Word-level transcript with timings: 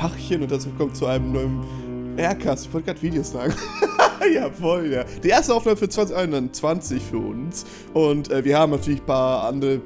Tachchen 0.00 0.40
und 0.40 0.50
dazu 0.50 0.70
kommt 0.70 0.96
zu 0.96 1.04
einem 1.04 1.30
neuen 1.30 2.18
Aircast. 2.18 2.64
Ich 2.64 2.72
wollte 2.72 2.86
gerade 2.86 3.02
Videos 3.02 3.32
sagen. 3.32 3.52
ja, 4.34 4.50
voll, 4.50 4.90
ja. 4.90 5.04
Die 5.22 5.28
erste 5.28 5.52
Aufnahme 5.52 5.76
für 5.76 5.90
2021 5.90 7.02
für 7.02 7.18
uns. 7.18 7.66
Und 7.92 8.30
äh, 8.30 8.42
wir 8.42 8.58
haben 8.58 8.72
natürlich 8.72 9.00
ein 9.00 9.06
paar 9.06 9.46
andere 9.46 9.78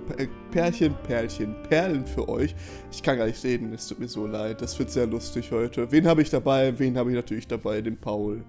Pärchen, 0.53 0.95
Perlchen, 1.03 1.57
Perlen 1.69 2.07
für 2.07 2.29
euch. 2.29 2.55
Ich 2.93 3.03
kann 3.03 3.19
gar 3.19 3.27
nicht 3.27 3.43
reden, 3.43 3.73
es 3.73 3.89
tut 3.89 3.99
mir 3.99 4.07
so 4.07 4.29
leid. 4.29 4.63
Das 4.63 4.79
wird 4.79 4.93
sehr 4.93 5.09
lustig 5.09 5.51
heute. 5.51 5.91
Wen 5.91 6.07
habe 6.07 6.23
ich 6.23 6.31
dabei? 6.31 6.79
Wen 6.79 6.97
habe 6.97 7.11
ich 7.11 7.17
natürlich 7.17 7.49
dabei? 7.49 7.81
Den 7.81 7.97
Paul. 7.97 8.45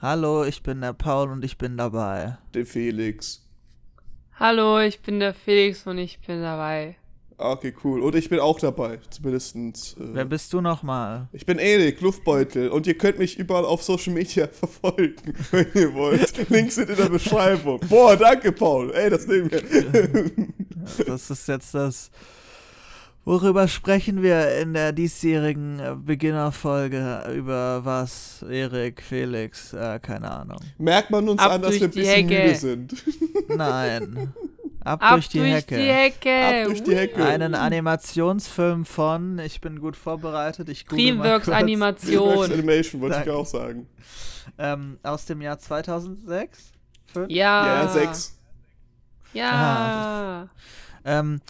Hallo, 0.00 0.44
ich 0.44 0.62
bin 0.62 0.80
der 0.80 0.94
Paul 0.94 1.30
und 1.30 1.44
ich 1.44 1.58
bin 1.58 1.76
dabei. 1.76 2.38
Den 2.54 2.64
Felix. 2.64 3.46
Hallo, 4.40 4.80
ich 4.80 5.02
bin 5.02 5.20
der 5.20 5.34
Felix 5.34 5.86
und 5.86 5.98
ich 5.98 6.20
bin 6.20 6.40
dabei. 6.40 6.96
Okay, 7.38 7.74
cool. 7.84 8.00
Und 8.00 8.14
ich 8.14 8.30
bin 8.30 8.40
auch 8.40 8.58
dabei, 8.58 8.98
zumindestens. 9.10 9.94
Äh, 10.00 10.14
Wer 10.14 10.24
bist 10.24 10.52
du 10.54 10.62
nochmal? 10.62 11.28
Ich 11.32 11.44
bin 11.44 11.58
Erik, 11.58 12.00
Luftbeutel. 12.00 12.70
Und 12.70 12.86
ihr 12.86 12.96
könnt 12.96 13.18
mich 13.18 13.38
überall 13.38 13.66
auf 13.66 13.82
Social 13.82 14.14
Media 14.14 14.48
verfolgen, 14.52 15.34
wenn 15.50 15.66
ihr 15.74 15.92
wollt. 15.94 16.48
Links 16.48 16.76
sind 16.76 16.88
in 16.88 16.96
der 16.96 17.10
Beschreibung. 17.10 17.80
Boah, 17.88 18.16
danke, 18.16 18.52
Paul. 18.52 18.90
Ey, 18.94 19.10
das 19.10 19.26
nehmen 19.26 19.50
wir. 19.50 19.62
das 21.04 21.30
ist 21.30 21.46
jetzt 21.48 21.74
das. 21.74 22.10
Worüber 23.26 23.66
sprechen 23.66 24.22
wir 24.22 24.56
in 24.58 24.72
der 24.72 24.92
diesjährigen 24.92 25.80
äh, 25.80 25.96
Beginnerfolge? 25.96 27.24
Über 27.36 27.84
was, 27.84 28.44
Erik, 28.48 29.02
Felix, 29.02 29.72
äh, 29.72 29.98
keine 30.00 30.30
Ahnung. 30.30 30.60
Merkt 30.78 31.10
man 31.10 31.28
uns 31.28 31.42
Ab 31.42 31.52
an, 31.52 31.62
dass 31.62 31.74
wir 31.74 31.88
ein 31.88 31.90
bisschen 31.90 32.28
Hecke. 32.28 32.42
müde 32.44 32.54
sind? 32.54 32.94
Nein. 33.48 34.32
Ab, 34.86 35.02
Ab 35.02 35.14
durch, 35.14 35.28
die, 35.28 35.38
durch 35.38 35.52
Hecke. 35.52 35.76
die 35.78 35.90
Hecke. 35.90 36.46
Ab 36.60 36.64
durch 36.66 36.82
die 36.84 36.94
Hecke. 36.94 37.24
Einen 37.24 37.56
Animationsfilm 37.56 38.84
von, 38.84 39.40
ich 39.40 39.60
bin 39.60 39.80
gut 39.80 39.96
vorbereitet, 39.96 40.68
ich 40.68 40.86
Dreamworks 40.86 41.48
Animation. 41.48 42.28
Dreamworks 42.28 42.52
Animation, 42.52 43.00
wollte 43.00 43.22
ich 43.24 43.30
auch 43.30 43.46
sagen. 43.46 43.88
Ähm, 44.58 45.00
aus 45.02 45.24
dem 45.26 45.42
Jahr 45.42 45.58
2006? 45.58 46.72
Fünf? 47.06 47.28
Ja. 47.30 47.82
Ja, 47.82 47.88
6. 47.88 48.38
Ja. 49.32 49.50
Ah, 49.50 50.48
ähm, 51.04 51.40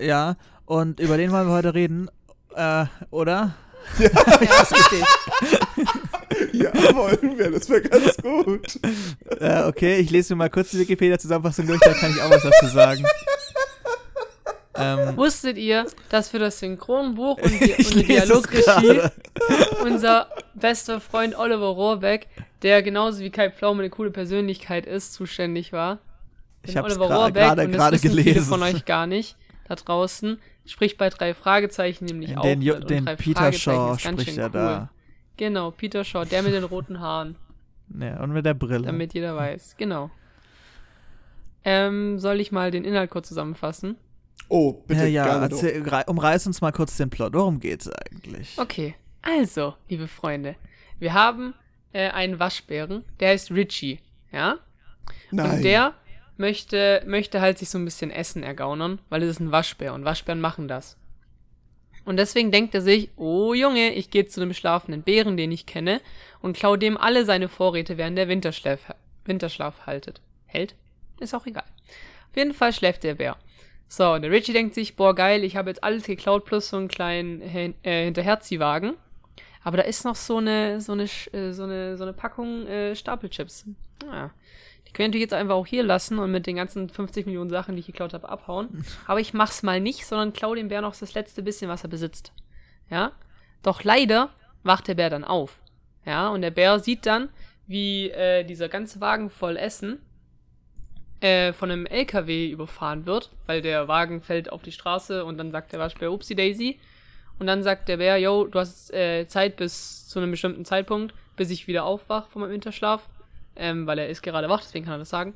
ja, 0.00 0.34
und 0.66 0.98
über 0.98 1.16
den 1.16 1.30
wollen 1.30 1.46
wir 1.46 1.54
heute 1.54 1.74
reden, 1.74 2.10
äh, 2.56 2.86
oder? 3.10 3.54
Ja, 3.98 4.08
ja 4.40 4.62
ist 4.62 4.72
richtig. 4.72 5.04
ja, 6.52 6.72
wollen 6.94 7.38
wir, 7.38 7.50
das 7.50 7.68
wäre 7.68 7.82
ganz 7.82 8.16
gut. 8.16 8.80
Äh, 9.40 9.64
okay, 9.64 9.98
ich 9.98 10.10
lese 10.10 10.34
mir 10.34 10.38
mal 10.38 10.50
kurz 10.50 10.70
die 10.70 10.78
Wikipedia-Zusammenfassung 10.78 11.66
durch, 11.66 11.80
da 11.80 11.92
kann 11.94 12.10
ich 12.10 12.20
auch 12.22 12.30
was 12.30 12.42
dazu 12.42 12.66
sagen. 12.66 13.04
Ähm, 14.74 15.16
Wusstet 15.16 15.58
ihr, 15.58 15.86
dass 16.08 16.28
für 16.28 16.38
das 16.38 16.60
Synchronbuch 16.60 17.38
und 17.38 17.50
die, 17.60 17.72
und 17.72 17.94
die 17.94 18.04
Dialogregie 18.04 19.00
unser 19.82 20.28
bester 20.54 21.00
Freund 21.00 21.36
Oliver 21.36 21.66
Rohrbeck, 21.66 22.28
der 22.62 22.82
genauso 22.82 23.20
wie 23.20 23.30
Kai 23.30 23.50
Pflaume 23.50 23.82
eine 23.82 23.90
coole 23.90 24.10
Persönlichkeit 24.10 24.86
ist, 24.86 25.14
zuständig 25.14 25.72
war? 25.72 25.98
Ich 26.62 26.76
habe 26.76 26.88
gerade 26.88 27.32
gerade 27.32 27.98
gelesen. 27.98 28.22
Viele 28.22 28.42
von 28.42 28.62
euch 28.62 28.84
gar 28.84 29.06
nicht 29.06 29.36
da 29.68 29.74
draußen. 29.74 30.38
Spricht 30.66 30.98
bei 30.98 31.08
drei 31.08 31.34
Fragezeichen 31.34 32.06
nämlich 32.06 32.30
den, 32.30 32.38
auch. 32.38 32.42
Den, 32.42 32.60
den 32.60 33.04
Peter 33.16 33.52
Shaw 33.52 33.98
spricht 33.98 34.36
er 34.38 34.46
cool. 34.46 34.50
da. 34.52 34.90
Genau, 35.36 35.70
Peter 35.70 36.04
Shaw, 36.04 36.24
der 36.24 36.42
mit 36.42 36.52
den 36.52 36.64
roten 36.64 37.00
Haaren. 37.00 37.36
Ja, 37.98 38.22
und 38.22 38.32
mit 38.32 38.44
der 38.44 38.54
Brille. 38.54 38.86
Damit 38.86 39.14
jeder 39.14 39.36
weiß, 39.36 39.76
genau. 39.78 40.10
Ähm, 41.64 42.18
soll 42.18 42.40
ich 42.40 42.52
mal 42.52 42.70
den 42.70 42.84
Inhalt 42.84 43.10
kurz 43.10 43.28
zusammenfassen? 43.28 43.96
Oh, 44.48 44.72
bitte. 44.72 45.06
Ja, 45.06 45.26
ja, 45.26 45.42
erzähl, 45.42 45.84
umreiß 46.06 46.46
uns 46.46 46.60
mal 46.60 46.72
kurz 46.72 46.96
den 46.96 47.10
Plot. 47.10 47.34
Worum 47.34 47.60
geht's 47.60 47.88
eigentlich? 47.90 48.56
Okay, 48.58 48.94
also, 49.22 49.74
liebe 49.88 50.08
Freunde, 50.08 50.56
wir 50.98 51.12
haben 51.12 51.54
äh, 51.92 52.08
einen 52.10 52.38
Waschbären, 52.38 53.04
der 53.20 53.30
heißt 53.30 53.50
Richie, 53.50 54.00
ja? 54.32 54.58
Nein. 55.30 55.56
Und 55.56 55.62
der 55.62 55.94
möchte, 56.38 57.02
möchte 57.06 57.40
halt 57.40 57.58
sich 57.58 57.70
so 57.70 57.78
ein 57.78 57.84
bisschen 57.84 58.10
Essen 58.10 58.42
ergaunern, 58.42 59.00
weil 59.08 59.22
es 59.22 59.30
ist 59.30 59.40
ein 59.40 59.52
Waschbär 59.52 59.94
und 59.94 60.04
Waschbären 60.04 60.40
machen 60.40 60.68
das. 60.68 60.96
Und 62.04 62.16
deswegen 62.16 62.50
denkt 62.50 62.74
er 62.74 62.80
sich, 62.80 63.10
oh 63.16 63.52
Junge, 63.52 63.92
ich 63.92 64.10
gehe 64.10 64.26
zu 64.26 64.40
einem 64.40 64.54
schlafenden 64.54 65.02
Bären, 65.02 65.36
den 65.36 65.52
ich 65.52 65.66
kenne, 65.66 66.00
und 66.40 66.56
klau 66.56 66.76
dem 66.76 66.96
alle 66.96 67.26
seine 67.26 67.48
Vorräte, 67.48 67.98
während 67.98 68.16
der 68.16 68.28
Winterschlaf, 68.28 68.80
Winterschlaf 69.26 69.86
haltet. 69.86 70.20
Hält? 70.46 70.74
Ist 71.20 71.34
auch 71.34 71.44
egal. 71.44 71.64
Auf 72.30 72.36
jeden 72.36 72.54
Fall 72.54 72.72
schläft 72.72 73.04
der 73.04 73.16
Bär. 73.16 73.36
So, 73.88 74.12
und 74.12 74.22
der 74.22 74.30
Richie 74.30 74.52
denkt 74.52 74.74
sich, 74.74 74.96
boah, 74.96 75.14
geil, 75.14 75.44
ich 75.44 75.56
habe 75.56 75.70
jetzt 75.70 75.82
alles 75.82 76.04
geklaut 76.04 76.44
plus 76.44 76.68
so 76.68 76.76
einen 76.76 76.88
kleinen 76.88 77.42
äh, 77.42 78.04
Hinterherziehwagen. 78.04 78.94
Aber 79.64 79.76
da 79.76 79.82
ist 79.82 80.04
noch 80.04 80.16
so 80.16 80.38
eine, 80.38 80.80
so 80.80 80.92
eine, 80.92 81.04
äh, 81.04 81.52
so 81.52 81.64
eine, 81.64 81.96
so 81.96 82.04
eine 82.04 82.12
Packung 82.12 82.66
äh, 82.66 82.94
Stapelchips. 82.94 83.66
Ja. 84.04 84.30
Die 84.88 84.92
könnte 84.92 85.18
ich 85.18 85.22
jetzt 85.22 85.34
einfach 85.34 85.54
auch 85.54 85.66
hier 85.66 85.82
lassen 85.82 86.18
und 86.18 86.32
mit 86.32 86.46
den 86.46 86.56
ganzen 86.56 86.88
50 86.88 87.26
Millionen 87.26 87.50
Sachen, 87.50 87.76
die 87.76 87.80
ich 87.80 87.86
geklaut 87.86 88.14
habe, 88.14 88.28
abhauen. 88.28 88.84
Aber 89.06 89.20
ich 89.20 89.34
mach's 89.34 89.62
mal 89.62 89.80
nicht, 89.80 90.06
sondern 90.06 90.32
klau 90.32 90.54
dem 90.54 90.68
Bär 90.68 90.80
noch 90.80 90.96
das 90.96 91.14
letzte 91.14 91.42
bisschen, 91.42 91.68
was 91.68 91.84
er 91.84 91.90
besitzt. 91.90 92.32
Ja? 92.90 93.12
Doch 93.62 93.84
leider 93.84 94.30
wacht 94.62 94.88
der 94.88 94.94
Bär 94.94 95.10
dann 95.10 95.24
auf. 95.24 95.60
Ja, 96.04 96.28
und 96.28 96.40
der 96.40 96.50
Bär 96.50 96.78
sieht 96.78 97.04
dann, 97.04 97.28
wie 97.66 98.08
äh, 98.10 98.44
dieser 98.44 98.68
ganze 98.68 99.00
Wagen 99.00 99.28
voll 99.28 99.56
Essen 99.56 100.00
äh, 101.20 101.52
von 101.52 101.70
einem 101.70 101.84
LKW 101.84 102.50
überfahren 102.50 103.04
wird, 103.04 103.30
weil 103.46 103.60
der 103.60 103.88
Wagen 103.88 104.22
fällt 104.22 104.50
auf 104.50 104.62
die 104.62 104.72
Straße 104.72 105.24
und 105.24 105.36
dann 105.36 105.50
sagt 105.50 105.72
der 105.72 105.80
Waschbär, 105.80 106.12
upsie 106.12 106.34
daisy. 106.34 106.80
Und 107.38 107.46
dann 107.46 107.62
sagt 107.62 107.88
der 107.88 107.98
Bär, 107.98 108.16
yo, 108.18 108.46
du 108.46 108.58
hast 108.58 108.92
äh, 108.92 109.26
Zeit 109.26 109.56
bis 109.56 110.08
zu 110.08 110.18
einem 110.18 110.30
bestimmten 110.30 110.64
Zeitpunkt, 110.64 111.14
bis 111.36 111.50
ich 111.50 111.66
wieder 111.66 111.84
aufwach 111.84 112.28
von 112.28 112.42
meinem 112.42 112.52
Winterschlaf 112.52 113.08
ähm, 113.58 113.86
weil 113.86 113.98
er 113.98 114.08
ist 114.08 114.22
gerade 114.22 114.48
wach, 114.48 114.62
deswegen 114.62 114.84
kann 114.84 114.94
er 114.94 114.98
das 114.98 115.10
sagen. 115.10 115.34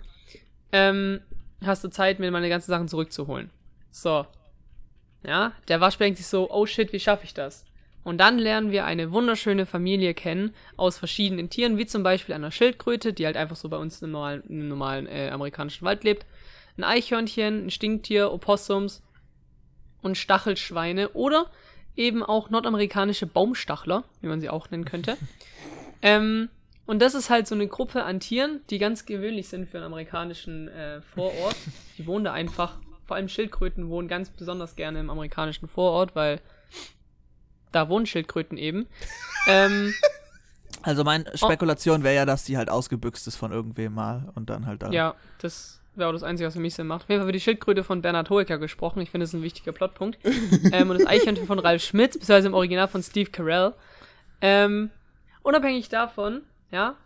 Ähm, 0.72 1.20
hast 1.64 1.84
du 1.84 1.88
Zeit, 1.88 2.18
mir 2.18 2.30
meine 2.30 2.48
ganzen 2.48 2.70
Sachen 2.70 2.88
zurückzuholen. 2.88 3.50
So. 3.90 4.26
Ja, 5.24 5.52
der 5.68 5.80
Waschbär 5.80 6.06
denkt 6.06 6.18
sich 6.18 6.26
so, 6.26 6.50
oh 6.50 6.66
shit, 6.66 6.92
wie 6.92 6.98
schaffe 6.98 7.24
ich 7.24 7.34
das? 7.34 7.64
Und 8.04 8.18
dann 8.18 8.38
lernen 8.38 8.72
wir 8.72 8.84
eine 8.84 9.12
wunderschöne 9.12 9.66
Familie 9.66 10.14
kennen 10.14 10.54
aus 10.76 10.98
verschiedenen 10.98 11.50
Tieren, 11.50 11.78
wie 11.78 11.86
zum 11.86 12.02
Beispiel 12.02 12.34
einer 12.34 12.50
Schildkröte, 12.50 13.12
die 13.12 13.26
halt 13.26 13.36
einfach 13.36 13.54
so 13.54 13.68
bei 13.68 13.76
uns 13.76 14.02
im 14.02 14.10
normalen, 14.10 14.42
im 14.48 14.68
normalen 14.68 15.06
äh, 15.06 15.30
amerikanischen 15.30 15.84
Wald 15.84 16.02
lebt. 16.02 16.26
Ein 16.76 16.84
Eichhörnchen, 16.84 17.66
ein 17.66 17.70
Stinktier, 17.70 18.32
Opossums 18.32 19.02
und 20.00 20.18
Stachelschweine 20.18 21.10
oder 21.10 21.50
eben 21.94 22.24
auch 22.24 22.50
nordamerikanische 22.50 23.26
Baumstachler, 23.26 24.02
wie 24.20 24.26
man 24.26 24.40
sie 24.40 24.50
auch 24.50 24.70
nennen 24.70 24.84
könnte. 24.84 25.16
ähm, 26.02 26.48
und 26.86 27.00
das 27.00 27.14
ist 27.14 27.30
halt 27.30 27.46
so 27.46 27.54
eine 27.54 27.68
Gruppe 27.68 28.04
an 28.04 28.20
Tieren, 28.20 28.60
die 28.70 28.78
ganz 28.78 29.06
gewöhnlich 29.06 29.48
sind 29.48 29.68
für 29.68 29.78
einen 29.78 29.86
amerikanischen 29.86 30.68
äh, 30.68 31.00
Vorort. 31.00 31.56
Die 31.96 32.06
wohnen 32.06 32.24
da 32.24 32.32
einfach, 32.32 32.78
vor 33.06 33.16
allem 33.16 33.28
Schildkröten 33.28 33.88
wohnen 33.88 34.08
ganz 34.08 34.30
besonders 34.30 34.74
gerne 34.74 35.00
im 35.00 35.10
amerikanischen 35.10 35.68
Vorort, 35.68 36.16
weil 36.16 36.40
da 37.70 37.88
wohnen 37.88 38.06
Schildkröten 38.06 38.58
eben. 38.58 38.86
ähm, 39.46 39.94
also 40.82 41.04
meine 41.04 41.24
Spekulation 41.36 42.02
wäre 42.02 42.16
ja, 42.16 42.26
dass 42.26 42.44
die 42.44 42.56
halt 42.56 42.68
ausgebüxt 42.68 43.28
ist 43.28 43.36
von 43.36 43.52
irgendwem 43.52 43.94
mal 43.94 44.28
und 44.34 44.50
dann 44.50 44.66
halt 44.66 44.82
da. 44.82 44.90
Ja, 44.90 45.14
das 45.38 45.80
wäre 45.94 46.08
auch 46.08 46.12
das 46.12 46.24
Einzige, 46.24 46.48
was 46.48 46.54
für 46.54 46.60
mich 46.60 46.74
Sinn 46.74 46.88
macht. 46.88 47.04
Auf 47.04 47.08
jeden 47.08 47.20
Fall 47.20 47.26
wird 47.26 47.36
die 47.36 47.40
Schildkröte 47.40 47.84
von 47.84 48.02
Bernhard 48.02 48.28
Hoeker 48.30 48.58
gesprochen. 48.58 49.00
Ich 49.00 49.10
finde, 49.10 49.24
das 49.24 49.30
ist 49.30 49.34
ein 49.34 49.42
wichtiger 49.42 49.72
Plotpunkt. 49.72 50.18
ähm, 50.72 50.90
und 50.90 50.98
das 50.98 51.06
Eichhörnchen 51.06 51.46
von 51.46 51.60
Ralf 51.60 51.82
Schmitz, 51.82 52.14
beziehungsweise 52.14 52.48
im 52.48 52.54
Original 52.54 52.88
von 52.88 53.02
Steve 53.02 53.30
Carell. 53.30 53.74
Ähm, 54.40 54.90
unabhängig 55.42 55.88
davon 55.88 56.42
ja, 56.72 56.96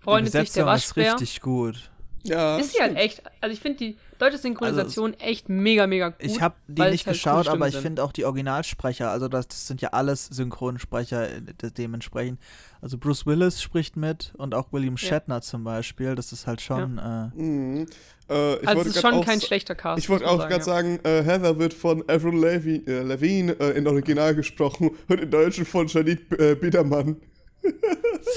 freundet 0.00 0.32
sich 0.32 0.52
der 0.52 0.66
Waschbär. 0.66 1.06
ist 1.06 1.20
richtig 1.20 1.40
gut. 1.40 1.90
Ja. 2.24 2.56
Ist 2.56 2.72
sie 2.72 2.80
halt 2.80 2.96
echt. 2.96 3.22
Also 3.40 3.52
ich 3.52 3.60
finde 3.60 3.78
die 3.78 3.96
deutsche 4.18 4.38
Synchronisation 4.38 5.12
also, 5.12 5.24
echt 5.24 5.48
mega, 5.50 5.86
mega 5.86 6.08
gut. 6.08 6.16
Ich 6.20 6.40
habe 6.40 6.54
die 6.66 6.80
nicht 6.82 7.06
halt 7.06 7.16
geschaut, 7.16 7.48
aber 7.48 7.68
ich 7.68 7.76
finde 7.76 8.02
auch 8.02 8.12
die 8.12 8.24
Originalsprecher, 8.24 9.10
also 9.10 9.28
das, 9.28 9.48
das, 9.48 9.66
sind 9.66 9.82
ja 9.82 9.90
alles 9.90 10.26
Synchronsprecher 10.26 11.28
äh, 11.30 11.40
dementsprechend. 11.76 12.40
Also 12.80 12.96
Bruce 12.96 13.26
Willis 13.26 13.60
spricht 13.60 13.96
mit 13.96 14.32
und 14.38 14.54
auch 14.54 14.72
William 14.72 14.96
Shatner 14.96 15.36
ja. 15.36 15.40
zum 15.42 15.64
Beispiel. 15.64 16.14
Das 16.14 16.32
ist 16.32 16.46
halt 16.46 16.62
schon. 16.62 16.96
Ja. 16.96 17.32
Äh, 17.36 17.42
mhm. 17.42 17.86
äh, 18.28 18.66
also 18.66 18.80
es 18.82 18.96
ist 18.96 19.02
schon 19.02 19.22
kein 19.22 19.42
schlechter 19.42 19.74
Cast. 19.74 19.98
Ich 19.98 20.08
wollte 20.08 20.26
auch 20.26 20.48
gerade 20.48 20.64
sagen, 20.64 21.00
äh, 21.04 21.22
Heather 21.22 21.58
wird 21.58 21.74
von 21.74 22.02
Avril 22.08 22.38
Lavigne, 22.38 23.02
Lavigne 23.02 23.52
äh, 23.60 23.76
in 23.76 23.86
Original 23.86 24.34
gesprochen 24.34 24.92
und 25.08 25.20
in 25.20 25.30
Deutschen 25.30 25.66
von 25.66 25.88
Janine 25.88 26.20
äh, 26.38 26.54
Biedermann 26.54 27.16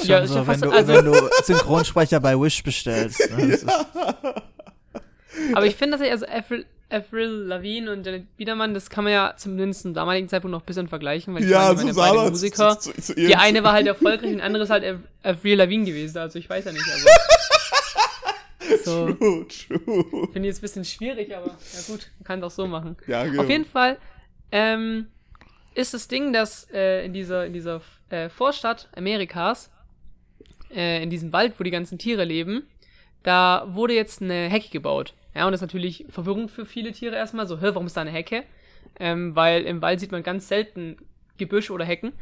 ja, 0.03 0.25
so, 0.25 0.47
wenn, 0.47 0.61
du, 0.61 0.69
also 0.69 0.93
wenn 0.93 1.05
du 1.05 1.29
Synchronsprecher 1.43 2.19
bei 2.19 2.39
Wish 2.39 2.63
bestellst. 2.63 3.29
Ne? 3.35 3.59
Ja. 3.65 4.43
Aber 5.53 5.65
ich 5.65 5.75
finde, 5.75 5.97
dass 5.97 6.05
ich, 6.05 6.11
also 6.11 6.25
Avril, 6.25 6.65
Avril 6.89 7.29
Lavigne 7.29 7.91
und 7.91 8.05
Janet 8.05 8.37
Biedermann, 8.37 8.73
das 8.73 8.89
kann 8.89 9.03
man 9.03 9.13
ja 9.13 9.33
zumindest 9.37 9.81
zum 9.81 9.93
damaligen 9.93 10.29
Zeitpunkt 10.29 10.51
noch 10.51 10.61
ein 10.61 10.65
bisschen 10.65 10.87
vergleichen, 10.87 11.35
weil 11.35 11.43
ich 11.43 11.49
ja, 11.49 11.73
meine, 11.73 11.93
so 11.93 11.99
meine 11.99 12.29
Musiker, 12.29 12.79
zu, 12.79 12.91
zu, 12.93 13.01
zu 13.01 13.15
die 13.15 13.35
eine 13.35 13.63
war 13.63 13.73
halt 13.73 13.87
erfolgreich, 13.87 14.31
die 14.31 14.41
andere 14.41 14.63
ist 14.63 14.69
halt 14.69 14.99
Avril 15.23 15.57
Lavigne 15.57 15.85
gewesen, 15.85 16.17
also 16.17 16.39
ich 16.39 16.49
weiß 16.49 16.65
ja 16.65 16.71
nicht. 16.71 16.85
So. 18.83 19.13
True, 19.13 19.47
true. 19.47 20.27
Finde 20.33 20.39
ich 20.39 20.45
jetzt 20.45 20.57
ein 20.57 20.61
bisschen 20.61 20.85
schwierig, 20.85 21.33
aber 21.33 21.47
ja 21.47 21.81
gut, 21.87 22.09
man 22.19 22.23
kann 22.25 22.39
es 22.39 22.45
auch 22.45 22.51
so 22.51 22.67
machen. 22.67 22.97
Ja, 23.07 23.23
genau. 23.23 23.43
Auf 23.43 23.49
jeden 23.49 23.65
Fall, 23.65 23.97
ähm, 24.51 25.07
ist 25.77 25.93
das 25.93 26.07
Ding, 26.07 26.33
dass 26.33 26.67
äh, 26.73 27.05
in 27.05 27.13
dieser, 27.13 27.45
in 27.45 27.53
dieser 27.53 27.81
äh, 28.09 28.29
Vorstadt 28.29 28.89
Amerikas, 28.95 29.71
äh, 30.73 31.03
in 31.03 31.11
diesem 31.11 31.31
Wald, 31.33 31.59
wo 31.59 31.63
die 31.63 31.71
ganzen 31.71 31.99
Tiere 31.99 32.23
leben, 32.23 32.67
da 33.21 33.67
wurde 33.69 33.93
jetzt 33.93 34.21
eine 34.21 34.49
Hecke 34.49 34.69
gebaut. 34.69 35.13
Ja, 35.35 35.45
und 35.45 35.51
das 35.51 35.59
ist 35.59 35.67
natürlich 35.67 36.05
verwirrend 36.09 36.49
für 36.49 36.65
viele 36.65 36.91
Tiere 36.93 37.15
erstmal. 37.15 37.45
So, 37.45 37.57
hä, 37.57 37.69
warum 37.73 37.85
ist 37.85 37.95
da 37.95 38.01
eine 38.01 38.09
Hecke? 38.09 38.43
Ähm, 38.99 39.35
weil 39.35 39.65
im 39.65 39.81
Wald 39.83 39.99
sieht 39.99 40.11
man 40.11 40.23
ganz 40.23 40.47
selten 40.47 40.97
Gebüsch 41.37 41.69
oder 41.69 41.85
Hecken. 41.85 42.13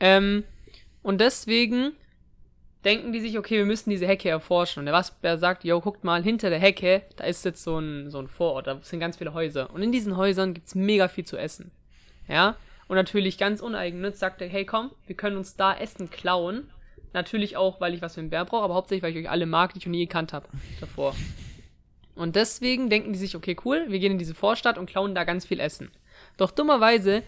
Ähm, 0.00 0.42
und 1.02 1.20
deswegen 1.20 1.92
denken 2.84 3.12
die 3.12 3.20
sich, 3.20 3.38
okay, 3.38 3.58
wir 3.58 3.66
müssen 3.66 3.90
diese 3.90 4.08
Hecke 4.08 4.28
erforschen. 4.28 4.80
Und 4.80 4.86
der 4.86 4.94
Waschbär 4.94 5.38
sagt, 5.38 5.62
yo, 5.62 5.80
guckt 5.80 6.02
mal, 6.02 6.24
hinter 6.24 6.50
der 6.50 6.58
Hecke, 6.58 7.02
da 7.14 7.24
ist 7.24 7.44
jetzt 7.44 7.62
so 7.62 7.78
ein, 7.78 8.10
so 8.10 8.18
ein 8.18 8.26
Vorort, 8.26 8.66
da 8.66 8.80
sind 8.82 8.98
ganz 8.98 9.18
viele 9.18 9.34
Häuser. 9.34 9.72
Und 9.72 9.82
in 9.82 9.92
diesen 9.92 10.16
Häusern 10.16 10.52
gibt's 10.52 10.74
mega 10.74 11.06
viel 11.06 11.24
zu 11.24 11.36
essen. 11.36 11.70
Ja? 12.26 12.56
Und 12.88 12.96
natürlich 12.96 13.38
ganz 13.38 13.60
uneigennütz 13.60 14.18
sagt 14.18 14.40
er, 14.40 14.48
hey 14.48 14.64
komm, 14.64 14.90
wir 15.06 15.14
können 15.14 15.36
uns 15.36 15.56
da 15.56 15.76
Essen 15.76 16.10
klauen. 16.10 16.70
Natürlich 17.12 17.56
auch, 17.56 17.80
weil 17.80 17.94
ich 17.94 18.02
was 18.02 18.14
für 18.14 18.20
einen 18.20 18.30
Bär 18.30 18.44
brauche, 18.44 18.64
aber 18.64 18.74
hauptsächlich, 18.74 19.02
weil 19.02 19.16
ich 19.16 19.24
euch 19.24 19.30
alle 19.30 19.46
mag, 19.46 19.72
die 19.72 19.78
ich 19.78 19.86
noch 19.86 19.92
nie 19.92 20.06
gekannt 20.06 20.32
habe 20.32 20.48
davor. 20.80 21.14
Und 22.14 22.34
deswegen 22.34 22.90
denken 22.90 23.12
die 23.12 23.18
sich, 23.18 23.36
okay, 23.36 23.56
cool, 23.64 23.86
wir 23.88 23.98
gehen 23.98 24.12
in 24.12 24.18
diese 24.18 24.34
Vorstadt 24.34 24.76
und 24.76 24.90
klauen 24.90 25.14
da 25.14 25.24
ganz 25.24 25.46
viel 25.46 25.60
Essen. 25.60 25.90
Doch 26.36 26.50
dummerweise 26.50 27.22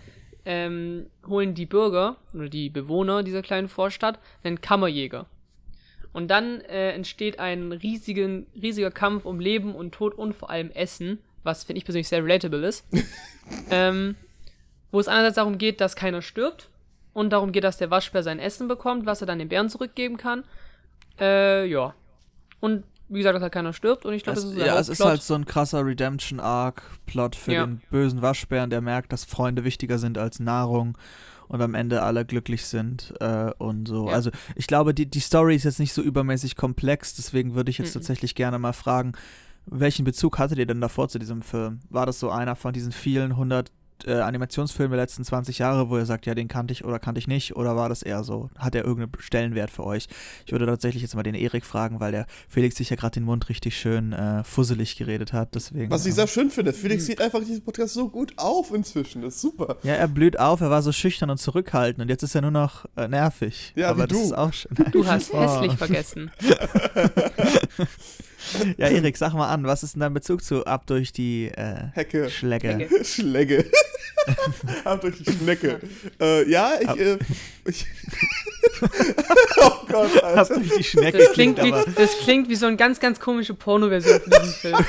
ähm, 0.44 1.06
holen 1.26 1.54
die 1.54 1.66
Bürger 1.66 2.16
oder 2.34 2.48
die 2.48 2.70
Bewohner 2.70 3.22
dieser 3.22 3.42
kleinen 3.42 3.68
Vorstadt 3.68 4.18
einen 4.42 4.60
Kammerjäger. 4.60 5.26
Und 6.12 6.28
dann 6.28 6.60
äh, 6.62 6.90
entsteht 6.90 7.38
ein 7.38 7.72
riesigen, 7.72 8.46
riesiger 8.60 8.90
Kampf 8.90 9.24
um 9.24 9.38
Leben 9.38 9.74
und 9.74 9.92
Tod 9.92 10.14
und 10.14 10.34
vor 10.34 10.50
allem 10.50 10.70
Essen, 10.72 11.18
was 11.44 11.64
finde 11.64 11.78
ich 11.78 11.84
persönlich 11.84 12.08
sehr 12.08 12.24
relatable 12.24 12.66
ist. 12.66 12.84
ähm, 13.70 14.16
wo 14.90 15.00
es 15.00 15.08
einerseits 15.08 15.36
darum 15.36 15.58
geht, 15.58 15.80
dass 15.80 15.96
keiner 15.96 16.22
stirbt 16.22 16.68
und 17.12 17.30
darum 17.30 17.52
geht, 17.52 17.64
dass 17.64 17.76
der 17.76 17.90
Waschbär 17.90 18.22
sein 18.22 18.38
Essen 18.38 18.68
bekommt, 18.68 19.06
was 19.06 19.20
er 19.20 19.26
dann 19.26 19.38
den 19.38 19.48
Bären 19.48 19.68
zurückgeben 19.68 20.16
kann. 20.16 20.44
Äh, 21.18 21.66
ja. 21.66 21.94
Und 22.60 22.84
wie 23.08 23.18
gesagt, 23.18 23.34
dass 23.34 23.42
halt 23.42 23.52
keiner 23.52 23.72
stirbt 23.72 24.06
und 24.06 24.14
ich 24.14 24.22
glaube, 24.22 24.40
das 24.40 24.48
ist 24.48 24.56
Ja, 24.56 24.78
es 24.78 24.88
ist 24.88 25.04
halt 25.04 25.22
so 25.22 25.34
ein 25.34 25.44
krasser 25.44 25.84
Redemption-Arc-Plot 25.84 27.34
für 27.34 27.52
ja. 27.52 27.66
den 27.66 27.82
bösen 27.90 28.22
Waschbären, 28.22 28.70
der 28.70 28.80
merkt, 28.80 29.12
dass 29.12 29.24
Freunde 29.24 29.64
wichtiger 29.64 29.98
sind 29.98 30.16
als 30.16 30.38
Nahrung 30.38 30.96
und 31.48 31.60
am 31.60 31.74
Ende 31.74 32.02
alle 32.02 32.24
glücklich 32.24 32.66
sind 32.66 33.12
äh, 33.18 33.50
und 33.58 33.88
so. 33.88 34.06
Ja. 34.06 34.14
Also 34.14 34.30
ich 34.54 34.68
glaube, 34.68 34.94
die, 34.94 35.06
die 35.06 35.18
Story 35.18 35.56
ist 35.56 35.64
jetzt 35.64 35.80
nicht 35.80 35.92
so 35.92 36.02
übermäßig 36.02 36.54
komplex, 36.54 37.16
deswegen 37.16 37.56
würde 37.56 37.70
ich 37.70 37.78
jetzt 37.78 37.90
mhm. 37.90 38.00
tatsächlich 38.00 38.36
gerne 38.36 38.60
mal 38.60 38.72
fragen, 38.72 39.12
welchen 39.66 40.04
Bezug 40.04 40.38
hattet 40.38 40.58
ihr 40.58 40.66
denn 40.66 40.80
davor 40.80 41.08
zu 41.08 41.18
diesem 41.18 41.42
Film? 41.42 41.80
War 41.90 42.06
das 42.06 42.20
so 42.20 42.30
einer 42.30 42.54
von 42.54 42.72
diesen 42.72 42.92
vielen 42.92 43.36
hundert 43.36 43.72
äh, 44.06 44.20
Animationsfilme 44.20 44.96
der 44.96 45.04
letzten 45.04 45.24
20 45.24 45.58
Jahre, 45.58 45.90
wo 45.90 45.98
ihr 45.98 46.06
sagt, 46.06 46.26
ja, 46.26 46.34
den 46.34 46.48
kannte 46.48 46.72
ich 46.72 46.84
oder 46.84 46.98
kannte 46.98 47.18
ich 47.18 47.28
nicht? 47.28 47.56
Oder 47.56 47.76
war 47.76 47.88
das 47.88 48.02
eher 48.02 48.24
so? 48.24 48.50
Hat 48.58 48.74
er 48.74 48.84
irgendeinen 48.84 49.20
Stellenwert 49.20 49.70
für 49.70 49.84
euch? 49.84 50.08
Ich 50.46 50.52
würde 50.52 50.66
tatsächlich 50.66 51.02
jetzt 51.02 51.14
mal 51.14 51.22
den 51.22 51.34
Erik 51.34 51.64
fragen, 51.64 52.00
weil 52.00 52.12
der 52.12 52.26
Felix 52.48 52.76
sich 52.76 52.90
ja 52.90 52.96
gerade 52.96 53.14
den 53.14 53.24
Mund 53.24 53.48
richtig 53.48 53.76
schön 53.78 54.12
äh, 54.12 54.44
fusselig 54.44 54.96
geredet 54.96 55.32
hat. 55.32 55.54
Deswegen, 55.54 55.90
Was 55.90 56.06
ich 56.06 56.14
sehr 56.14 56.26
schön 56.26 56.50
finde, 56.50 56.72
Felix 56.72 57.06
sieht 57.06 57.20
einfach 57.20 57.40
diesen 57.40 57.62
Podcast 57.62 57.94
so 57.94 58.08
gut 58.08 58.32
auf 58.36 58.72
inzwischen. 58.72 59.22
Das 59.22 59.36
ist 59.36 59.40
super. 59.40 59.76
Ja, 59.82 59.94
er 59.94 60.08
blüht 60.08 60.38
auf, 60.38 60.60
er 60.60 60.70
war 60.70 60.82
so 60.82 60.92
schüchtern 60.92 61.30
und 61.30 61.38
zurückhaltend 61.38 62.02
und 62.02 62.08
jetzt 62.08 62.22
ist 62.22 62.34
er 62.34 62.42
nur 62.42 62.50
noch 62.50 62.86
äh, 62.96 63.08
nervig. 63.08 63.72
Ja, 63.76 63.90
Aber 63.90 64.04
wie 64.04 64.08
das 64.08 64.18
du. 64.18 64.24
ist 64.24 64.32
auch 64.32 64.52
schön. 64.52 64.76
Du 64.92 65.06
hast 65.06 65.30
oh. 65.34 65.40
hässlich 65.40 65.72
vergessen. 65.74 66.30
ja, 68.76 68.88
Erik, 68.88 69.16
sag 69.16 69.34
mal 69.34 69.48
an, 69.48 69.64
was 69.64 69.82
ist 69.82 69.94
denn 69.94 70.00
dein 70.00 70.14
Bezug 70.14 70.42
zu 70.42 70.64
ab 70.64 70.86
durch 70.86 71.12
die 71.12 71.46
äh, 71.46 71.88
Hecke. 71.92 72.30
Schläge? 72.30 72.68
Hecke. 72.68 73.04
Schläge. 73.04 73.70
ab 74.84 75.00
durch 75.00 75.22
die 75.22 75.32
Schnecke. 75.32 75.80
Äh, 76.20 76.50
ja, 76.50 76.72
ich. 76.80 76.88
Äh, 76.88 77.18
ich 77.66 77.86
oh 79.58 79.70
Gott, 79.88 80.22
Alter. 80.22 80.40
Ab 80.40 80.48
durch 80.48 80.76
die 80.76 80.84
Schnecke. 80.84 81.18
Das 81.18 81.32
klingt, 81.32 81.62
wie, 81.62 81.70
das 81.70 82.18
klingt 82.18 82.48
wie 82.48 82.56
so 82.56 82.66
eine 82.66 82.76
ganz, 82.76 83.00
ganz 83.00 83.20
komische 83.20 83.54
Porno-Version 83.54 84.20
von 84.20 84.30
diesem 84.30 84.52
Film. 84.52 84.76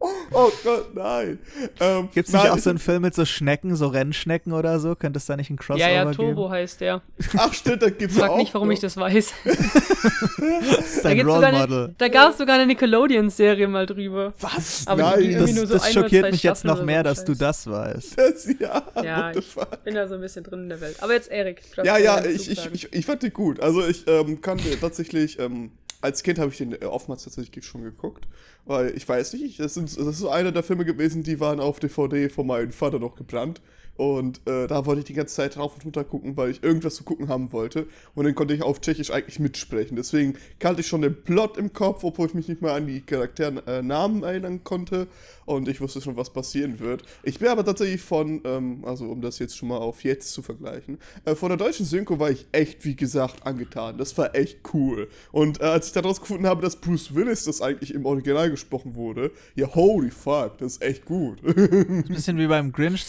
Oh 0.00 0.50
Gott, 0.64 0.94
nein. 0.94 1.38
Ähm, 1.78 2.08
Gibt 2.14 2.28
es 2.28 2.34
nicht 2.34 2.48
auch 2.48 2.58
so 2.58 2.70
einen 2.70 2.78
Film 2.78 3.02
mit 3.02 3.14
so 3.14 3.26
Schnecken, 3.26 3.76
so 3.76 3.88
Rennschnecken 3.88 4.54
oder 4.54 4.80
so? 4.80 4.94
Könnte 4.94 5.18
es 5.18 5.26
da 5.26 5.36
nicht 5.36 5.50
ein 5.50 5.56
Crossover 5.56 5.84
geben? 5.84 5.94
Ja, 5.94 6.04
ja, 6.04 6.12
Turbo 6.12 6.42
geben? 6.44 6.54
heißt 6.54 6.80
der. 6.80 7.02
Ach 7.36 7.52
stimmt, 7.52 7.82
da 7.82 7.90
gibt's 7.90 8.16
Frag 8.16 8.30
auch 8.30 8.38
nicht, 8.38 8.54
warum 8.54 8.68
noch. 8.68 8.74
ich 8.74 8.80
das 8.80 8.96
weiß. 8.96 9.32
das 9.44 10.96
ist 10.96 11.06
ein 11.06 11.20
Role 11.20 11.52
Model. 11.52 11.94
da 11.98 12.08
gab 12.08 12.30
es 12.30 12.38
sogar 12.38 12.54
eine 12.54 12.66
Nickelodeon-Serie 12.66 13.68
mal 13.68 13.84
drüber. 13.84 14.32
Was? 14.40 14.86
Aber 14.86 15.02
nein. 15.02 15.36
Das, 15.38 15.54
so 15.54 15.66
das 15.66 15.92
schockiert 15.92 16.30
mich 16.30 16.42
jetzt 16.42 16.64
noch 16.64 16.78
so 16.78 16.84
mehr, 16.84 17.02
dass 17.02 17.24
du 17.24 17.34
das 17.34 17.66
weißt. 17.66 18.18
Das, 18.18 18.48
ja, 18.58 18.82
ja 19.02 19.32
ich 19.32 19.46
bin 19.84 19.94
da 19.94 20.08
so 20.08 20.14
ein 20.14 20.22
bisschen 20.22 20.44
drin 20.44 20.62
in 20.62 20.68
der 20.70 20.80
Welt. 20.80 20.96
Aber 21.00 21.12
jetzt 21.12 21.30
Erik. 21.30 21.60
Ja, 21.84 21.98
ja, 21.98 22.24
ich, 22.24 22.50
ich, 22.50 22.70
ich, 22.72 22.92
ich, 22.92 23.06
fand 23.06 23.22
die 23.22 23.30
gut. 23.30 23.60
Also 23.60 23.86
ich 23.86 24.06
ähm, 24.06 24.40
kannte 24.40 24.80
tatsächlich... 24.80 25.38
Ähm, 25.38 25.72
als 26.00 26.22
Kind 26.22 26.38
habe 26.38 26.50
ich 26.50 26.58
den 26.58 26.72
äh, 26.72 26.84
oftmals 26.84 27.24
tatsächlich 27.24 27.64
schon 27.64 27.82
geguckt, 27.82 28.26
weil 28.64 28.96
ich 28.96 29.08
weiß 29.08 29.34
nicht, 29.34 29.60
das, 29.60 29.74
sind, 29.74 29.96
das 29.96 30.06
ist 30.06 30.24
einer 30.24 30.52
der 30.52 30.62
Filme 30.62 30.84
gewesen, 30.84 31.22
die 31.22 31.40
waren 31.40 31.60
auf 31.60 31.80
DVD 31.80 32.28
von 32.28 32.46
meinem 32.46 32.72
Vater 32.72 32.98
noch 32.98 33.16
gebrannt 33.16 33.60
und 33.96 34.40
äh, 34.46 34.66
da 34.66 34.86
wollte 34.86 35.00
ich 35.00 35.06
die 35.06 35.12
ganze 35.12 35.34
Zeit 35.34 35.56
drauf 35.56 35.74
und 35.74 35.84
runter 35.84 36.04
gucken, 36.04 36.36
weil 36.36 36.50
ich 36.50 36.62
irgendwas 36.62 36.94
zu 36.94 37.04
gucken 37.04 37.28
haben 37.28 37.52
wollte. 37.52 37.86
Und 38.14 38.24
dann 38.24 38.34
konnte 38.34 38.54
ich 38.54 38.62
auf 38.62 38.80
Tschechisch 38.80 39.10
eigentlich 39.10 39.38
mitsprechen. 39.38 39.96
Deswegen 39.96 40.36
kannte 40.58 40.80
ich 40.80 40.86
schon 40.86 41.02
den 41.02 41.22
Plot 41.22 41.58
im 41.58 41.74
Kopf, 41.74 42.02
obwohl 42.02 42.28
ich 42.28 42.34
mich 42.34 42.48
nicht 42.48 42.62
mehr 42.62 42.72
an 42.72 42.86
die 42.86 43.02
Charakternamen 43.02 44.22
äh, 44.22 44.26
erinnern 44.26 44.64
konnte. 44.64 45.06
Und 45.44 45.68
ich 45.68 45.80
wusste 45.80 46.00
schon, 46.00 46.16
was 46.16 46.30
passieren 46.32 46.78
wird. 46.80 47.02
Ich 47.24 47.40
bin 47.40 47.48
aber 47.48 47.64
tatsächlich 47.64 48.00
von, 48.00 48.40
ähm, 48.44 48.84
also 48.84 49.06
um 49.06 49.20
das 49.20 49.38
jetzt 49.38 49.58
schon 49.58 49.68
mal 49.68 49.78
auf 49.78 50.04
jetzt 50.04 50.32
zu 50.32 50.42
vergleichen, 50.42 50.98
äh, 51.24 51.34
von 51.34 51.48
der 51.48 51.58
deutschen 51.58 51.84
Synchro 51.84 52.18
war 52.18 52.30
ich 52.30 52.46
echt, 52.52 52.84
wie 52.84 52.96
gesagt, 52.96 53.44
angetan. 53.44 53.98
Das 53.98 54.16
war 54.16 54.34
echt 54.34 54.60
cool. 54.72 55.08
Und 55.32 55.60
äh, 55.60 55.64
als 55.64 55.88
ich 55.88 55.92
daraus 55.92 56.20
gefunden 56.20 56.46
habe, 56.46 56.62
dass 56.62 56.76
Bruce 56.76 57.14
Willis 57.14 57.44
das 57.44 57.60
eigentlich 57.60 57.92
im 57.92 58.06
Original 58.06 58.50
gesprochen 58.50 58.94
wurde, 58.94 59.32
ja, 59.56 59.74
holy 59.74 60.10
fuck, 60.10 60.56
das 60.58 60.74
ist 60.74 60.82
echt 60.82 61.04
gut. 61.04 61.42
ein 61.44 62.04
bisschen 62.04 62.38
wie 62.38 62.46
beim 62.46 62.72
Grinch 62.72 63.04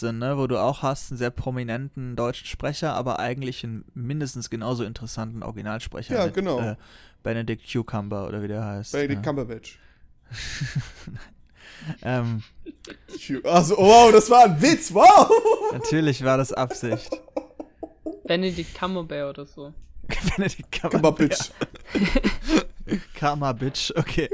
2018 0.00 0.18
ne, 0.18 0.38
wo 0.38 0.46
du 0.46 0.58
auch 0.58 0.82
hast 0.82 1.10
einen 1.10 1.18
sehr 1.18 1.30
prominenten 1.30 2.16
deutschen 2.16 2.46
Sprecher, 2.46 2.94
aber 2.94 3.18
eigentlich 3.18 3.64
einen 3.64 3.84
mindestens 3.94 4.50
genauso 4.50 4.84
interessanten 4.84 5.42
Originalsprecher. 5.42 6.14
Ja, 6.16 6.24
mit, 6.26 6.34
genau. 6.34 6.60
Äh, 6.60 6.76
Benedict 7.22 7.70
Cucumber 7.70 8.26
oder 8.26 8.42
wie 8.42 8.48
der 8.48 8.64
heißt. 8.64 8.92
Benedict 8.92 9.18
ja. 9.18 9.22
Cumberbatch. 9.22 9.78
ähm, 12.02 12.42
also, 13.44 13.76
wow, 13.76 14.12
das 14.12 14.30
war 14.30 14.44
ein 14.44 14.60
Witz, 14.60 14.92
wow! 14.92 15.30
Natürlich 15.72 16.24
war 16.24 16.36
das 16.36 16.52
Absicht. 16.52 17.10
Benedict 18.24 18.74
Cumberbatch 18.74 19.30
oder 19.30 19.46
so. 19.46 19.72
Benedict 20.36 20.72
Cumberbatch. 20.72 21.50
Karma 23.14 23.52
Bitch, 23.52 23.92
okay. 23.96 24.30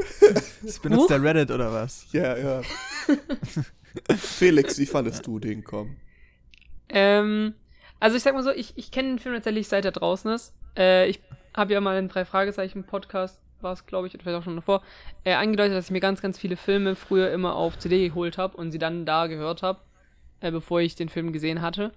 Das 0.63 0.79
benutzt 0.79 1.11
der 1.11 1.23
Reddit 1.23 1.51
oder 1.51 1.73
was? 1.73 2.07
Ja, 2.13 2.37
ja. 2.37 2.63
Felix, 4.17 4.79
wie 4.79 4.87
fandest 4.87 5.27
du 5.27 5.39
den 5.39 5.65
komm? 5.65 5.97
Ähm, 6.89 7.55
also 8.01 8.17
ich 8.17 8.23
sag 8.23 8.35
mal 8.35 8.43
so, 8.43 8.51
ich, 8.51 8.73
ich 8.77 8.91
kenne 8.91 9.09
den 9.09 9.19
Film 9.19 9.35
tatsächlich 9.35 9.69
seit 9.69 9.85
er 9.85 9.93
draußen 9.93 10.31
ist. 10.33 10.55
Äh, 10.77 11.09
ich 11.09 11.21
habe 11.55 11.73
ja 11.73 11.81
mal 11.81 11.99
in 11.99 12.09
drei 12.09 12.25
Fragezeichen 12.25 12.85
Podcast, 12.85 13.41
war 13.61 13.73
es 13.73 13.87
glaube 13.87 14.07
ich, 14.07 14.15
oder 14.15 14.23
vielleicht 14.23 14.39
auch 14.39 14.45
schon 14.45 14.57
davor, 14.57 14.83
äh, 15.25 15.35
angedeutet, 15.35 15.77
dass 15.77 15.87
ich 15.87 15.91
mir 15.91 16.01
ganz, 16.01 16.21
ganz 16.23 16.39
viele 16.39 16.57
Filme 16.57 16.95
früher 16.95 17.31
immer 17.31 17.55
auf 17.55 17.79
CD 17.79 18.09
geholt 18.09 18.39
habe 18.39 18.57
und 18.57 18.73
sie 18.73 18.79
dann 18.79 19.07
da 19.07 19.27
gehört 19.27 19.63
habe, 19.63 19.81
äh, 20.41 20.51
bevor 20.51 20.81
ich 20.81 20.95
den 20.95 21.09
Film 21.09 21.33
gesehen 21.33 21.63
hatte. 21.63 21.93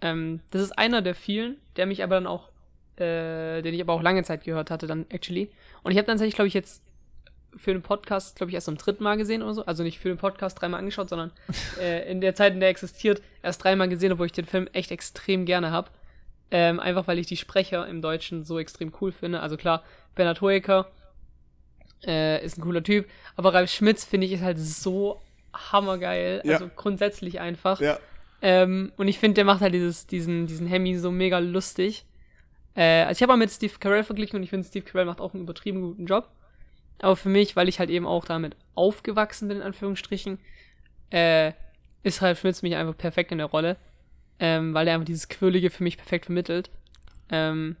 Ähm, 0.00 0.40
das 0.50 0.62
ist 0.62 0.78
einer 0.78 1.02
der 1.02 1.14
vielen, 1.14 1.58
der 1.76 1.86
mich 1.86 2.02
aber 2.02 2.16
dann 2.16 2.26
auch, 2.26 2.50
äh, 2.96 3.62
den 3.62 3.74
ich 3.74 3.80
aber 3.80 3.92
auch 3.92 4.02
lange 4.02 4.22
Zeit 4.22 4.44
gehört 4.44 4.70
hatte 4.70 4.86
dann 4.86 5.06
actually. 5.08 5.50
Und 5.82 5.92
ich 5.92 5.98
habe 5.98 6.06
dann 6.06 6.14
tatsächlich, 6.14 6.36
glaube 6.36 6.48
ich, 6.48 6.54
jetzt 6.54 6.83
für 7.56 7.72
den 7.72 7.82
Podcast, 7.82 8.36
glaube 8.36 8.50
ich, 8.50 8.54
erst 8.54 8.66
zum 8.66 8.76
dritten 8.76 9.04
Mal 9.04 9.16
gesehen 9.16 9.42
oder 9.42 9.54
so. 9.54 9.66
Also 9.66 9.82
nicht 9.82 9.98
für 9.98 10.08
den 10.08 10.18
Podcast 10.18 10.60
dreimal 10.60 10.80
angeschaut, 10.80 11.08
sondern 11.08 11.30
äh, 11.80 12.10
in 12.10 12.20
der 12.20 12.34
Zeit, 12.34 12.54
in 12.54 12.60
der 12.60 12.68
er 12.68 12.72
existiert, 12.72 13.22
erst 13.42 13.62
dreimal 13.62 13.88
gesehen, 13.88 14.12
obwohl 14.12 14.26
ich 14.26 14.32
den 14.32 14.46
Film 14.46 14.68
echt 14.72 14.90
extrem 14.90 15.44
gerne 15.44 15.70
habe. 15.70 15.90
Ähm, 16.50 16.78
einfach 16.78 17.06
weil 17.06 17.18
ich 17.18 17.26
die 17.26 17.36
Sprecher 17.36 17.86
im 17.88 18.02
Deutschen 18.02 18.44
so 18.44 18.58
extrem 18.58 18.92
cool 19.00 19.12
finde. 19.12 19.40
Also 19.40 19.56
klar, 19.56 19.82
Bernhard 20.14 20.40
Hoeker 20.40 20.88
äh, 22.06 22.44
ist 22.44 22.58
ein 22.58 22.62
cooler 22.62 22.82
Typ, 22.82 23.08
aber 23.34 23.54
Ralf 23.54 23.70
Schmitz 23.70 24.04
finde 24.04 24.26
ich 24.26 24.32
ist 24.34 24.42
halt 24.42 24.58
so 24.58 25.20
hammergeil. 25.52 26.42
Ja. 26.44 26.54
Also 26.54 26.70
grundsätzlich 26.74 27.40
einfach. 27.40 27.80
Ja. 27.80 27.98
Ähm, 28.42 28.92
und 28.96 29.08
ich 29.08 29.18
finde, 29.18 29.36
der 29.36 29.44
macht 29.44 29.62
halt 29.62 29.74
dieses, 29.74 30.06
diesen, 30.06 30.46
diesen 30.46 30.66
Hemi 30.66 30.96
so 30.96 31.10
mega 31.10 31.38
lustig. 31.38 32.04
Äh, 32.74 33.04
also 33.04 33.18
ich 33.18 33.22
habe 33.22 33.32
mal 33.32 33.38
mit 33.38 33.50
Steve 33.50 33.72
Carell 33.80 34.04
verglichen 34.04 34.36
und 34.36 34.42
ich 34.42 34.50
finde, 34.50 34.66
Steve 34.66 34.84
Carell 34.84 35.06
macht 35.06 35.20
auch 35.20 35.32
einen 35.32 35.44
übertrieben 35.44 35.80
guten 35.80 36.06
Job. 36.06 36.28
Aber 37.00 37.16
für 37.16 37.28
mich, 37.28 37.56
weil 37.56 37.68
ich 37.68 37.78
halt 37.78 37.90
eben 37.90 38.06
auch 38.06 38.24
damit 38.24 38.56
aufgewachsen 38.74 39.48
bin, 39.48 39.58
in 39.58 39.62
Anführungsstrichen, 39.62 40.38
äh, 41.10 41.52
ist 42.02 42.22
Ralf 42.22 42.40
Schmitz 42.40 42.62
mich 42.62 42.76
einfach 42.76 42.96
perfekt 42.96 43.32
in 43.32 43.38
der 43.38 43.46
Rolle. 43.48 43.76
Ähm, 44.38 44.74
weil 44.74 44.88
er 44.88 44.94
einfach 44.94 45.06
dieses 45.06 45.28
Quirlige 45.28 45.70
für 45.70 45.84
mich 45.84 45.96
perfekt 45.96 46.26
vermittelt. 46.26 46.70
Ähm, 47.30 47.76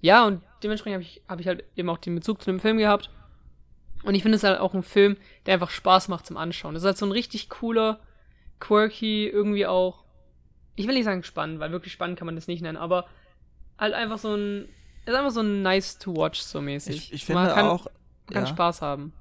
ja, 0.00 0.26
und 0.26 0.42
dementsprechend 0.62 0.94
habe 0.94 1.02
ich, 1.02 1.22
hab 1.28 1.40
ich 1.40 1.46
halt 1.46 1.64
eben 1.76 1.90
auch 1.90 1.98
den 1.98 2.14
Bezug 2.14 2.42
zu 2.42 2.50
dem 2.50 2.60
Film 2.60 2.78
gehabt. 2.78 3.10
Und 4.04 4.14
ich 4.14 4.22
finde 4.22 4.36
es 4.36 4.44
halt 4.44 4.60
auch 4.60 4.74
ein 4.74 4.82
Film, 4.82 5.16
der 5.44 5.54
einfach 5.54 5.70
Spaß 5.70 6.08
macht 6.08 6.26
zum 6.26 6.36
Anschauen. 6.36 6.74
Das 6.74 6.82
ist 6.82 6.86
halt 6.86 6.98
so 6.98 7.06
ein 7.06 7.12
richtig 7.12 7.48
cooler 7.48 8.00
quirky, 8.60 9.26
irgendwie 9.26 9.66
auch. 9.66 10.04
Ich 10.76 10.86
will 10.86 10.94
nicht 10.94 11.04
sagen 11.04 11.22
spannend, 11.22 11.60
weil 11.60 11.72
wirklich 11.72 11.92
spannend 11.92 12.18
kann 12.18 12.26
man 12.26 12.36
das 12.36 12.46
nicht 12.46 12.62
nennen, 12.62 12.76
aber 12.76 13.06
halt 13.78 13.94
einfach 13.94 14.18
so 14.18 14.34
ein. 14.34 14.68
Ist 15.06 15.14
einfach 15.14 15.30
so 15.30 15.40
ein 15.40 15.62
nice 15.62 15.98
to 15.98 16.16
watch, 16.16 16.40
so 16.40 16.60
mäßig. 16.60 16.96
Ich, 16.96 17.12
ich 17.12 17.24
finde 17.24 17.48
kann, 17.48 17.66
auch. 17.66 17.86
Man 18.26 18.34
kann 18.34 18.44
ja. 18.44 18.46
Spaß 18.48 18.82
haben. 18.82 19.12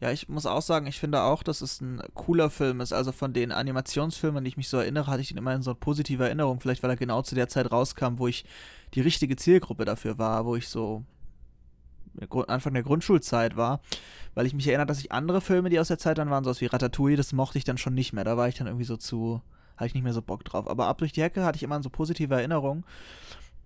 Ja, 0.00 0.12
ich 0.12 0.28
muss 0.28 0.46
auch 0.46 0.62
sagen, 0.62 0.86
ich 0.86 1.00
finde 1.00 1.22
auch, 1.22 1.42
dass 1.42 1.60
es 1.60 1.80
ein 1.80 2.00
cooler 2.14 2.50
Film 2.50 2.80
ist. 2.80 2.92
Also 2.92 3.10
von 3.10 3.32
den 3.32 3.50
Animationsfilmen, 3.50 4.38
an 4.38 4.44
die 4.44 4.50
ich 4.50 4.56
mich 4.56 4.68
so 4.68 4.76
erinnere, 4.76 5.08
hatte 5.08 5.22
ich 5.22 5.28
den 5.28 5.38
immer 5.38 5.54
in 5.54 5.62
so 5.62 5.74
positive 5.74 6.24
Erinnerung. 6.24 6.60
Vielleicht, 6.60 6.84
weil 6.84 6.90
er 6.90 6.96
genau 6.96 7.22
zu 7.22 7.34
der 7.34 7.48
Zeit 7.48 7.72
rauskam, 7.72 8.18
wo 8.18 8.28
ich 8.28 8.44
die 8.94 9.00
richtige 9.00 9.34
Zielgruppe 9.34 9.84
dafür 9.84 10.16
war, 10.18 10.44
wo 10.44 10.54
ich 10.54 10.68
so 10.68 11.04
Anfang 12.46 12.74
der 12.74 12.84
Grundschulzeit 12.84 13.56
war. 13.56 13.80
Weil 14.34 14.46
ich 14.46 14.54
mich 14.54 14.68
erinnere, 14.68 14.86
dass 14.86 15.00
ich 15.00 15.10
andere 15.10 15.40
Filme, 15.40 15.68
die 15.68 15.80
aus 15.80 15.88
der 15.88 15.98
Zeit 15.98 16.18
dann 16.18 16.30
waren, 16.30 16.44
sowas 16.44 16.60
wie 16.60 16.66
Ratatouille, 16.66 17.16
das 17.16 17.32
mochte 17.32 17.58
ich 17.58 17.64
dann 17.64 17.78
schon 17.78 17.94
nicht 17.94 18.12
mehr. 18.12 18.22
Da 18.22 18.36
war 18.36 18.48
ich 18.48 18.54
dann 18.54 18.68
irgendwie 18.68 18.84
so 18.84 18.96
zu, 18.96 19.42
hatte 19.76 19.88
ich 19.88 19.94
nicht 19.94 20.04
mehr 20.04 20.12
so 20.12 20.22
Bock 20.22 20.44
drauf. 20.44 20.70
Aber 20.70 20.86
ab 20.86 20.98
durch 20.98 21.12
die 21.12 21.22
Hecke 21.22 21.44
hatte 21.44 21.56
ich 21.56 21.64
immer 21.64 21.82
so 21.82 21.90
positive 21.90 22.34
Erinnerungen. 22.34 22.84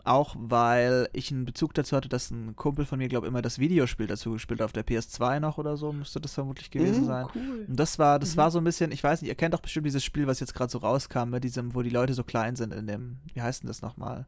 Auch 0.04 0.34
weil 0.36 1.08
ich 1.12 1.30
einen 1.30 1.44
Bezug 1.44 1.74
dazu 1.74 1.96
hatte, 1.96 2.08
dass 2.08 2.30
ein 2.32 2.56
Kumpel 2.56 2.84
von 2.84 2.98
mir, 2.98 3.06
glaube 3.08 3.26
ich, 3.26 3.30
immer 3.30 3.40
das 3.42 3.60
Videospiel 3.60 4.08
dazu 4.08 4.32
gespielt 4.32 4.60
hat, 4.60 4.64
auf 4.64 4.72
der 4.72 4.84
PS2 4.84 5.38
noch 5.38 5.58
oder 5.58 5.76
so, 5.76 5.92
müsste 5.92 6.20
das 6.20 6.34
vermutlich 6.34 6.72
gewesen 6.72 7.02
Mhm, 7.02 7.06
sein. 7.06 7.26
cool. 7.36 7.66
Und 7.68 7.76
das 7.78 8.00
war, 8.00 8.18
das 8.18 8.32
Mhm. 8.34 8.38
war 8.38 8.50
so 8.50 8.58
ein 8.58 8.64
bisschen, 8.64 8.90
ich 8.90 9.04
weiß 9.04 9.22
nicht, 9.22 9.28
ihr 9.28 9.36
kennt 9.36 9.54
doch 9.54 9.60
bestimmt 9.60 9.86
dieses 9.86 10.02
Spiel, 10.04 10.26
was 10.26 10.40
jetzt 10.40 10.54
gerade 10.54 10.72
so 10.72 10.78
rauskam, 10.78 11.28
mit 11.30 11.44
diesem, 11.44 11.74
wo 11.76 11.82
die 11.82 11.90
Leute 11.90 12.14
so 12.14 12.24
klein 12.24 12.56
sind 12.56 12.74
in 12.74 12.88
dem, 12.88 13.18
wie 13.32 13.42
heißt 13.42 13.62
denn 13.62 13.68
das 13.68 13.80
nochmal? 13.80 14.26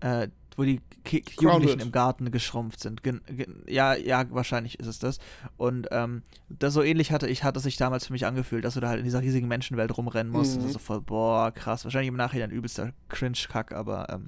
Äh, 0.00 0.28
wo 0.56 0.64
die 0.64 0.80
Ki 1.04 1.24
Jugendlichen 1.40 1.80
im 1.80 1.92
Garten 1.92 2.30
geschrumpft 2.30 2.80
sind. 2.80 3.02
Gen 3.02 3.20
ja, 3.66 3.94
ja, 3.94 4.24
wahrscheinlich 4.30 4.78
ist 4.78 4.86
es 4.86 4.98
das. 4.98 5.18
Und 5.56 5.88
ähm, 5.90 6.22
das 6.48 6.74
so 6.74 6.82
ähnlich 6.82 7.12
hatte 7.12 7.28
ich, 7.28 7.44
hat 7.44 7.56
es 7.56 7.62
sich 7.62 7.76
damals 7.76 8.06
für 8.06 8.12
mich 8.12 8.26
angefühlt, 8.26 8.64
dass 8.64 8.74
du 8.74 8.80
da 8.80 8.88
halt 8.88 8.98
in 8.98 9.04
dieser 9.04 9.22
riesigen 9.22 9.48
Menschenwelt 9.48 9.96
rumrennen 9.96 10.32
musst. 10.32 10.58
Mhm. 10.58 10.64
Und 10.64 10.72
so 10.72 10.78
voll, 10.78 11.00
boah, 11.00 11.50
krass. 11.52 11.84
Wahrscheinlich 11.84 12.08
im 12.08 12.16
Nachhinein 12.16 12.50
übelster 12.50 12.92
Cringe-Kack, 13.08 13.72
aber 13.72 14.08
ähm, 14.10 14.26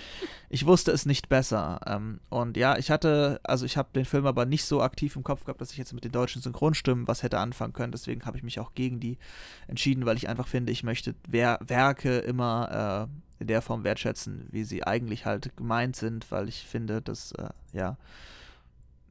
ich 0.54 0.66
wusste 0.66 0.92
es 0.92 1.04
nicht 1.04 1.28
besser. 1.28 1.80
Ähm, 1.84 2.20
und 2.28 2.56
ja, 2.56 2.78
ich 2.78 2.92
hatte, 2.92 3.40
also 3.42 3.66
ich 3.66 3.76
habe 3.76 3.88
den 3.92 4.04
Film 4.04 4.24
aber 4.24 4.46
nicht 4.46 4.64
so 4.64 4.82
aktiv 4.82 5.16
im 5.16 5.24
Kopf 5.24 5.42
gehabt, 5.42 5.60
dass 5.60 5.72
ich 5.72 5.78
jetzt 5.78 5.92
mit 5.92 6.04
den 6.04 6.12
deutschen 6.12 6.40
Synchronstimmen 6.42 7.08
was 7.08 7.24
hätte 7.24 7.40
anfangen 7.40 7.72
können. 7.72 7.90
Deswegen 7.90 8.24
habe 8.24 8.36
ich 8.36 8.44
mich 8.44 8.60
auch 8.60 8.72
gegen 8.72 9.00
die 9.00 9.18
entschieden, 9.66 10.06
weil 10.06 10.16
ich 10.16 10.28
einfach 10.28 10.46
finde, 10.46 10.70
ich 10.70 10.84
möchte 10.84 11.16
Wer 11.26 11.58
Werke 11.60 12.18
immer 12.18 13.08
äh, 13.10 13.42
in 13.42 13.48
der 13.48 13.62
Form 13.62 13.82
wertschätzen, 13.82 14.46
wie 14.52 14.62
sie 14.62 14.86
eigentlich 14.86 15.26
halt 15.26 15.56
gemeint 15.56 15.96
sind, 15.96 16.30
weil 16.30 16.48
ich 16.48 16.64
finde, 16.64 17.02
dass, 17.02 17.32
äh, 17.32 17.48
ja, 17.72 17.96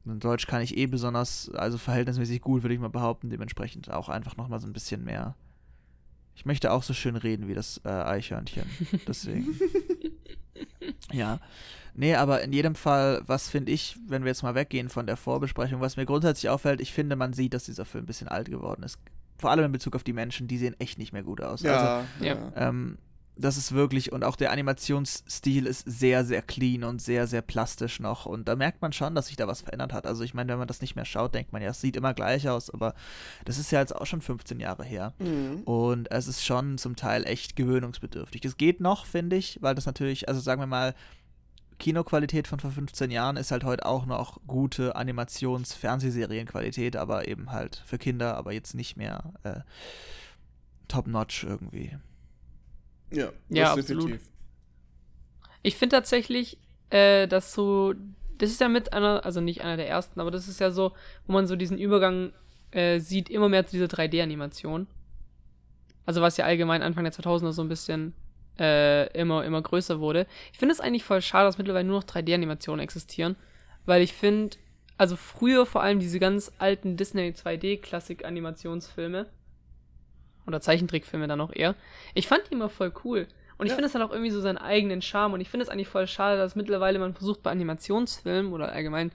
in 0.06 0.20
Deutsch 0.20 0.46
kann 0.46 0.62
ich 0.62 0.78
eh 0.78 0.86
besonders, 0.86 1.50
also 1.50 1.76
verhältnismäßig 1.76 2.40
gut, 2.40 2.62
würde 2.62 2.72
ich 2.72 2.80
mal 2.80 2.88
behaupten, 2.88 3.28
dementsprechend 3.28 3.90
auch 3.90 4.08
einfach 4.08 4.38
nochmal 4.38 4.60
so 4.60 4.66
ein 4.66 4.72
bisschen 4.72 5.04
mehr. 5.04 5.34
Ich 6.36 6.46
möchte 6.46 6.72
auch 6.72 6.82
so 6.82 6.94
schön 6.94 7.16
reden 7.16 7.48
wie 7.48 7.54
das 7.54 7.82
äh, 7.84 7.90
Eichhörnchen. 7.90 8.64
Deswegen. 9.06 9.54
Ja. 11.12 11.38
Nee, 11.96 12.16
aber 12.16 12.42
in 12.42 12.52
jedem 12.52 12.74
Fall, 12.74 13.22
was 13.26 13.48
finde 13.48 13.70
ich, 13.70 13.96
wenn 14.08 14.24
wir 14.24 14.30
jetzt 14.30 14.42
mal 14.42 14.56
weggehen 14.56 14.88
von 14.88 15.06
der 15.06 15.16
Vorbesprechung, 15.16 15.80
was 15.80 15.96
mir 15.96 16.06
grundsätzlich 16.06 16.50
auffällt, 16.50 16.80
ich 16.80 16.92
finde, 16.92 17.14
man 17.14 17.32
sieht, 17.32 17.54
dass 17.54 17.64
dieser 17.66 17.84
Film 17.84 18.02
ein 18.02 18.06
bisschen 18.06 18.26
alt 18.26 18.50
geworden 18.50 18.82
ist. 18.82 18.98
Vor 19.38 19.50
allem 19.50 19.64
in 19.66 19.72
Bezug 19.72 19.94
auf 19.94 20.02
die 20.02 20.12
Menschen, 20.12 20.48
die 20.48 20.58
sehen 20.58 20.74
echt 20.80 20.98
nicht 20.98 21.12
mehr 21.12 21.22
gut 21.22 21.40
aus. 21.40 21.62
Ja, 21.62 21.98
Also, 22.18 22.24
ja. 22.24 22.36
ähm, 22.56 22.98
das 23.36 23.56
ist 23.56 23.72
wirklich, 23.72 24.12
und 24.12 24.22
auch 24.22 24.36
der 24.36 24.52
Animationsstil 24.52 25.66
ist 25.66 25.82
sehr, 25.86 26.24
sehr 26.24 26.40
clean 26.40 26.84
und 26.84 27.02
sehr, 27.02 27.26
sehr 27.26 27.42
plastisch 27.42 27.98
noch. 27.98 28.26
Und 28.26 28.46
da 28.46 28.54
merkt 28.54 28.80
man 28.80 28.92
schon, 28.92 29.14
dass 29.14 29.26
sich 29.26 29.36
da 29.36 29.48
was 29.48 29.62
verändert 29.62 29.92
hat. 29.92 30.06
Also 30.06 30.22
ich 30.22 30.34
meine, 30.34 30.52
wenn 30.52 30.58
man 30.58 30.68
das 30.68 30.80
nicht 30.80 30.94
mehr 30.94 31.04
schaut, 31.04 31.34
denkt 31.34 31.52
man 31.52 31.60
ja, 31.60 31.70
es 31.70 31.80
sieht 31.80 31.96
immer 31.96 32.14
gleich 32.14 32.48
aus, 32.48 32.70
aber 32.70 32.94
das 33.44 33.58
ist 33.58 33.72
ja 33.72 33.80
jetzt 33.80 33.94
auch 33.94 34.06
schon 34.06 34.20
15 34.20 34.60
Jahre 34.60 34.84
her. 34.84 35.14
Mhm. 35.18 35.62
Und 35.64 36.10
es 36.12 36.28
ist 36.28 36.44
schon 36.44 36.78
zum 36.78 36.94
Teil 36.94 37.26
echt 37.26 37.56
gewöhnungsbedürftig. 37.56 38.44
Es 38.44 38.56
geht 38.56 38.80
noch, 38.80 39.04
finde 39.04 39.36
ich, 39.36 39.58
weil 39.60 39.74
das 39.74 39.86
natürlich, 39.86 40.28
also 40.28 40.40
sagen 40.40 40.62
wir 40.62 40.66
mal, 40.66 40.94
Kinoqualität 41.78 42.46
von 42.46 42.60
vor 42.60 42.70
15 42.70 43.10
Jahren 43.10 43.36
ist 43.36 43.50
halt 43.50 43.64
heute 43.64 43.84
auch 43.84 44.06
noch 44.06 44.38
gute 44.46 44.94
Animations-Fernsehserienqualität, 44.94 46.94
aber 46.94 47.26
eben 47.26 47.50
halt 47.50 47.82
für 47.84 47.98
Kinder, 47.98 48.36
aber 48.36 48.52
jetzt 48.52 48.74
nicht 48.74 48.96
mehr 48.96 49.32
äh, 49.42 49.60
top-notch 50.86 51.42
irgendwie. 51.42 51.98
Ja, 53.10 53.32
Ja, 53.48 53.72
absolut. 53.72 54.20
Ich 55.62 55.76
finde 55.76 55.96
tatsächlich, 55.96 56.58
äh, 56.90 57.26
dass 57.26 57.54
so, 57.54 57.94
das 58.38 58.50
ist 58.50 58.60
ja 58.60 58.68
mit 58.68 58.92
einer, 58.92 59.24
also 59.24 59.40
nicht 59.40 59.62
einer 59.62 59.76
der 59.76 59.88
ersten, 59.88 60.20
aber 60.20 60.30
das 60.30 60.48
ist 60.48 60.60
ja 60.60 60.70
so, 60.70 60.92
wo 61.26 61.32
man 61.32 61.46
so 61.46 61.56
diesen 61.56 61.78
Übergang 61.78 62.32
äh, 62.70 62.98
sieht, 63.00 63.30
immer 63.30 63.48
mehr 63.48 63.64
zu 63.66 63.72
dieser 63.72 63.86
3D-Animation. 63.86 64.86
Also 66.06 66.20
was 66.20 66.36
ja 66.36 66.44
allgemein 66.44 66.82
Anfang 66.82 67.04
der 67.04 67.12
2000er 67.14 67.52
so 67.52 67.62
ein 67.62 67.68
bisschen 67.68 68.12
äh, 68.58 69.10
immer, 69.18 69.44
immer 69.44 69.62
größer 69.62 70.00
wurde. 70.00 70.26
Ich 70.52 70.58
finde 70.58 70.72
es 70.74 70.80
eigentlich 70.80 71.04
voll 71.04 71.22
schade, 71.22 71.46
dass 71.46 71.58
mittlerweile 71.58 71.86
nur 71.88 72.00
noch 72.00 72.04
3D-Animationen 72.04 72.82
existieren, 72.82 73.36
weil 73.86 74.02
ich 74.02 74.12
finde, 74.12 74.56
also 74.98 75.16
früher 75.16 75.66
vor 75.66 75.82
allem 75.82 75.98
diese 75.98 76.18
ganz 76.20 76.52
alten 76.58 76.96
Disney 76.96 77.30
2D-Klassik-Animationsfilme 77.30 79.26
oder 80.46 80.60
Zeichentrickfilme 80.60 81.26
dann 81.28 81.40
auch 81.40 81.52
eher, 81.52 81.74
ich 82.14 82.26
fand 82.26 82.42
die 82.50 82.54
immer 82.54 82.68
voll 82.68 82.92
cool. 83.04 83.26
Und 83.56 83.66
ich 83.66 83.70
Ja. 83.70 83.76
finde, 83.76 83.86
es 83.88 83.94
hat 83.94 84.02
auch 84.02 84.10
irgendwie 84.10 84.30
so 84.32 84.40
seinen 84.40 84.58
eigenen 84.58 85.00
Charme. 85.00 85.34
Und 85.34 85.40
ich 85.40 85.48
finde 85.48 85.62
es 85.62 85.68
eigentlich 85.70 85.86
voll 85.88 86.06
schade, 86.08 86.36
dass 86.38 86.56
mittlerweile 86.56 86.98
man 86.98 87.14
versucht, 87.14 87.42
bei 87.42 87.50
Animationsfilmen 87.52 88.52
oder 88.52 88.72
allgemein 88.72 89.12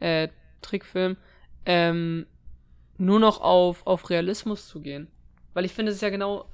äh, 0.00 0.28
Trickfilmen 0.60 1.16
ähm, 1.64 2.26
nur 2.98 3.18
noch 3.18 3.40
auf, 3.40 3.86
auf 3.86 4.10
Realismus 4.10 4.68
zu 4.68 4.80
gehen. 4.80 5.08
Weil 5.54 5.64
ich 5.64 5.72
finde, 5.72 5.90
es 5.90 5.96
ist 5.96 6.02
ja 6.02 6.10
genau, 6.10 6.44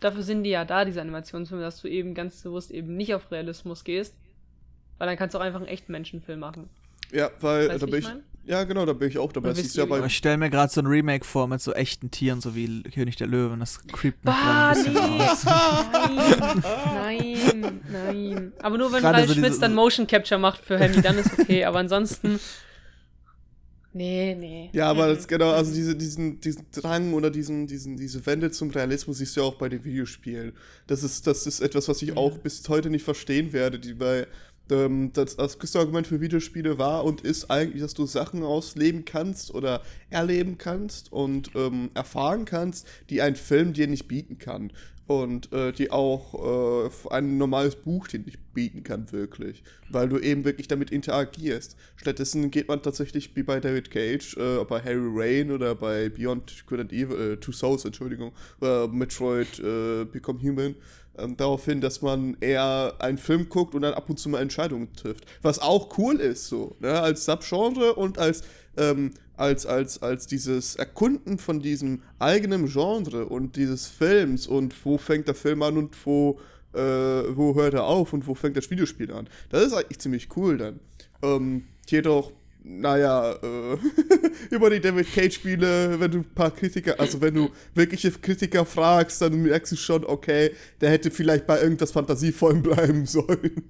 dafür 0.00 0.22
sind 0.22 0.44
die 0.44 0.50
ja 0.50 0.64
da, 0.66 0.84
diese 0.84 1.00
Animationsfilme, 1.00 1.62
dass 1.64 1.80
du 1.80 1.88
eben 1.88 2.12
ganz 2.14 2.42
bewusst 2.42 2.70
eben 2.70 2.94
nicht 2.96 3.14
auf 3.14 3.30
Realismus 3.30 3.82
gehst. 3.82 4.14
Weil 4.98 5.08
dann 5.08 5.16
kannst 5.16 5.34
du 5.34 5.38
auch 5.38 5.42
einfach 5.42 5.60
einen 5.60 5.68
echten 5.68 5.92
Menschenfilm 5.92 6.40
machen. 6.40 6.68
Ja, 7.10 7.30
weil 7.40 7.68
Weißt 7.68 7.82
da 7.82 7.86
bin 7.86 7.98
ich. 8.00 8.08
Ja, 8.46 8.62
genau, 8.62 8.86
da 8.86 8.92
bin 8.92 9.08
ich 9.08 9.18
auch 9.18 9.32
dabei. 9.32 9.48
Das 9.48 9.58
ist 9.58 9.76
ja 9.76 9.84
bei. 9.84 10.04
Ich 10.06 10.16
stelle 10.16 10.36
mir 10.38 10.50
gerade 10.50 10.72
so 10.72 10.80
ein 10.80 10.86
Remake 10.86 11.24
vor 11.24 11.48
mit 11.48 11.60
so 11.60 11.72
echten 11.72 12.10
Tieren, 12.12 12.40
so 12.40 12.54
wie 12.54 12.82
König 12.84 13.16
der 13.16 13.26
Löwen. 13.26 13.58
Das 13.58 13.80
creept 13.88 14.24
mich 14.24 14.34
gerade 14.34 14.78
ein 14.78 14.84
nee. 14.84 15.18
bisschen 15.18 15.18
aus. 15.20 15.44
Nein, 16.94 17.38
nein, 17.62 17.80
nein. 17.90 18.52
Aber 18.60 18.78
nur 18.78 18.92
wenn 18.92 19.00
Gerade 19.00 19.18
Ralf 19.18 19.28
so 19.28 19.34
Schmitz 19.34 19.58
dann 19.58 19.74
Motion 19.74 20.06
Capture 20.06 20.38
macht 20.38 20.64
für 20.64 20.78
Hemi, 20.78 21.02
dann 21.02 21.18
ist 21.18 21.36
okay. 21.38 21.64
Aber 21.64 21.80
ansonsten. 21.80 22.38
Nee, 23.92 24.34
nee. 24.38 24.68
Ja, 24.74 24.90
aber 24.90 25.06
Mhm. 25.08 25.14
das, 25.14 25.26
genau, 25.26 25.52
also 25.52 25.72
diese, 25.72 25.96
diesen, 25.96 26.38
diesen 26.38 26.66
Drang 26.70 27.14
oder 27.14 27.30
diesen, 27.30 27.66
diesen, 27.66 27.96
diese 27.96 28.26
Wende 28.26 28.50
zum 28.50 28.68
Realismus 28.68 29.16
siehst 29.16 29.34
du 29.36 29.40
ja 29.40 29.46
auch 29.46 29.54
bei 29.54 29.70
den 29.70 29.84
Videospielen. 29.84 30.52
Das 30.86 31.02
ist, 31.02 31.26
das 31.26 31.46
ist 31.46 31.60
etwas, 31.60 31.88
was 31.88 32.02
ich 32.02 32.14
auch 32.14 32.36
bis 32.36 32.68
heute 32.68 32.90
nicht 32.90 33.04
verstehen 33.04 33.54
werde, 33.54 33.78
die, 33.78 33.98
weil 33.98 34.26
ähm, 34.26 34.26
das, 34.68 35.36
das 35.36 35.58
größte 35.58 35.78
Argument 35.78 36.06
für 36.06 36.20
Videospiele 36.20 36.78
war 36.78 37.04
und 37.04 37.20
ist 37.20 37.50
eigentlich, 37.50 37.82
dass 37.82 37.94
du 37.94 38.06
Sachen 38.06 38.42
ausleben 38.42 39.04
kannst 39.04 39.54
oder 39.54 39.82
erleben 40.10 40.58
kannst 40.58 41.12
und 41.12 41.50
ähm, 41.54 41.90
erfahren 41.94 42.44
kannst, 42.44 42.86
die 43.10 43.22
ein 43.22 43.36
Film 43.36 43.72
dir 43.72 43.86
nicht 43.86 44.08
bieten 44.08 44.38
kann. 44.38 44.72
Und 45.06 45.52
äh, 45.52 45.72
die 45.72 45.92
auch 45.92 46.86
äh, 46.86 46.90
ein 47.10 47.38
normales 47.38 47.76
Buch 47.76 48.08
dir 48.08 48.18
nicht 48.18 48.52
bieten 48.54 48.82
kann, 48.82 49.12
wirklich. 49.12 49.62
Weil 49.88 50.08
du 50.08 50.18
eben 50.18 50.44
wirklich 50.44 50.66
damit 50.66 50.90
interagierst. 50.90 51.76
Stattdessen 51.94 52.50
geht 52.50 52.66
man 52.66 52.82
tatsächlich 52.82 53.36
wie 53.36 53.44
bei 53.44 53.60
David 53.60 53.90
Cage, 53.90 54.36
äh, 54.36 54.64
bei 54.64 54.80
Harry 54.80 55.08
Rain 55.14 55.52
oder 55.52 55.76
bei 55.76 56.08
Beyond 56.08 56.66
Good 56.66 56.80
and 56.80 56.92
Evil, 56.92 57.34
äh, 57.34 57.36
Two 57.36 57.52
Souls, 57.52 57.84
Entschuldigung, 57.84 58.32
äh, 58.60 58.88
Metroid 58.88 59.60
äh, 59.60 60.06
Become 60.06 60.40
Human, 60.42 60.74
ähm, 61.18 61.36
darauf 61.36 61.64
hin, 61.64 61.80
dass 61.80 62.02
man 62.02 62.36
eher 62.40 62.94
einen 62.98 63.18
Film 63.18 63.48
guckt 63.48 63.74
und 63.74 63.82
dann 63.82 63.94
ab 63.94 64.10
und 64.10 64.18
zu 64.18 64.28
mal 64.28 64.40
Entscheidungen 64.40 64.92
trifft. 64.94 65.24
Was 65.42 65.58
auch 65.58 65.96
cool 65.98 66.16
ist, 66.16 66.48
so, 66.48 66.76
ne? 66.80 67.00
als 67.00 67.24
Subgenre 67.24 67.94
und 67.94 68.18
als, 68.18 68.42
ähm, 68.76 69.12
als, 69.36 69.66
als, 69.66 70.02
als 70.02 70.26
dieses 70.26 70.76
Erkunden 70.76 71.38
von 71.38 71.60
diesem 71.60 72.02
eigenen 72.18 72.66
Genre 72.66 73.26
und 73.26 73.56
dieses 73.56 73.86
Films 73.86 74.46
und 74.46 74.74
wo 74.84 74.98
fängt 74.98 75.28
der 75.28 75.34
Film 75.34 75.62
an 75.62 75.76
und 75.76 75.94
wo, 76.06 76.40
äh, 76.72 76.78
wo 76.78 77.54
hört 77.54 77.74
er 77.74 77.84
auf 77.84 78.12
und 78.12 78.26
wo 78.26 78.34
fängt 78.34 78.56
das 78.56 78.70
Videospiel 78.70 79.12
an. 79.12 79.28
Das 79.50 79.62
ist 79.64 79.72
eigentlich 79.72 79.98
ziemlich 79.98 80.28
cool 80.36 80.58
dann. 80.58 80.80
Ähm, 81.22 81.64
jedoch, 81.88 82.32
naja, 82.68 83.32
äh, 83.32 83.76
über 84.50 84.70
die 84.70 84.80
David 84.80 85.12
Cage-Spiele, 85.12 86.00
wenn 86.00 86.10
du 86.10 86.18
ein 86.18 86.24
paar 86.34 86.50
Kritiker, 86.50 86.98
also 86.98 87.20
wenn 87.20 87.34
du 87.34 87.50
wirkliche 87.74 88.10
Kritiker 88.10 88.64
fragst, 88.66 89.22
dann 89.22 89.40
merkst 89.42 89.72
du 89.72 89.76
schon, 89.76 90.04
okay, 90.04 90.50
der 90.80 90.90
hätte 90.90 91.10
vielleicht 91.12 91.46
bei 91.46 91.60
irgendwas 91.60 91.92
Fantasievollem 91.92 92.62
bleiben 92.64 93.06
sollen. 93.06 93.62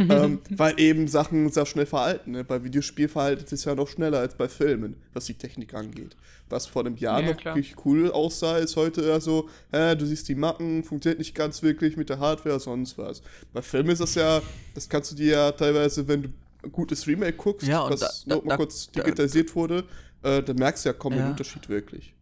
ähm, 0.00 0.40
weil 0.50 0.80
eben 0.80 1.06
Sachen 1.06 1.48
sehr 1.50 1.64
schnell 1.64 1.86
veralten. 1.86 2.32
Ne? 2.32 2.42
Bei 2.42 2.64
Videospiel 2.64 3.08
veraltet 3.08 3.52
es 3.52 3.64
ja 3.64 3.76
noch 3.76 3.86
schneller 3.86 4.18
als 4.18 4.34
bei 4.34 4.48
Filmen, 4.48 4.96
was 5.14 5.26
die 5.26 5.34
Technik 5.34 5.74
angeht. 5.74 6.16
Was 6.48 6.66
vor 6.66 6.84
einem 6.84 6.96
Jahr 6.96 7.20
Ja, 7.22 7.28
noch 7.30 7.36
klar. 7.36 7.54
wirklich 7.54 7.76
cool 7.84 8.10
aussah, 8.10 8.58
ist 8.58 8.74
heute 8.74 9.02
eher 9.02 9.20
so, 9.20 9.48
äh, 9.70 9.94
du 9.94 10.04
siehst 10.06 10.28
die 10.28 10.34
Macken, 10.34 10.82
funktioniert 10.82 11.20
nicht 11.20 11.36
ganz 11.36 11.62
wirklich 11.62 11.96
mit 11.96 12.08
der 12.08 12.18
Hardware, 12.18 12.58
sonst 12.58 12.98
was. 12.98 13.22
Bei 13.52 13.62
Filmen 13.62 13.90
ist 13.90 14.00
das 14.00 14.16
ja, 14.16 14.42
das 14.74 14.88
kannst 14.88 15.12
du 15.12 15.14
dir 15.14 15.32
ja 15.32 15.52
teilweise, 15.52 16.08
wenn 16.08 16.22
du 16.24 16.28
gutes 16.72 17.06
Remake 17.06 17.34
guckst, 17.34 17.66
Ja, 17.66 17.80
und 17.80 17.92
was 17.92 18.24
da- 18.24 18.34
noch 18.36 18.44
mal 18.44 18.50
da- 18.50 18.56
kurz 18.56 18.90
da- 18.92 19.02
digitalisiert 19.02 19.54
wurde, 19.54 19.84
äh, 20.22 20.42
dann 20.42 20.56
merkst 20.56 20.84
du 20.84 20.88
ja 20.90 20.92
kaum 20.92 21.12
den 21.12 21.20
Ja. 21.22 21.28
Unterschied 21.30 21.68
wirklich. 21.68 22.14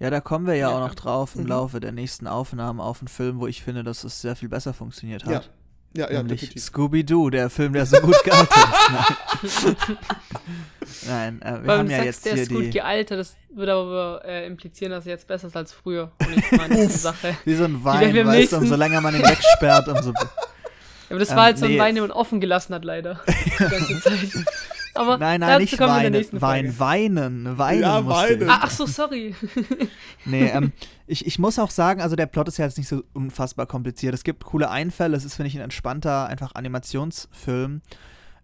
Ja, 0.00 0.10
da 0.10 0.20
kommen 0.20 0.46
wir 0.46 0.54
ja, 0.54 0.70
ja. 0.70 0.76
auch 0.76 0.80
noch 0.80 0.94
drauf 0.94 1.36
im 1.36 1.42
mhm. 1.42 1.48
Laufe 1.48 1.80
der 1.80 1.92
nächsten 1.92 2.26
Aufnahmen 2.26 2.80
auf 2.80 3.00
einen 3.00 3.08
Film, 3.08 3.38
wo 3.38 3.46
ich 3.46 3.62
finde, 3.62 3.84
dass 3.84 4.02
es 4.04 4.20
sehr 4.20 4.34
viel 4.34 4.48
besser 4.48 4.74
funktioniert 4.74 5.24
hat. 5.24 5.32
Ja. 5.32 5.50
Ja, 5.96 6.10
ja, 6.10 6.24
Nämlich 6.24 6.52
Scooby-Doo, 6.60 7.30
der 7.30 7.48
Film, 7.48 7.72
der 7.72 7.86
so 7.86 7.96
gut 8.00 8.16
gealtert 8.24 8.58
ist. 9.44 9.64
Nein, 11.06 11.38
Nein 11.38 11.42
äh, 11.42 11.62
wir 11.62 11.66
Weil 11.68 11.78
haben 11.78 11.90
ja 11.90 11.96
sagst, 11.98 12.06
jetzt 12.06 12.24
der 12.26 12.34
hier 12.34 12.42
ist 12.42 12.50
gut 12.50 12.70
gealtert, 12.72 13.20
das 13.20 13.36
würde 13.54 13.72
aber 13.74 14.22
äh, 14.24 14.44
implizieren, 14.46 14.90
dass 14.90 15.06
er 15.06 15.12
jetzt 15.12 15.28
besser 15.28 15.46
ist 15.46 15.56
als 15.56 15.72
früher. 15.72 16.10
Und 16.18 16.36
ich 16.36 16.50
meine, 16.50 16.74
das 16.74 16.96
ist 16.96 17.02
Sache. 17.02 17.36
Wie 17.44 17.54
so 17.54 17.62
ein 17.64 17.84
Wein, 17.84 18.26
weißt 18.26 18.52
du, 18.52 18.56
umso 18.56 18.74
länger 18.74 19.00
man 19.00 19.14
ihn 19.14 19.22
wegsperrt, 19.22 19.86
umso... 19.86 20.12
Aber 21.10 21.18
das 21.18 21.30
ähm, 21.30 21.36
war 21.36 21.44
halt 21.44 21.58
so 21.58 21.64
ein 21.66 21.72
nee. 21.72 21.78
Wein, 21.78 21.94
den 21.94 22.02
man 22.02 22.10
offen 22.10 22.40
gelassen 22.40 22.74
hat, 22.74 22.84
leider. 22.84 23.20
Die 23.58 23.64
ganze 23.64 24.00
Zeit. 24.00 24.44
Aber 24.94 25.18
nein, 25.18 25.40
nein, 25.40 25.60
nicht 25.60 25.78
weinen. 25.78 26.40
Wein, 26.40 26.78
weinen. 26.78 27.58
Weinen. 27.58 27.82
Ja, 27.82 28.06
weinen. 28.06 28.48
Ah, 28.48 28.60
ach 28.62 28.70
so, 28.70 28.86
sorry. 28.86 29.34
nee, 30.24 30.46
ähm, 30.46 30.72
ich, 31.06 31.26
ich 31.26 31.38
muss 31.38 31.58
auch 31.58 31.70
sagen, 31.70 32.00
also 32.00 32.14
der 32.14 32.26
Plot 32.26 32.48
ist 32.48 32.58
ja 32.58 32.64
jetzt 32.64 32.78
nicht 32.78 32.88
so 32.88 33.02
unfassbar 33.12 33.66
kompliziert. 33.66 34.14
Es 34.14 34.22
gibt 34.22 34.44
coole 34.44 34.70
Einfälle. 34.70 35.16
Es 35.16 35.24
ist, 35.24 35.34
finde 35.34 35.48
ich, 35.48 35.56
ein 35.56 35.62
entspannter, 35.62 36.26
einfach 36.26 36.54
Animationsfilm. 36.54 37.82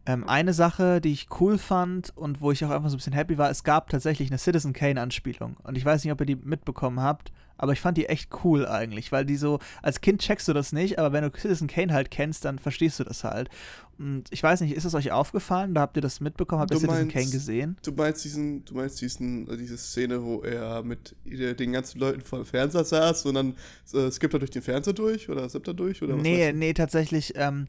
Ähm, 0.07 0.29
eine 0.29 0.53
Sache, 0.53 1.01
die 1.01 1.13
ich 1.13 1.29
cool 1.41 1.57
fand 1.57 2.17
und 2.17 2.41
wo 2.41 2.51
ich 2.51 2.65
auch 2.65 2.71
einfach 2.71 2.89
so 2.89 2.97
ein 2.97 2.99
bisschen 2.99 3.13
happy 3.13 3.39
war, 3.39 3.51
es 3.51 3.63
gab 3.63 3.89
tatsächlich 3.89 4.31
eine 4.31 4.39
Citizen 4.39 4.73
Kane-Anspielung. 4.73 5.57
Und 5.63 5.77
ich 5.77 5.85
weiß 5.85 6.03
nicht, 6.03 6.13
ob 6.13 6.21
ihr 6.21 6.27
die 6.27 6.37
mitbekommen 6.37 7.01
habt, 7.01 7.31
aber 7.61 7.75
ich 7.75 7.81
fand 7.81 7.99
die 7.99 8.07
echt 8.07 8.31
cool 8.43 8.67
eigentlich, 8.67 9.13
weil 9.13 9.27
die 9.27 9.37
so, 9.37 9.59
als 9.83 10.01
Kind 10.01 10.23
checkst 10.23 10.49
du 10.49 10.55
das 10.55 10.73
nicht, 10.73 10.99
aber 10.99 11.13
wenn 11.13 11.23
du 11.23 11.39
Citizen 11.39 11.69
Kane 11.69 11.93
halt 11.93 12.11
kennst, 12.11 12.47
dann 12.47 12.59
verstehst 12.59 12.99
du 12.99 13.05
das 13.05 13.23
halt. 13.23 13.51
Und 13.99 14.25
ich 14.31 14.43
weiß 14.43 14.63
nicht, 14.63 14.75
ist 14.75 14.87
es 14.87 14.95
euch 14.95 15.13
aufgefallen? 15.13 15.75
Da 15.75 15.83
habt 15.83 15.95
ihr 15.95 16.01
das 16.01 16.21
mitbekommen? 16.21 16.63
Habt 16.63 16.71
ihr 16.71 16.79
Citizen 16.79 17.09
Kane 17.09 17.27
gesehen? 17.27 17.77
Du 17.83 17.93
meinst 17.93 18.25
diesen, 18.25 18.65
du 18.65 18.75
meinst 18.75 18.99
diesen, 19.03 19.47
äh, 19.47 19.59
diese 19.59 19.77
Szene, 19.77 20.25
wo 20.25 20.41
er 20.41 20.83
mit 20.83 21.15
den 21.27 21.73
ganzen 21.73 21.99
Leuten 21.99 22.23
vor 22.23 22.39
dem 22.39 22.47
Fernseher 22.47 22.85
saß 22.85 23.27
und 23.27 23.35
dann 23.35 23.55
äh, 23.93 24.11
skippt 24.11 24.33
er 24.33 24.39
durch 24.39 24.51
den 24.51 24.63
Fernseher 24.63 24.95
durch 24.95 25.29
oder 25.29 25.47
sippt 25.51 25.69
er 25.69 25.75
durch? 25.75 26.03
Oder 26.03 26.17
nee, 26.17 26.53
nee, 26.55 26.73
tatsächlich, 26.73 27.35
ähm, 27.37 27.67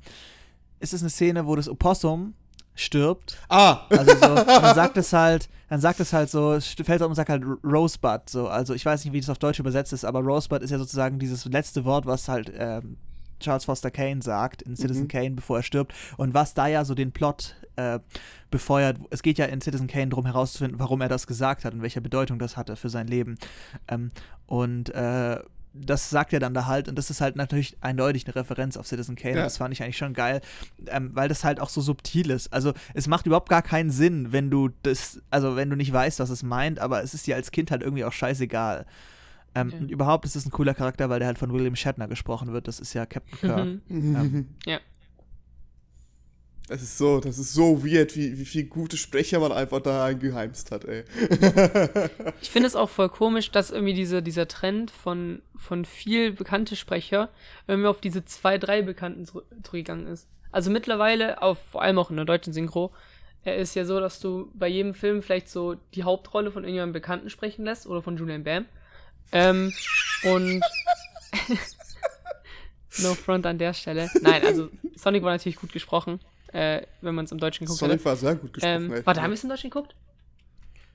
ist 0.79 0.93
es 0.93 1.01
eine 1.01 1.09
Szene, 1.09 1.45
wo 1.45 1.57
das 1.57 1.67
Opossum 1.67 2.33
stirbt. 2.81 3.37
Ah! 3.49 3.81
Also 3.89 4.13
so, 4.15 4.35
dann 4.35 4.75
sagt 4.75 4.97
es 4.97 5.13
halt, 5.13 5.49
dann 5.69 5.79
sagt 5.79 5.99
es 5.99 6.13
halt 6.13 6.29
so, 6.29 6.53
es 6.53 6.67
fällt 6.67 7.01
um 7.01 7.09
und 7.09 7.15
sagt 7.15 7.29
halt 7.29 7.43
Rosebud, 7.63 8.29
so, 8.29 8.47
also 8.47 8.73
ich 8.73 8.85
weiß 8.85 9.05
nicht, 9.05 9.13
wie 9.13 9.21
das 9.21 9.29
auf 9.29 9.39
Deutsch 9.39 9.59
übersetzt 9.59 9.93
ist, 9.93 10.03
aber 10.03 10.19
Rosebud 10.19 10.61
ist 10.61 10.71
ja 10.71 10.77
sozusagen 10.77 11.19
dieses 11.19 11.45
letzte 11.45 11.85
Wort, 11.85 12.05
was 12.05 12.27
halt 12.27 12.51
ähm, 12.57 12.97
Charles 13.39 13.65
Foster 13.65 13.91
Kane 13.91 14.21
sagt 14.21 14.61
in 14.61 14.75
Citizen 14.75 15.03
mhm. 15.03 15.07
Kane, 15.09 15.31
bevor 15.31 15.57
er 15.57 15.63
stirbt. 15.63 15.93
Und 16.17 16.33
was 16.33 16.53
da 16.53 16.67
ja 16.67 16.85
so 16.85 16.93
den 16.93 17.11
Plot 17.11 17.55
äh, 17.75 17.99
befeuert, 18.49 18.97
es 19.09 19.23
geht 19.23 19.37
ja 19.37 19.45
in 19.45 19.61
Citizen 19.61 19.87
Kane 19.87 20.09
darum 20.09 20.25
herauszufinden, 20.25 20.79
warum 20.79 21.01
er 21.01 21.09
das 21.09 21.27
gesagt 21.27 21.65
hat 21.65 21.73
und 21.73 21.81
welche 21.81 22.01
Bedeutung 22.01 22.39
das 22.39 22.55
hatte 22.55 22.75
für 22.75 22.89
sein 22.89 23.07
Leben. 23.07 23.37
Ähm, 23.87 24.11
und 24.45 24.93
äh, 24.93 25.39
das 25.73 26.09
sagt 26.09 26.33
er 26.33 26.39
dann 26.39 26.53
da 26.53 26.65
halt 26.65 26.89
und 26.89 26.97
das 26.97 27.09
ist 27.09 27.21
halt 27.21 27.35
natürlich 27.35 27.77
eindeutig 27.81 28.25
eine 28.25 28.35
Referenz 28.35 28.75
auf 28.75 28.87
Citizen 28.87 29.15
Kane. 29.15 29.37
Ja. 29.37 29.43
Das 29.43 29.57
fand 29.57 29.73
ich 29.73 29.81
eigentlich 29.81 29.97
schon 29.97 30.13
geil, 30.13 30.41
ähm, 30.87 31.11
weil 31.13 31.29
das 31.29 31.43
halt 31.43 31.59
auch 31.59 31.69
so 31.69 31.81
subtil 31.81 32.29
ist. 32.29 32.51
Also 32.51 32.73
es 32.93 33.07
macht 33.07 33.25
überhaupt 33.25 33.49
gar 33.49 33.61
keinen 33.61 33.89
Sinn, 33.89 34.31
wenn 34.31 34.49
du 34.49 34.69
das, 34.83 35.21
also 35.29 35.55
wenn 35.55 35.69
du 35.69 35.75
nicht 35.75 35.93
weißt, 35.93 36.19
was 36.19 36.29
es 36.29 36.43
meint, 36.43 36.79
aber 36.79 37.03
es 37.03 37.13
ist 37.13 37.25
dir 37.25 37.35
als 37.35 37.51
Kind 37.51 37.71
halt 37.71 37.83
irgendwie 37.83 38.03
auch 38.03 38.11
scheißegal. 38.11 38.85
Ähm, 39.53 39.67
okay. 39.67 39.77
Und 39.77 39.91
überhaupt 39.91 40.25
ist 40.25 40.35
es 40.35 40.45
ein 40.45 40.51
cooler 40.51 40.73
Charakter, 40.73 41.09
weil 41.09 41.19
der 41.19 41.27
halt 41.27 41.37
von 41.37 41.53
William 41.53 41.75
Shatner 41.75 42.07
gesprochen 42.07 42.53
wird. 42.53 42.67
Das 42.67 42.79
ist 42.79 42.93
ja 42.93 43.05
Captain 43.05 43.39
Kirk. 43.39 43.67
ähm, 43.89 44.55
ja. 44.65 44.79
Das 46.71 46.81
ist 46.81 46.97
so, 46.97 47.19
das 47.19 47.37
ist 47.37 47.53
so 47.53 47.83
weird, 47.83 48.15
wie, 48.15 48.39
wie 48.39 48.45
viele 48.45 48.63
gute 48.63 48.95
Sprecher 48.95 49.41
man 49.41 49.51
einfach 49.51 49.81
da 49.81 50.05
eingeheimst 50.05 50.71
hat, 50.71 50.85
ey. 50.85 51.03
ich 52.41 52.49
finde 52.49 52.67
es 52.67 52.77
auch 52.77 52.89
voll 52.89 53.09
komisch, 53.09 53.51
dass 53.51 53.71
irgendwie 53.71 53.93
diese, 53.93 54.23
dieser 54.23 54.47
Trend 54.47 54.89
von, 54.89 55.41
von 55.57 55.83
viel 55.83 56.31
bekannte 56.31 56.77
Sprecher 56.77 57.27
irgendwie 57.67 57.89
auf 57.89 57.99
diese 57.99 58.23
zwei, 58.23 58.57
drei 58.57 58.83
Bekannten 58.83 59.25
zurückgegangen 59.25 60.07
ist. 60.07 60.29
Also 60.53 60.71
mittlerweile, 60.71 61.41
auf, 61.41 61.57
vor 61.71 61.81
allem 61.81 61.99
auch 61.99 62.09
in 62.09 62.15
der 62.15 62.23
deutschen 62.23 62.53
Synchro, 62.53 62.93
er 63.43 63.57
ist 63.57 63.75
ja 63.75 63.83
so, 63.83 63.99
dass 63.99 64.21
du 64.21 64.49
bei 64.53 64.69
jedem 64.69 64.93
Film 64.93 65.21
vielleicht 65.21 65.49
so 65.49 65.75
die 65.93 66.05
Hauptrolle 66.05 66.51
von 66.51 66.63
irgendjemandem 66.63 66.93
Bekannten 66.93 67.29
sprechen 67.29 67.65
lässt 67.65 67.85
oder 67.85 68.01
von 68.01 68.15
Julian 68.15 68.45
Bam. 68.45 68.65
Ähm, 69.33 69.73
und 70.23 70.61
no 72.99 73.13
front 73.13 73.45
an 73.45 73.57
der 73.57 73.73
Stelle. 73.73 74.09
Nein, 74.21 74.45
also 74.45 74.69
Sonic 74.95 75.23
war 75.23 75.33
natürlich 75.33 75.57
gut 75.57 75.73
gesprochen 75.73 76.21
äh, 76.53 76.81
wenn 77.01 77.15
man 77.15 77.25
es 77.25 77.31
im 77.31 77.37
Deutschen 77.37 77.65
guckt. 77.67 77.79
Sonic 77.79 78.03
war 78.05 78.15
sehr 78.15 78.35
gut 78.35 78.53
gesprochen. 78.53 78.93
Ähm, 78.93 79.01
warte, 79.05 79.21
haben 79.21 79.31
wir 79.31 79.35
es 79.35 79.43
im 79.43 79.49
Deutschen 79.49 79.69
geguckt? 79.69 79.95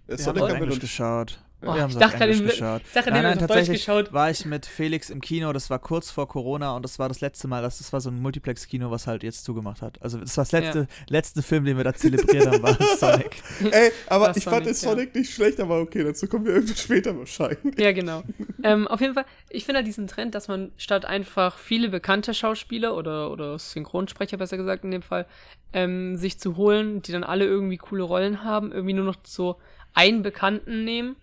Ja, 0.09 0.19
Sonic 0.19 0.42
haben 0.42 0.49
wir 0.51 0.57
Englisch 0.62 0.81
geschaut. 0.81 1.38
Oh, 1.62 1.75
wir 1.75 1.83
haben 1.83 1.90
es 1.90 1.97
auf 1.97 2.21
Englisch 2.21 2.51
geschaut. 2.51 2.83
Ich 2.87 2.92
dachte, 2.92 3.11
nein, 3.11 3.23
nein, 3.23 3.38
tatsächlich 3.38 3.79
geschaut. 3.79 4.12
war 4.12 4.31
ich 4.31 4.45
mit 4.45 4.66
Felix 4.66 5.09
im 5.09 5.23
Kino, 5.23 5.53
das 5.55 5.71
war 5.71 5.79
kurz 5.79 6.11
vor 6.11 6.29
Corona 6.29 6.77
und 6.77 6.83
das 6.83 6.99
war 6.99 7.09
das 7.09 7.23
letzte 7.23 7.49
Mal, 7.49 7.62
das, 7.62 7.79
das 7.79 7.92
war 7.95 8.01
so 8.03 8.11
ein 8.11 8.21
Multiplex-Kino, 8.21 8.90
was 8.90 9.07
halt 9.07 9.23
jetzt 9.23 9.42
zugemacht 9.45 9.81
hat. 9.81 10.01
Also 10.03 10.19
das 10.19 10.37
war 10.37 10.45
das 10.45 10.53
letzte, 10.53 10.79
ja. 10.81 10.87
letzte 11.09 11.42
Film, 11.42 11.64
den 11.64 11.79
wir 11.79 11.85
da 11.85 11.95
zelebriert 11.95 12.47
haben, 12.47 12.62
war 12.62 12.77
Sonic. 12.99 13.42
Ey, 13.71 13.90
aber 14.09 14.37
ich 14.37 14.45
Sonic, 14.45 14.55
fand 14.55 14.66
den 14.66 14.75
Sonic 14.75 15.14
ja. 15.14 15.21
nicht 15.21 15.33
schlecht, 15.33 15.59
aber 15.59 15.81
okay, 15.81 16.05
dazu 16.05 16.27
kommen 16.27 16.45
wir 16.45 16.55
irgendwie 16.55 16.77
später 16.77 17.19
wahrscheinlich. 17.19 17.79
Ja, 17.79 17.92
genau. 17.92 18.23
ähm, 18.62 18.87
auf 18.87 19.01
jeden 19.01 19.14
Fall, 19.14 19.25
ich 19.49 19.64
finde 19.64 19.79
halt 19.79 19.87
diesen 19.87 20.09
Trend, 20.09 20.35
dass 20.35 20.49
man 20.49 20.73
statt 20.77 21.07
einfach 21.07 21.57
viele 21.57 21.88
bekannte 21.88 22.35
Schauspieler 22.35 22.95
oder, 22.95 23.31
oder 23.31 23.59
Synchronsprecher, 23.59 24.37
besser 24.37 24.59
gesagt 24.59 24.85
in 24.85 24.90
dem 24.90 25.03
Fall, 25.03 25.25
ähm, 25.73 26.16
sich 26.16 26.38
zu 26.38 26.57
holen, 26.57 27.01
die 27.01 27.12
dann 27.12 27.25
alle 27.25 27.47
irgendwie 27.47 27.79
coole 27.79 28.03
Rollen 28.03 28.45
haben, 28.45 28.73
irgendwie 28.73 28.95
nur 28.95 29.07
noch 29.07 29.16
so 29.25 29.57
einen 29.95 30.23
Bekannten 30.23 30.85
nehmen 30.85 31.16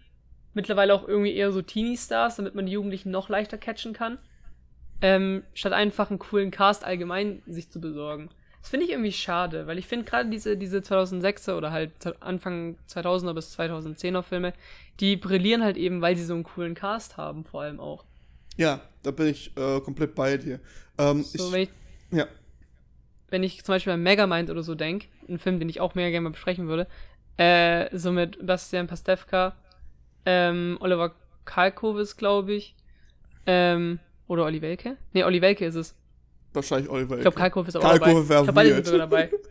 mittlerweile 0.54 0.94
auch 0.94 1.08
irgendwie 1.08 1.34
eher 1.34 1.52
so 1.52 1.62
Teenie-Stars, 1.62 2.38
damit 2.38 2.56
man 2.56 2.66
die 2.66 2.74
Jugendlichen 2.74 3.12
noch 3.12 3.30
leichter 3.30 3.58
catchen 3.58 3.94
kann. 3.94 4.18
Ähm, 5.02 5.44
statt 5.54 5.74
einfach 5.74 6.10
einen 6.10 6.20
coolen 6.20 6.52
Cast 6.52 6.86
allgemein 6.86 7.42
sich 7.46 7.70
zu 7.70 7.82
besorgen. 7.82 8.30
Das 8.62 8.70
finde 8.70 8.86
ich 8.86 8.94
irgendwie 8.94 9.12
schade, 9.12 9.68
weil 9.68 9.78
ich 9.78 9.88
finde 9.88 10.06
gerade 10.06 10.30
diese, 10.30 10.56
diese 10.56 10.78
2006er 10.78 11.58
oder 11.58 11.72
halt 11.72 11.92
Anfang 12.22 12.78
2000er 12.88 13.34
bis 13.34 13.60
2010er 13.60 14.22
Filme, 14.22 14.54
die 15.02 15.18
brillieren 15.18 15.62
halt 15.62 15.76
eben, 15.76 16.02
weil 16.02 16.16
sie 16.16 16.24
so 16.24 16.34
einen 16.34 16.44
coolen 16.44 16.74
Cast 16.74 17.18
haben, 17.18 17.44
vor 17.44 17.64
allem 17.64 17.82
auch. 17.82 18.06
Ja, 18.56 18.80
da 19.02 19.12
bin 19.12 19.28
ich 19.28 19.52
äh, 19.58 19.82
komplett 19.82 20.16
bei 20.16 20.38
dir. 20.38 20.62
Ähm, 20.98 21.24
so, 21.24 21.48
ich, 21.48 21.52
wenn 21.52 21.62
ich, 21.64 21.70
ja. 22.12 22.28
Wenn 23.30 23.44
ich 23.44 23.66
zum 23.66 23.74
Beispiel 23.74 23.92
an 23.92 24.04
Megamind 24.04 24.50
oder 24.50 24.64
so 24.64 24.76
denke, 24.76 25.08
einen 25.28 25.40
Film, 25.40 25.60
den 25.60 25.68
ich 25.68 25.82
auch 25.82 25.96
mega 25.96 26.10
gerne 26.10 26.24
mal 26.24 26.32
besprechen 26.32 26.70
würde, 26.70 26.88
äh, 27.36 27.90
so 27.98 28.14
mit 28.14 28.46
Bastian 28.46 28.88
Pastewka, 28.88 29.58
ähm, 30.26 30.78
Oliver 30.80 31.14
Kalkovis, 31.46 32.18
glaube 32.18 32.54
ich. 32.54 32.76
Ähm, 33.46 34.00
oder 34.28 34.46
Olli 34.46 34.62
Welke? 34.62 34.98
Ne, 35.14 35.26
Olli 35.26 35.42
Welke 35.42 35.66
ist 35.66 35.76
es. 35.76 35.96
Wahrscheinlich 36.54 36.90
Olli 36.90 37.10
Welke. 37.10 37.16
Ich 37.16 37.22
glaube, 37.22 37.38
Kalkow 37.38 37.68
ist 37.68 37.76
auch 37.76 37.82
Kalkow 37.82 38.08
dabei. 38.08 38.20
Ich 38.20 38.28
glaube, 38.28 38.54
beide 38.54 38.74
sind 38.76 38.86
sogar 38.86 39.08
dabei. 39.08 39.32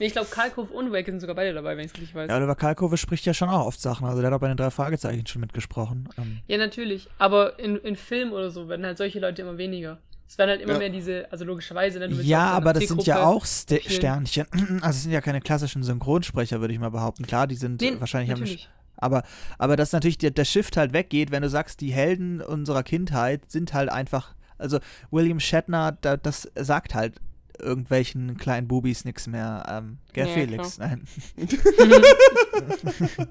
Nee, 0.00 0.06
ich 0.06 0.12
glaube, 0.12 0.28
Kalkow 0.28 0.68
und 0.72 0.90
Welke 0.90 1.12
sind 1.12 1.20
sogar 1.20 1.36
beide 1.36 1.54
dabei, 1.54 1.76
wenn 1.76 1.84
ich 1.84 1.92
es 1.92 1.94
richtig 1.94 2.14
weiß. 2.14 2.28
Ja, 2.28 2.36
Oliver 2.36 2.56
Kalkow 2.56 2.98
spricht 2.98 3.24
ja 3.24 3.32
schon 3.32 3.48
auch 3.48 3.66
oft 3.66 3.80
Sachen. 3.80 4.04
Also 4.04 4.20
der 4.20 4.30
hat 4.30 4.36
auch 4.36 4.40
bei 4.40 4.48
den 4.48 4.56
drei 4.56 4.70
Fragezeichen 4.70 5.24
schon 5.28 5.40
mitgesprochen. 5.40 6.08
Ähm. 6.18 6.40
Ja, 6.48 6.58
natürlich. 6.58 7.08
Aber 7.18 7.56
in, 7.60 7.76
in 7.76 7.94
Film 7.94 8.32
oder 8.32 8.50
so 8.50 8.68
werden 8.68 8.84
halt 8.84 8.98
solche 8.98 9.20
Leute 9.20 9.42
immer 9.42 9.58
weniger. 9.58 9.98
Es 10.28 10.38
werden 10.38 10.50
halt 10.50 10.60
immer 10.60 10.72
ja. 10.72 10.78
mehr 10.80 10.88
diese, 10.88 11.30
also 11.30 11.44
logischerweise, 11.44 12.00
ne, 12.00 12.08
Ja, 12.22 12.50
aber 12.50 12.72
das 12.72 12.88
sind 12.88 13.06
ja 13.06 13.24
auch 13.24 13.44
St 13.44 13.80
Sternchen. 13.86 14.46
Also 14.82 14.96
es 14.96 15.02
sind 15.04 15.12
ja 15.12 15.20
keine 15.20 15.40
klassischen 15.40 15.84
Synchronsprecher, 15.84 16.60
würde 16.60 16.74
ich 16.74 16.80
mal 16.80 16.90
behaupten. 16.90 17.24
Klar, 17.24 17.46
die 17.46 17.54
sind 17.54 17.80
nee, 17.80 17.94
wahrscheinlich 18.00 18.30
natürlich. 18.30 18.68
Aber, 18.96 19.22
aber 19.58 19.76
dass 19.76 19.92
natürlich 19.92 20.18
der, 20.18 20.30
der 20.30 20.44
Shift 20.44 20.76
halt 20.76 20.92
weggeht, 20.92 21.30
wenn 21.30 21.42
du 21.42 21.50
sagst, 21.50 21.80
die 21.80 21.92
Helden 21.92 22.40
unserer 22.40 22.82
Kindheit 22.82 23.50
sind 23.50 23.74
halt 23.74 23.90
einfach, 23.90 24.34
also 24.58 24.78
William 25.10 25.40
Shatner, 25.40 25.92
da, 26.00 26.16
das 26.16 26.50
sagt 26.54 26.94
halt 26.94 27.20
irgendwelchen 27.58 28.36
kleinen 28.36 28.68
Bubis 28.68 29.04
nichts 29.04 29.26
mehr. 29.26 29.64
Ähm, 29.68 29.98
Gell, 30.16 30.28
ja, 30.28 30.32
Felix? 30.32 30.76
Klar. 30.76 30.88
Nein. 30.88 31.02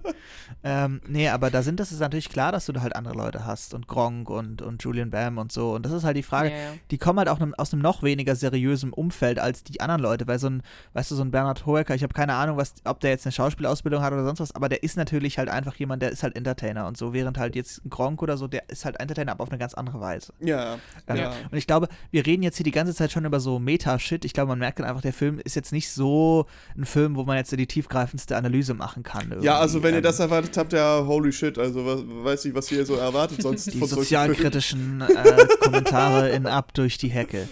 ähm, 0.64 1.02
nee, 1.08 1.28
aber 1.30 1.50
da 1.50 1.64
sind 1.64 1.80
das 1.80 1.92
ist 1.92 2.00
natürlich 2.00 2.30
klar, 2.30 2.52
dass 2.52 2.68
du 2.68 2.74
da 2.74 2.82
halt 2.82 2.96
andere 2.96 3.16
Leute 3.16 3.44
hast 3.44 3.74
und 3.74 3.88
Gronk 3.88 4.30
und, 4.30 4.62
und 4.62 4.84
Julian 4.84 5.10
Bam 5.10 5.40
und 5.40 5.52
so. 5.52 5.74
Und 5.74 5.84
das 5.84 5.92
ist 5.92 6.04
halt 6.04 6.16
die 6.16 6.22
Frage, 6.22 6.52
ja, 6.52 6.56
ja. 6.56 6.74
die 6.92 7.00
kommen 7.00 7.18
halt 7.18 7.28
auch 7.30 7.40
aus 7.58 7.74
einem 7.74 7.82
noch 7.82 8.04
weniger 8.04 8.36
seriösen 8.36 8.94
Umfeld 8.94 9.40
als 9.40 9.64
die 9.64 9.82
anderen 9.82 10.00
Leute, 10.00 10.28
weil 10.28 10.38
so 10.38 10.46
ein, 10.46 10.62
weißt 10.94 11.10
du, 11.10 11.16
so 11.16 11.24
ein 11.24 11.32
Bernhard 11.32 11.66
Hoeker, 11.66 11.96
ich 11.96 12.04
habe 12.04 12.14
keine 12.14 12.36
Ahnung, 12.36 12.56
was, 12.56 12.76
ob 12.84 13.00
der 13.00 13.10
jetzt 13.10 13.26
eine 13.26 13.32
Schauspielausbildung 13.32 14.04
hat 14.04 14.14
oder 14.14 14.24
sonst 14.24 14.40
was, 14.40 14.54
aber 14.54 14.70
der 14.70 14.84
ist 14.84 14.96
natürlich 14.96 15.40
halt 15.40 15.50
einfach 15.50 15.74
jemand, 15.78 16.04
der 16.04 16.12
ist 16.12 16.22
halt 16.22 16.36
Entertainer 16.36 16.86
und 16.86 16.98
so, 16.98 17.14
während 17.14 17.40
halt 17.40 17.56
jetzt 17.56 17.82
Gronk 17.90 18.22
oder 18.22 18.38
so, 18.38 18.48
der 18.48 18.70
ist 18.70 18.86
halt 18.86 19.00
Entertainer, 19.00 19.32
aber 19.32 19.42
auf 19.42 19.50
eine 19.50 19.58
ganz 19.58 19.74
andere 19.74 20.00
Weise. 20.02 20.34
Ja. 20.40 20.78
Ähm, 21.08 21.16
ja. 21.18 21.34
Und 21.50 21.58
ich 21.58 21.66
glaube, 21.66 21.88
wir 22.12 22.28
reden 22.28 22.44
jetzt 22.44 22.58
hier 22.58 22.64
die 22.64 22.70
ganze 22.70 22.94
Zeit 22.94 23.12
schon 23.12 23.26
über 23.26 23.40
so 23.40 23.58
Meta-Shit. 23.58 24.24
Ich 24.24 24.34
glaube, 24.34 24.50
man 24.50 24.60
merkt 24.60 24.78
dann 24.78 24.86
einfach, 24.86 25.02
der 25.02 25.14
Film 25.14 25.40
ist 25.40 25.56
jetzt 25.56 25.72
nicht 25.72 25.90
so 25.90 26.46
ein 26.78 26.86
Film, 26.86 27.16
wo 27.16 27.24
man 27.24 27.38
jetzt 27.38 27.52
die 27.52 27.68
tiefgreifendste 27.68 28.36
Analyse 28.36 28.74
machen 28.74 29.04
kann. 29.04 29.30
Irgendwie. 29.30 29.46
Ja, 29.46 29.60
also 29.60 29.82
wenn 29.84 29.96
ihr 29.96 30.02
das 30.02 30.20
erwartet 30.20 30.58
habt, 30.58 30.74
ja, 30.74 31.06
holy 31.06 31.32
shit, 31.32 31.58
also 31.58 31.86
was, 31.86 32.02
weiß 32.06 32.46
nicht, 32.46 32.56
was 32.56 32.72
ihr 32.72 32.86
so 32.86 32.96
erwartet 32.96 33.42
sonst. 33.42 33.74
Die 33.74 33.86
sozialkritischen 33.86 35.02
äh, 35.02 35.48
Kommentare 35.62 36.30
in 36.30 36.46
Ab 36.48 36.74
durch 36.74 36.98
die 36.98 37.10
Hecke. 37.10 37.48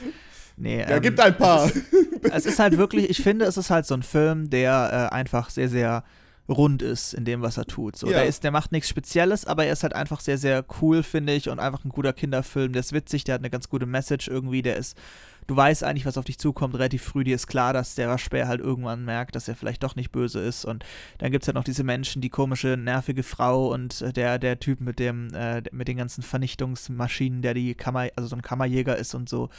Nee, 0.57 0.81
ja, 0.81 0.89
ähm, 0.89 1.01
gibt 1.01 1.19
ein 1.19 1.37
paar. 1.37 1.65
Es 1.65 1.75
ist, 1.75 1.85
es 2.31 2.45
ist, 2.45 2.59
halt 2.59 2.77
wirklich, 2.77 3.09
ich 3.09 3.21
finde, 3.21 3.45
es 3.45 3.57
ist 3.57 3.69
halt 3.69 3.85
so 3.85 3.95
ein 3.95 4.03
Film, 4.03 4.49
der 4.49 5.09
äh, 5.11 5.15
einfach 5.15 5.49
sehr, 5.49 5.69
sehr 5.69 6.03
rund 6.49 6.81
ist 6.81 7.13
in 7.13 7.25
dem, 7.25 7.41
was 7.41 7.57
er 7.57 7.65
tut. 7.65 7.95
So, 7.95 8.07
Ja. 8.07 8.19
der, 8.19 8.25
ist, 8.25 8.43
der 8.43 8.51
macht 8.51 8.71
nichts 8.71 8.89
Spezielles, 8.89 9.45
aber 9.45 9.65
er 9.65 9.73
ist 9.73 9.83
halt 9.83 9.95
einfach 9.95 10.19
sehr, 10.19 10.37
sehr 10.37 10.65
cool, 10.81 11.01
finde 11.03 11.33
ich, 11.33 11.49
und 11.49 11.59
einfach 11.59 11.85
ein 11.85 11.89
guter 11.89 12.13
Kinderfilm. 12.13 12.73
Der 12.73 12.81
ist 12.81 12.93
witzig, 12.93 13.23
der 13.23 13.35
hat 13.35 13.41
eine 13.41 13.49
ganz 13.49 13.69
gute 13.69 13.85
Message 13.85 14.27
irgendwie, 14.27 14.61
der 14.61 14.75
ist, 14.75 14.97
du 15.47 15.55
weißt 15.55 15.83
eigentlich, 15.83 16.05
was 16.05 16.17
auf 16.17 16.25
dich 16.25 16.37
zukommt, 16.37 16.75
relativ 16.75 17.03
früh. 17.03 17.23
Dir 17.23 17.35
ist 17.35 17.47
klar, 17.47 17.73
dass 17.73 17.95
der 17.95 18.09
Waschbär 18.09 18.47
halt 18.47 18.61
irgendwann 18.61 19.05
merkt, 19.05 19.35
dass 19.35 19.47
er 19.47 19.55
vielleicht 19.55 19.83
doch 19.83 19.95
nicht 19.95 20.11
böse 20.11 20.39
ist. 20.39 20.65
Und 20.65 20.85
dann 21.17 21.31
gibt 21.31 21.43
es 21.43 21.47
halt 21.47 21.55
noch 21.55 21.63
diese 21.63 21.83
Menschen, 21.83 22.21
die 22.21 22.29
komische, 22.29 22.77
nervige 22.77 23.23
Frau 23.23 23.71
und 23.73 24.01
äh, 24.01 24.13
der, 24.13 24.39
der 24.39 24.59
Typ 24.59 24.81
mit 24.81 24.99
dem, 24.99 25.33
äh, 25.33 25.63
mit 25.71 25.87
den 25.87 25.97
ganzen 25.97 26.23
Vernichtungsmaschinen, 26.23 27.41
der 27.41 27.53
die 27.53 27.75
Kammer, 27.75 28.07
also 28.15 28.27
so 28.29 28.35
ein 28.35 28.41
Kammerjäger 28.41 28.97
ist 28.97 29.13
und 29.13 29.29
so. 29.29 29.49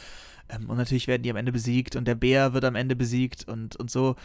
Ähm, 0.49 0.69
und 0.69 0.77
natürlich 0.77 1.07
werden 1.07 1.23
die 1.23 1.31
am 1.31 1.37
Ende 1.37 1.53
besiegt 1.53 1.97
und 1.97 2.07
der 2.07 2.15
Bär 2.15 2.53
wird 2.53 2.65
am 2.65 2.75
Ende 2.75 2.97
besiegt 2.97 3.49
und, 3.49 3.77
und 3.77 3.91
so. 3.91 4.17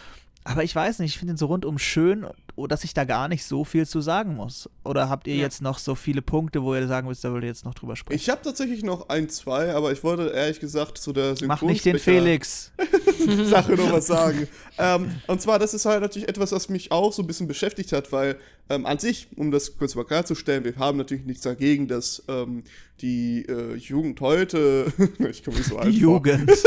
Aber 0.43 0.63
ich 0.63 0.75
weiß 0.75 0.99
nicht, 0.99 1.13
ich 1.13 1.19
finde 1.19 1.33
ihn 1.33 1.37
so 1.37 1.47
rundum 1.47 1.77
schön, 1.77 2.25
dass 2.67 2.83
ich 2.83 2.93
da 2.93 3.03
gar 3.05 3.27
nicht 3.27 3.43
so 3.45 3.63
viel 3.63 3.87
zu 3.87 4.01
sagen 4.01 4.35
muss. 4.35 4.69
Oder 4.83 5.09
habt 5.09 5.27
ihr 5.27 5.35
Ja. 5.35 5.41
jetzt 5.43 5.61
noch 5.61 5.77
so 5.79 5.95
viele 5.95 6.21
Punkte, 6.21 6.63
wo 6.63 6.73
ihr 6.75 6.87
sagen 6.87 7.07
müsst, 7.07 7.23
da 7.23 7.31
wollt 7.31 7.43
ihr 7.43 7.47
jetzt 7.49 7.65
noch 7.65 7.73
drüber 7.75 7.95
sprechen? 7.95 8.19
Ich 8.19 8.29
habe 8.29 8.41
tatsächlich 8.43 8.83
noch 8.83 9.09
ein, 9.09 9.29
zwei, 9.29 9.73
aber 9.73 9.91
ich 9.91 10.03
wollte 10.03 10.29
ehrlich 10.29 10.59
gesagt 10.59 10.97
zu 10.97 11.13
der 11.13 11.35
Mach 11.45 11.61
nicht 11.61 11.85
den 11.85 11.99
Felix. 11.99 12.71
Sache 13.45 13.73
noch 13.73 13.91
was 13.91 14.07
sagen. 14.07 14.47
ähm, 14.77 15.11
und 15.27 15.41
zwar, 15.41 15.59
das 15.59 15.73
ist 15.73 15.85
halt 15.85 16.01
natürlich 16.01 16.27
etwas, 16.29 16.51
was 16.51 16.69
mich 16.69 16.91
auch 16.91 17.11
so 17.13 17.21
ein 17.23 17.27
bisschen 17.27 17.47
beschäftigt 17.47 17.91
hat, 17.91 18.11
weil 18.11 18.37
ähm, 18.69 18.85
an 18.85 18.99
sich, 18.99 19.27
um 19.35 19.51
das 19.51 19.77
kurz 19.77 19.95
mal 19.95 20.05
klarzustellen, 20.05 20.63
wir 20.63 20.75
haben 20.77 20.97
natürlich 20.97 21.25
nichts 21.25 21.43
dagegen, 21.43 21.87
dass 21.87 22.23
ähm, 22.27 22.63
die 23.01 23.45
äh, 23.47 23.75
Jugend 23.75 24.21
heute, 24.21 24.91
ich 25.29 25.43
komme 25.43 25.57
nicht 25.57 25.69
so 25.69 25.77
alt 25.77 25.91
Die 25.93 25.97
Jugend. 25.99 26.49
dass 26.49 26.63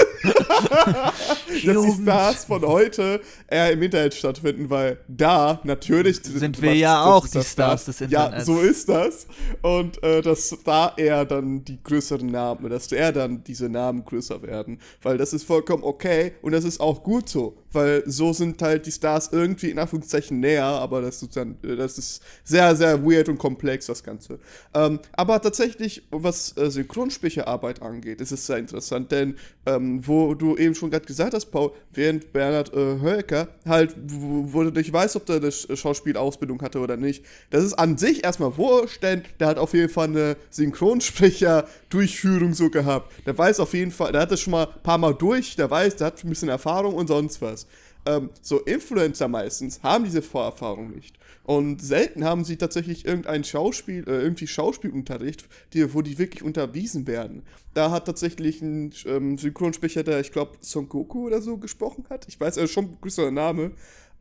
die 1.63 1.67
Jugend. 1.67 2.03
Stars 2.03 2.45
von 2.45 2.63
heute 2.63 3.21
eher 3.49 3.73
im 3.73 3.83
Internet 3.83 4.15
stattfinden, 4.15 4.71
weil 4.71 4.99
da 5.09 5.61
natürlich 5.65 5.82
Sind 5.85 6.57
was- 6.57 6.63
wir 6.63 6.75
ja 6.75 7.05
das 7.05 7.13
auch 7.15 7.27
die 7.27 7.33
das 7.35 7.53
Stars 7.53 7.85
des 7.87 8.01
Ja, 8.01 8.07
Internets. 8.27 8.47
so 8.47 8.61
ist 8.61 8.89
das. 8.89 9.27
Und 9.63 10.03
äh, 10.03 10.23
dass 10.23 10.57
da 10.65 10.93
eher 10.97 11.25
dann 11.25 11.65
die 11.65 11.83
größeren 11.83 12.27
Namen, 12.27 12.69
dass 12.71 12.91
eher 12.93 13.13
dann 13.13 13.43
diese 13.45 13.69
Namen 13.69 14.05
größer 14.05 14.43
werden. 14.43 14.79
Weil 15.03 15.19
das 15.19 15.33
ist 15.33 15.45
vollkommen 15.45 15.83
okay 15.85 16.33
und 16.43 16.53
das 16.53 16.65
ist 16.65 16.81
auch 16.81 17.03
gut 17.03 17.29
so. 17.29 17.57
Weil 17.73 18.03
so 18.07 18.33
sind 18.35 18.61
halt 18.61 18.85
die 18.87 18.93
Stars 18.93 19.31
irgendwie 19.33 19.71
in 19.71 19.79
Anführungszeichen 19.79 20.41
näher, 20.41 20.65
aber 20.65 21.01
das 21.01 21.23
ist 21.23 21.37
dann, 21.37 21.57
äh, 21.63 21.77
das 21.77 21.97
ist 21.99 22.23
sehr, 22.45 22.77
sehr 22.77 23.03
weird 23.05 23.29
und 23.29 23.39
komplex, 23.39 23.87
das 23.87 24.03
Ganze. 24.05 24.39
Ähm, 24.75 25.01
aber 25.13 25.41
tatsächlich, 25.41 26.03
was 26.11 26.55
äh, 26.57 26.71
Synchronsprecherarbeit 27.13 27.83
angeht, 27.83 28.21
ist 28.21 28.33
es 28.33 28.47
sehr 28.47 28.59
interessant, 28.59 29.11
denn 29.13 29.37
ähm, 29.67 30.07
wo 30.07 30.35
du 30.35 30.57
eben 30.57 30.75
schon 30.75 30.91
gerade 30.91 31.07
gesagt 31.07 31.35
hast, 31.35 31.47
Paul, 31.47 31.73
während 31.93 32.33
Bernhard 32.33 32.73
äh, 32.75 33.01
Hölker 33.01 33.49
halt, 33.67 33.95
wo, 34.07 34.53
wo 34.53 34.63
du 34.65 34.71
nicht 34.71 34.93
weißt, 34.93 35.17
ob 35.17 35.27
der 35.27 35.41
Sch- 35.43 35.72
Schauspielausbildung 35.77 36.63
hatte 36.63 36.81
oder 36.81 36.97
nicht, 36.97 37.25
das 37.51 37.65
ist 37.65 37.75
an 37.75 37.99
sich 37.99 38.25
erstmal 38.25 38.57
wurscht, 38.57 39.03
denn 39.03 39.23
der 39.41 39.49
hat 39.49 39.59
auf 39.59 39.75
jeden 39.75 39.89
Fall 39.89 40.07
eine 40.09 40.37
Synchronsprecher-Durchführung 40.51 42.55
so 42.55 42.71
gehabt. 42.71 43.13
Der 43.27 43.37
weiß 43.37 43.59
auf 43.61 43.75
jeden 43.75 43.91
Fall, 43.91 44.13
der 44.13 44.23
hat 44.23 44.31
das 44.31 44.41
schon 44.41 44.53
mal 44.53 44.67
ein 44.67 44.83
paar 44.83 44.99
Mal 44.99 45.15
durch, 45.15 45.57
der 45.57 45.71
weiß, 45.71 45.97
der 45.97 46.09
hat 46.09 46.25
ein 46.25 46.29
bisschen 46.29 46.49
Erfahrung 46.49 46.95
und 46.95 47.09
sonst 47.09 47.43
was. 47.43 47.67
Ähm, 48.05 48.31
so 48.41 48.59
Influencer 48.61 49.29
meistens 49.29 49.81
haben 49.83 50.05
diese 50.05 50.23
Vorerfahrung 50.23 50.91
nicht. 50.91 51.19
Und 51.45 51.83
selten 51.83 52.25
haben 52.25 52.45
sie 52.45 52.57
tatsächlich 52.57 53.05
irgendeinen 53.05 53.45
Schauspiel, 53.45 54.05
äh, 54.09 54.23
irgendwie 54.23 54.47
Schauspielunterricht, 54.47 55.45
die, 55.73 55.93
wo 55.93 56.03
die 56.03 56.19
wirklich 56.19 56.43
unterwiesen 56.43 57.07
werden. 57.07 57.43
Da 57.75 57.91
hat 57.91 58.07
tatsächlich 58.07 58.63
ein 58.63 58.93
ähm, 59.07 59.39
Synchronsprecher, 59.39 60.05
der, 60.05 60.21
ich 60.21 60.33
glaube, 60.33 60.53
Son 60.61 60.89
Goku 60.89 61.27
oder 61.27 61.41
so 61.41 61.59
gesprochen 61.59 62.07
hat. 62.11 62.27
Ich 62.29 62.41
weiß, 62.41 62.57
er 62.57 62.65
ist 62.65 62.73
schon 62.73 62.87
ein 62.87 62.99
größerer 63.01 63.31
Name. 63.31 63.73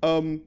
Ähm, 0.01 0.41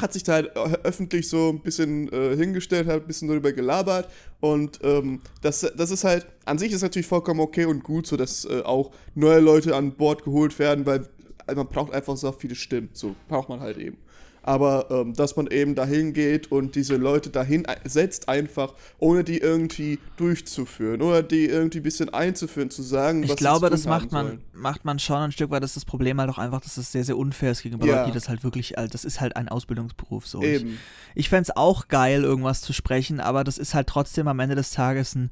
hat 0.00 0.12
sich 0.12 0.22
da 0.22 0.34
halt 0.34 0.52
ö- 0.56 0.76
öffentlich 0.84 1.28
so 1.28 1.50
ein 1.50 1.60
bisschen 1.60 2.12
äh, 2.12 2.36
hingestellt, 2.36 2.86
hat 2.86 3.02
ein 3.02 3.06
bisschen 3.06 3.28
darüber 3.28 3.52
gelabert 3.52 4.08
und 4.40 4.78
ähm, 4.82 5.20
das, 5.42 5.60
das 5.76 5.90
ist 5.90 6.04
halt, 6.04 6.26
an 6.44 6.58
sich 6.58 6.72
ist 6.72 6.82
natürlich 6.82 7.06
vollkommen 7.06 7.40
okay 7.40 7.64
und 7.64 7.82
gut, 7.82 8.06
so 8.06 8.16
dass 8.16 8.44
äh, 8.44 8.62
auch 8.62 8.92
neue 9.14 9.40
Leute 9.40 9.74
an 9.74 9.92
Bord 9.92 10.22
geholt 10.24 10.58
werden, 10.58 10.86
weil 10.86 11.06
man 11.54 11.66
braucht 11.66 11.92
einfach 11.92 12.16
so 12.16 12.30
viele 12.32 12.54
Stimmen, 12.54 12.90
so 12.92 13.14
braucht 13.28 13.48
man 13.48 13.60
halt 13.60 13.78
eben. 13.78 13.96
Aber 14.48 14.86
ähm, 14.90 15.12
dass 15.12 15.36
man 15.36 15.46
eben 15.48 15.74
dahin 15.74 16.14
geht 16.14 16.50
und 16.50 16.74
diese 16.74 16.96
Leute 16.96 17.28
dahin 17.28 17.66
setzt 17.84 18.30
einfach, 18.30 18.72
ohne 18.98 19.22
die 19.22 19.36
irgendwie 19.38 19.98
durchzuführen 20.16 21.02
oder 21.02 21.22
die 21.22 21.44
irgendwie 21.44 21.80
ein 21.80 21.82
bisschen 21.82 22.08
einzuführen, 22.14 22.70
zu 22.70 22.82
sagen, 22.82 23.22
Ich 23.22 23.28
was 23.28 23.36
sie 23.38 23.44
glaube, 23.44 23.68
das 23.68 23.84
macht 23.84 24.10
man, 24.10 24.26
sollen. 24.26 24.44
macht 24.54 24.86
man 24.86 24.98
schon 24.98 25.16
ein 25.18 25.32
Stück 25.32 25.50
weit. 25.50 25.62
Das 25.62 25.70
ist 25.72 25.76
das 25.76 25.84
Problem 25.84 26.18
halt 26.18 26.30
auch 26.30 26.38
einfach, 26.38 26.62
dass 26.62 26.78
es 26.78 26.90
sehr, 26.90 27.04
sehr 27.04 27.18
unfair 27.18 27.50
ist 27.52 27.62
gegenüber 27.62 27.86
Ja. 27.86 27.96
Leuten, 27.96 28.12
die 28.12 28.14
das 28.14 28.30
halt 28.30 28.42
wirklich, 28.42 28.72
halt, 28.78 28.94
das 28.94 29.04
ist 29.04 29.20
halt 29.20 29.36
ein 29.36 29.48
Ausbildungsberuf 29.48 30.26
so. 30.26 30.40
Ich, 30.42 30.62
Eben. 30.62 30.78
ich 31.14 31.28
fände 31.28 31.42
es 31.50 31.56
auch 31.56 31.88
geil, 31.88 32.24
irgendwas 32.24 32.62
zu 32.62 32.72
sprechen, 32.72 33.20
aber 33.20 33.44
das 33.44 33.58
ist 33.58 33.74
halt 33.74 33.86
trotzdem 33.86 34.28
am 34.28 34.40
Ende 34.40 34.54
des 34.54 34.70
Tages 34.70 35.14
ein, 35.14 35.30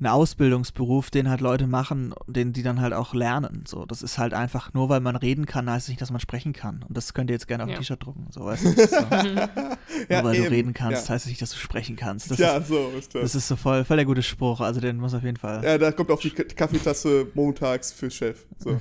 ein 0.00 0.06
Ausbildungsberuf, 0.06 1.10
den 1.10 1.28
halt 1.28 1.40
Leute 1.42 1.66
machen, 1.66 2.14
den 2.26 2.52
die 2.52 2.62
dann 2.62 2.80
halt 2.80 2.92
auch 2.94 3.14
lernen. 3.14 3.64
So, 3.68 3.84
das 3.84 4.02
ist 4.02 4.18
halt 4.18 4.32
einfach, 4.34 4.72
nur 4.72 4.88
weil 4.88 5.00
man 5.00 5.16
reden 5.16 5.44
kann, 5.46 5.70
heißt 5.70 5.84
es 5.84 5.88
nicht, 5.90 6.00
dass 6.00 6.10
man 6.10 6.18
sprechen 6.20 6.52
kann. 6.52 6.82
Und 6.88 6.96
das 6.96 7.12
könnt 7.14 7.30
ihr 7.30 7.34
jetzt 7.34 7.46
gerne 7.46 7.64
auf 7.64 7.68
ein 7.68 7.74
Ja. 7.74 7.78
T-Shirt 7.78 8.02
drucken. 8.04 8.26
So, 8.30 8.44
weißt 8.44 8.64
du? 8.64 8.72
So. 8.86 8.96
Ja, 10.08 10.22
nur 10.22 10.30
weil 10.30 10.36
eben. 10.36 10.44
du 10.46 10.50
reden 10.50 10.72
kannst, 10.74 11.06
Ja. 11.08 11.14
heißt 11.14 11.26
es 11.26 11.30
nicht, 11.30 11.42
dass 11.42 11.50
du 11.50 11.58
sprechen 11.58 11.96
kannst. 11.96 12.30
Das, 12.30 12.38
ja, 12.38 12.56
ist, 12.56 12.68
so 12.68 12.90
ist 12.98 13.14
das. 13.14 13.22
das 13.22 13.34
ist 13.34 13.48
so 13.48 13.56
voll, 13.56 13.84
voll 13.84 13.96
der 13.98 14.06
gute 14.06 14.22
Spruch. 14.22 14.60
Also 14.60 14.80
den 14.80 14.96
muss 14.96 15.12
auf 15.12 15.22
jeden 15.22 15.36
Fall. 15.36 15.62
Ja, 15.62 15.76
da 15.76 15.92
kommt 15.92 16.10
auf 16.10 16.20
die 16.20 16.30
Kaffeetasse 16.30 17.26
montags 17.34 17.92
für 17.92 18.10
Chef. 18.10 18.44
So. 18.58 18.70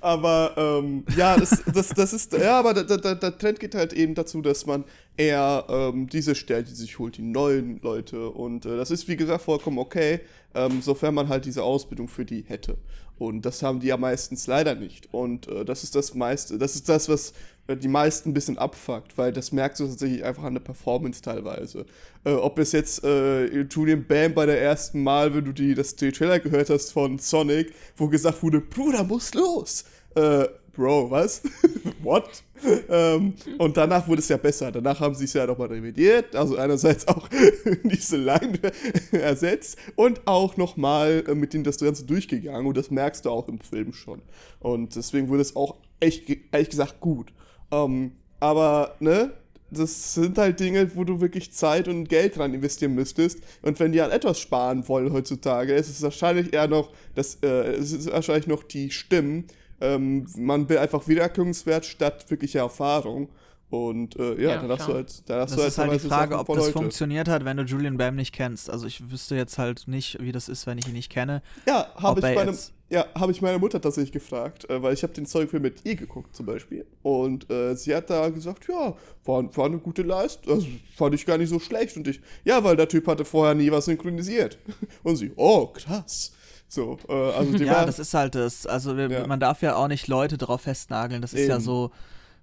aber 0.00 0.52
ähm, 0.56 1.04
ja, 1.16 1.36
das, 1.36 1.62
das, 1.72 1.88
das 1.88 2.12
ist, 2.12 2.32
ja, 2.34 2.58
aber 2.58 2.74
der, 2.74 2.84
der, 2.98 3.14
der 3.14 3.38
Trend 3.38 3.60
geht 3.60 3.74
halt 3.74 3.92
eben 3.92 4.14
dazu, 4.14 4.42
dass 4.42 4.66
man 4.66 4.84
eher 5.16 5.64
ähm, 5.68 6.06
diese 6.08 6.34
stellt, 6.34 6.68
die 6.68 6.74
sich 6.74 6.98
holt, 6.98 7.16
die 7.16 7.22
neuen 7.22 7.80
Leute. 7.80 8.28
Und 8.30 8.65
äh, 8.66 8.76
das 8.76 8.90
ist, 8.90 9.08
wie 9.08 9.16
gesagt, 9.16 9.42
vollkommen 9.42 9.78
okay, 9.78 10.20
ähm, 10.54 10.82
sofern 10.82 11.14
man 11.14 11.28
halt 11.28 11.44
diese 11.44 11.62
Ausbildung 11.62 12.08
für 12.08 12.24
die 12.24 12.44
hätte. 12.46 12.76
Und 13.18 13.46
das 13.46 13.62
haben 13.62 13.80
die 13.80 13.86
ja 13.86 13.96
meistens 13.96 14.46
leider 14.46 14.74
nicht. 14.74 15.08
Und 15.12 15.48
äh, 15.48 15.64
das 15.64 15.84
ist 15.84 15.94
das 15.94 16.14
meiste, 16.14 16.58
das 16.58 16.74
ist 16.74 16.88
das, 16.88 17.08
was 17.08 17.32
äh, 17.66 17.76
die 17.76 17.88
meisten 17.88 18.30
ein 18.30 18.34
bisschen 18.34 18.58
abfuckt, 18.58 19.16
weil 19.16 19.32
das 19.32 19.52
merkst 19.52 19.80
du 19.80 19.86
tatsächlich 19.86 20.24
einfach 20.24 20.44
an 20.44 20.54
der 20.54 20.60
Performance 20.60 21.22
teilweise. 21.22 21.86
Äh, 22.24 22.32
ob 22.32 22.58
es 22.58 22.72
jetzt 22.72 23.04
äh, 23.04 23.62
Julian 23.62 24.04
Bam 24.06 24.34
bei 24.34 24.44
der 24.44 24.60
ersten 24.60 25.02
Mal, 25.02 25.34
wenn 25.34 25.44
du 25.44 25.52
die, 25.52 25.74
das 25.74 25.96
die 25.96 26.12
Trailer 26.12 26.40
gehört 26.40 26.68
hast 26.68 26.92
von 26.92 27.18
Sonic, 27.18 27.72
wo 27.96 28.08
gesagt 28.08 28.42
wurde, 28.42 28.60
Bruder, 28.60 29.04
muss 29.04 29.32
los. 29.32 29.84
Äh, 30.14 30.46
Bro, 30.76 31.10
was? 31.10 31.42
What? 32.02 32.42
ähm, 32.88 33.34
und 33.58 33.76
danach 33.76 34.06
wurde 34.06 34.20
es 34.20 34.28
ja 34.28 34.36
besser. 34.36 34.70
Danach 34.70 35.00
haben 35.00 35.14
sie 35.14 35.24
es 35.24 35.32
ja 35.32 35.46
nochmal 35.46 35.68
revidiert. 35.68 36.36
Also 36.36 36.56
einerseits 36.56 37.08
auch 37.08 37.28
diese 37.82 38.18
Line 38.18 38.58
ersetzt 39.12 39.78
und 39.96 40.26
auch 40.26 40.56
nochmal 40.56 41.24
äh, 41.26 41.34
mit 41.34 41.54
denen 41.54 41.64
das 41.64 41.78
Ganze 41.78 42.04
durchgegangen. 42.04 42.66
Und 42.66 42.76
das 42.76 42.90
merkst 42.90 43.24
du 43.24 43.30
auch 43.30 43.48
im 43.48 43.58
Film 43.58 43.92
schon. 43.94 44.20
Und 44.60 44.94
deswegen 44.96 45.28
wurde 45.28 45.42
es 45.42 45.56
auch 45.56 45.76
echt, 45.98 46.28
ehrlich 46.52 46.70
gesagt 46.70 47.00
gut. 47.00 47.32
Ähm, 47.70 48.12
aber, 48.38 48.96
ne? 49.00 49.32
Das 49.68 50.14
sind 50.14 50.38
halt 50.38 50.60
Dinge, 50.60 50.94
wo 50.94 51.02
du 51.02 51.20
wirklich 51.20 51.52
Zeit 51.52 51.88
und 51.88 52.08
Geld 52.08 52.36
dran 52.36 52.54
investieren 52.54 52.94
müsstest. 52.94 53.40
Und 53.62 53.80
wenn 53.80 53.90
die 53.90 54.00
an 54.00 54.12
etwas 54.12 54.38
sparen 54.38 54.86
wollen 54.86 55.12
heutzutage, 55.12 55.74
ist 55.74 55.88
es 55.88 56.02
wahrscheinlich 56.02 56.52
eher 56.52 56.68
noch, 56.68 56.92
das, 57.16 57.38
äh, 57.42 57.72
es 57.72 58.06
wahrscheinlich 58.06 58.46
noch 58.46 58.62
die 58.62 58.90
Stimmen. 58.92 59.46
Ähm, 59.80 60.26
man 60.36 60.68
will 60.68 60.78
einfach 60.78 61.06
Wiedererkennungswert 61.08 61.84
statt 61.84 62.24
wirklicher 62.30 62.60
Erfahrung. 62.60 63.28
Und 63.68 64.16
äh, 64.16 64.40
ja, 64.40 64.50
Ja, 64.50 64.62
dann 64.62 64.70
hast 64.70 64.88
du 64.88 64.94
halt, 64.94 65.28
dann 65.28 65.40
hast 65.40 65.50
Das 65.50 65.60
du 65.60 65.66
ist 65.66 65.78
halt 65.78 65.88
die 65.88 65.90
teilweise 65.96 66.08
Frage, 66.08 66.30
Sachen 66.34 66.40
ob 66.40 66.54
das 66.54 66.64
heute. 66.66 66.72
funktioniert 66.72 67.28
hat, 67.28 67.44
wenn 67.44 67.56
du 67.56 67.64
Julian 67.64 67.96
Bam 67.96 68.14
nicht 68.14 68.32
kennst. 68.32 68.70
Also 68.70 68.86
ich 68.86 69.10
wüsste 69.10 69.34
jetzt 69.34 69.58
halt 69.58 69.88
nicht, 69.88 70.18
wie 70.20 70.30
das 70.30 70.48
ist, 70.48 70.66
wenn 70.68 70.78
ich 70.78 70.86
ihn 70.86 70.92
nicht 70.94 71.10
kenne. 71.10 71.42
Ja, 71.66 71.88
habe 71.96 72.20
ich, 72.20 72.34
meine, 72.36 72.56
ja, 72.90 73.06
hab 73.16 73.28
ich 73.28 73.42
meine 73.42 73.58
Mutter 73.58 73.80
tatsächlich 73.80 74.12
gefragt, 74.12 74.70
äh, 74.70 74.80
weil 74.80 74.94
ich 74.94 75.02
habe 75.02 75.12
den 75.14 75.26
Zeugfilm 75.26 75.62
mit 75.64 75.84
ihr 75.84 75.96
geguckt 75.96 76.36
zum 76.36 76.46
Beispiel. 76.46 76.86
Und 77.02 77.50
äh, 77.50 77.74
sie 77.74 77.92
hat 77.92 78.08
da 78.08 78.28
gesagt, 78.30 78.68
ja, 78.68 78.94
war, 79.24 79.56
war 79.56 79.66
eine 79.66 79.78
gute 79.78 80.02
Leistung, 80.02 80.54
also 80.54 80.66
fand 80.94 81.16
ich 81.16 81.26
gar 81.26 81.36
nicht 81.36 81.48
so 81.48 81.58
schlecht. 81.58 81.96
Und 81.96 82.06
ich, 82.06 82.20
ja, 82.44 82.62
weil 82.62 82.76
der 82.76 82.88
Typ 82.88 83.08
hatte 83.08 83.24
vorher 83.24 83.56
nie 83.56 83.72
was 83.72 83.86
synchronisiert. 83.86 84.58
Und 85.02 85.16
sie, 85.16 85.32
oh, 85.34 85.66
krass. 85.66 86.32
So, 86.68 86.98
äh, 87.08 87.12
also 87.32 87.56
die 87.56 87.64
Ja, 87.64 87.74
war, 87.76 87.86
das 87.86 87.98
ist 87.98 88.12
halt 88.14 88.34
das. 88.34 88.66
Also 88.66 88.96
wir, 88.96 89.08
Ja. 89.10 89.26
man 89.26 89.40
darf 89.40 89.62
ja 89.62 89.76
auch 89.76 89.88
nicht 89.88 90.08
Leute 90.08 90.36
drauf 90.38 90.62
festnageln. 90.62 91.22
Das 91.22 91.32
ist 91.32 91.46
ja 91.48 91.54
Eben. 91.56 91.64
so 91.64 91.90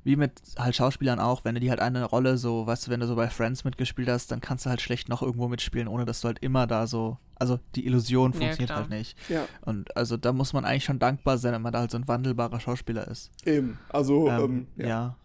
wie 0.06 0.16
mit 0.18 0.34
halt 0.58 0.76
Schauspielern 0.76 1.20
auch, 1.22 1.46
wenn 1.46 1.56
du 1.56 1.62
die 1.62 1.70
halt 1.70 1.80
eine 1.80 2.04
Rolle 2.04 2.38
so, 2.38 2.68
weißt 2.68 2.88
du, 2.88 2.92
wenn 2.92 3.00
du 3.00 3.08
so 3.08 3.16
bei 3.16 3.30
Friends 3.30 3.64
mitgespielt 3.64 4.10
hast, 4.10 4.32
dann 4.32 4.42
kannst 4.42 4.66
du 4.66 4.70
halt 4.70 4.82
schlecht 4.82 5.08
noch 5.08 5.22
irgendwo 5.22 5.48
mitspielen, 5.48 5.88
ohne 5.88 6.04
dass 6.04 6.20
du 6.20 6.28
halt 6.28 6.40
immer 6.40 6.68
da 6.68 6.88
so, 6.88 7.18
also 7.36 7.58
die 7.76 7.86
Illusion 7.86 8.34
Ja, 8.34 8.38
funktioniert 8.40 8.70
klar. 8.70 8.80
halt 8.82 8.90
nicht. 8.90 9.18
ja, 9.30 9.46
Und 9.62 9.96
also 9.96 10.18
da 10.18 10.34
muss 10.34 10.52
man 10.52 10.66
eigentlich 10.66 10.84
schon 10.84 11.00
dankbar 11.00 11.38
sein, 11.38 11.54
wenn 11.54 11.62
man 11.62 11.72
da 11.72 11.80
halt 11.80 11.92
so 11.92 11.98
ein 11.98 12.08
wandelbarer 12.08 12.60
Schauspieler 12.60 13.08
ist. 13.08 13.32
eben. 13.46 13.80
Also, 13.90 14.28
Ähm, 14.30 14.42
ähm, 14.42 14.68
ja. 14.76 14.88
ja. 14.88 15.16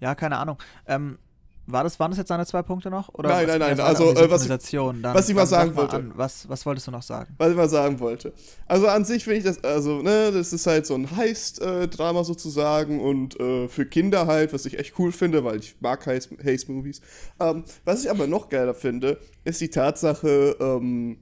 ja. 0.00 0.14
keine 0.14 0.38
Ahnung. 0.38 0.56
Ähm, 0.86 1.18
war 1.66 1.84
das, 1.84 1.98
waren 2.00 2.10
das 2.10 2.18
jetzt 2.18 2.28
seine 2.28 2.44
zwei 2.44 2.62
Punkte 2.62 2.90
noch? 2.90 3.08
Oder 3.14 3.28
nein, 3.28 3.48
was, 3.48 3.58
nein, 3.58 3.76
nein. 3.76 3.80
Also, 3.86 4.10
äh, 4.14 4.30
was, 4.30 4.42
ich, 4.42 4.48
dann, 4.48 5.02
was 5.02 5.28
ich 5.28 5.34
mal 5.34 5.46
sagen 5.46 5.70
mal 5.70 5.82
wollte. 5.82 5.96
An, 5.96 6.12
was, 6.16 6.48
was 6.48 6.66
wolltest 6.66 6.88
du 6.88 6.90
noch 6.90 7.02
sagen? 7.02 7.34
Was 7.38 7.50
ich 7.50 7.56
mal 7.56 7.68
sagen 7.68 8.00
wollte. 8.00 8.32
Also, 8.66 8.88
an 8.88 9.04
sich 9.04 9.24
finde 9.24 9.38
ich 9.38 9.44
das, 9.44 9.62
also, 9.62 10.02
ne, 10.02 10.32
das 10.32 10.52
ist 10.52 10.66
halt 10.66 10.86
so 10.86 10.94
ein 10.94 11.16
Heist-Drama 11.16 12.24
sozusagen 12.24 13.00
und 13.00 13.38
äh, 13.38 13.68
für 13.68 13.86
Kinder 13.86 14.26
halt, 14.26 14.52
was 14.52 14.66
ich 14.66 14.78
echt 14.78 14.98
cool 14.98 15.12
finde, 15.12 15.44
weil 15.44 15.60
ich 15.60 15.76
mag 15.80 16.04
Heist-Movies. 16.06 17.00
Ähm, 17.38 17.64
was 17.84 18.04
ich 18.04 18.10
aber 18.10 18.26
noch 18.26 18.48
geiler 18.48 18.74
finde, 18.74 19.18
ist 19.44 19.60
die 19.60 19.70
Tatsache, 19.70 20.56
ähm, 20.60 21.18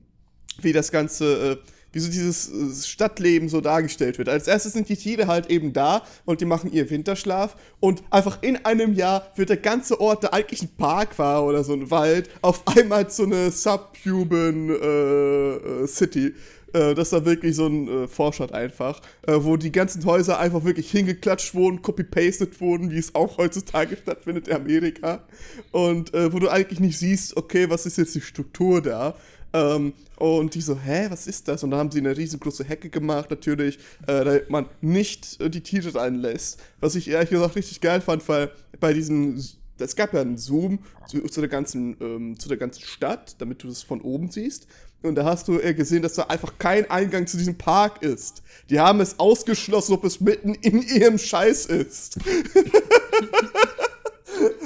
wie 0.60 0.72
das 0.72 0.90
Ganze. 0.90 1.52
Äh, 1.52 1.56
wie 1.92 1.98
so 1.98 2.10
dieses 2.10 2.48
äh, 2.48 2.86
Stadtleben 2.86 3.48
so 3.48 3.60
dargestellt 3.60 4.18
wird. 4.18 4.28
Als 4.28 4.46
erstes 4.46 4.72
sind 4.72 4.88
die 4.88 4.96
Tiere 4.96 5.26
halt 5.26 5.50
eben 5.50 5.72
da 5.72 6.02
und 6.24 6.40
die 6.40 6.44
machen 6.44 6.72
ihr 6.72 6.88
Winterschlaf 6.90 7.56
und 7.80 8.02
einfach 8.10 8.42
in 8.42 8.64
einem 8.64 8.94
Jahr 8.94 9.26
wird 9.36 9.50
der 9.50 9.56
ganze 9.56 10.00
Ort, 10.00 10.22
der 10.22 10.34
eigentlich 10.34 10.62
ein 10.62 10.70
Park 10.76 11.18
war 11.18 11.44
oder 11.44 11.64
so 11.64 11.72
ein 11.72 11.90
Wald, 11.90 12.30
auf 12.42 12.62
einmal 12.66 13.08
zu 13.10 13.24
einer 13.24 13.50
subhuman 13.50 14.70
äh, 14.70 15.84
äh, 15.84 15.86
City. 15.86 16.34
Äh, 16.72 16.94
das 16.94 17.10
da 17.10 17.24
wirklich 17.24 17.56
so 17.56 17.66
ein 17.66 17.88
äh, 17.88 18.08
Vorstadt 18.08 18.52
einfach, 18.52 19.00
äh, 19.26 19.34
wo 19.36 19.56
die 19.56 19.72
ganzen 19.72 20.04
Häuser 20.04 20.38
einfach 20.38 20.64
wirklich 20.64 20.90
hingeklatscht 20.90 21.54
wurden, 21.54 21.82
copy-pasted 21.82 22.60
wurden, 22.60 22.90
wie 22.90 22.98
es 22.98 23.14
auch 23.14 23.38
heutzutage 23.38 23.96
stattfindet 24.02 24.48
in 24.48 24.54
Amerika. 24.54 25.24
Und 25.72 26.14
äh, 26.14 26.32
wo 26.32 26.38
du 26.38 26.48
eigentlich 26.48 26.80
nicht 26.80 26.98
siehst, 26.98 27.36
okay, 27.36 27.68
was 27.70 27.86
ist 27.86 27.98
jetzt 27.98 28.14
die 28.14 28.20
Struktur 28.20 28.80
da? 28.82 29.16
Ähm, 29.52 29.94
und 30.16 30.54
die 30.54 30.60
so, 30.60 30.78
hä, 30.78 31.06
was 31.08 31.26
ist 31.26 31.48
das? 31.48 31.64
Und 31.64 31.70
dann 31.70 31.80
haben 31.80 31.90
sie 31.90 31.98
eine 31.98 32.16
riesengroße 32.16 32.64
Hecke 32.64 32.90
gemacht, 32.90 33.30
natürlich, 33.30 33.78
äh, 34.06 34.24
damit 34.24 34.50
man 34.50 34.66
nicht 34.80 35.40
äh, 35.40 35.50
die 35.50 35.62
Tiere 35.62 35.94
reinlässt. 35.94 36.60
Was 36.78 36.94
ich 36.94 37.08
ehrlich 37.08 37.30
gesagt 37.30 37.56
richtig 37.56 37.80
geil 37.80 38.00
fand, 38.00 38.28
weil 38.28 38.50
bei 38.78 38.92
diesen, 38.92 39.42
es 39.78 39.96
gab 39.96 40.12
ja 40.12 40.20
einen 40.20 40.36
Zoom 40.36 40.80
zu, 41.08 41.22
zu 41.22 41.40
der, 41.40 41.48
ganzen, 41.48 41.96
ähm, 42.00 42.38
zu 42.38 42.48
der 42.48 42.58
ganzen 42.58 42.82
Stadt, 42.82 43.36
damit 43.40 43.62
du 43.62 43.68
das 43.68 43.82
von 43.82 44.00
oben 44.02 44.30
siehst. 44.30 44.68
Und 45.02 45.14
da 45.14 45.24
hast 45.24 45.48
du 45.48 45.58
äh, 45.58 45.72
gesehen, 45.72 46.02
dass 46.02 46.14
da 46.14 46.24
einfach 46.24 46.58
kein 46.58 46.90
Eingang 46.90 47.26
zu 47.26 47.38
diesem 47.38 47.56
Park 47.56 48.02
ist. 48.02 48.42
Die 48.68 48.78
haben 48.78 49.00
es 49.00 49.18
ausgeschlossen, 49.18 49.94
ob 49.94 50.04
es 50.04 50.20
mitten 50.20 50.54
in 50.54 50.82
ihrem 50.82 51.16
Scheiß 51.18 51.66
ist. 51.66 52.18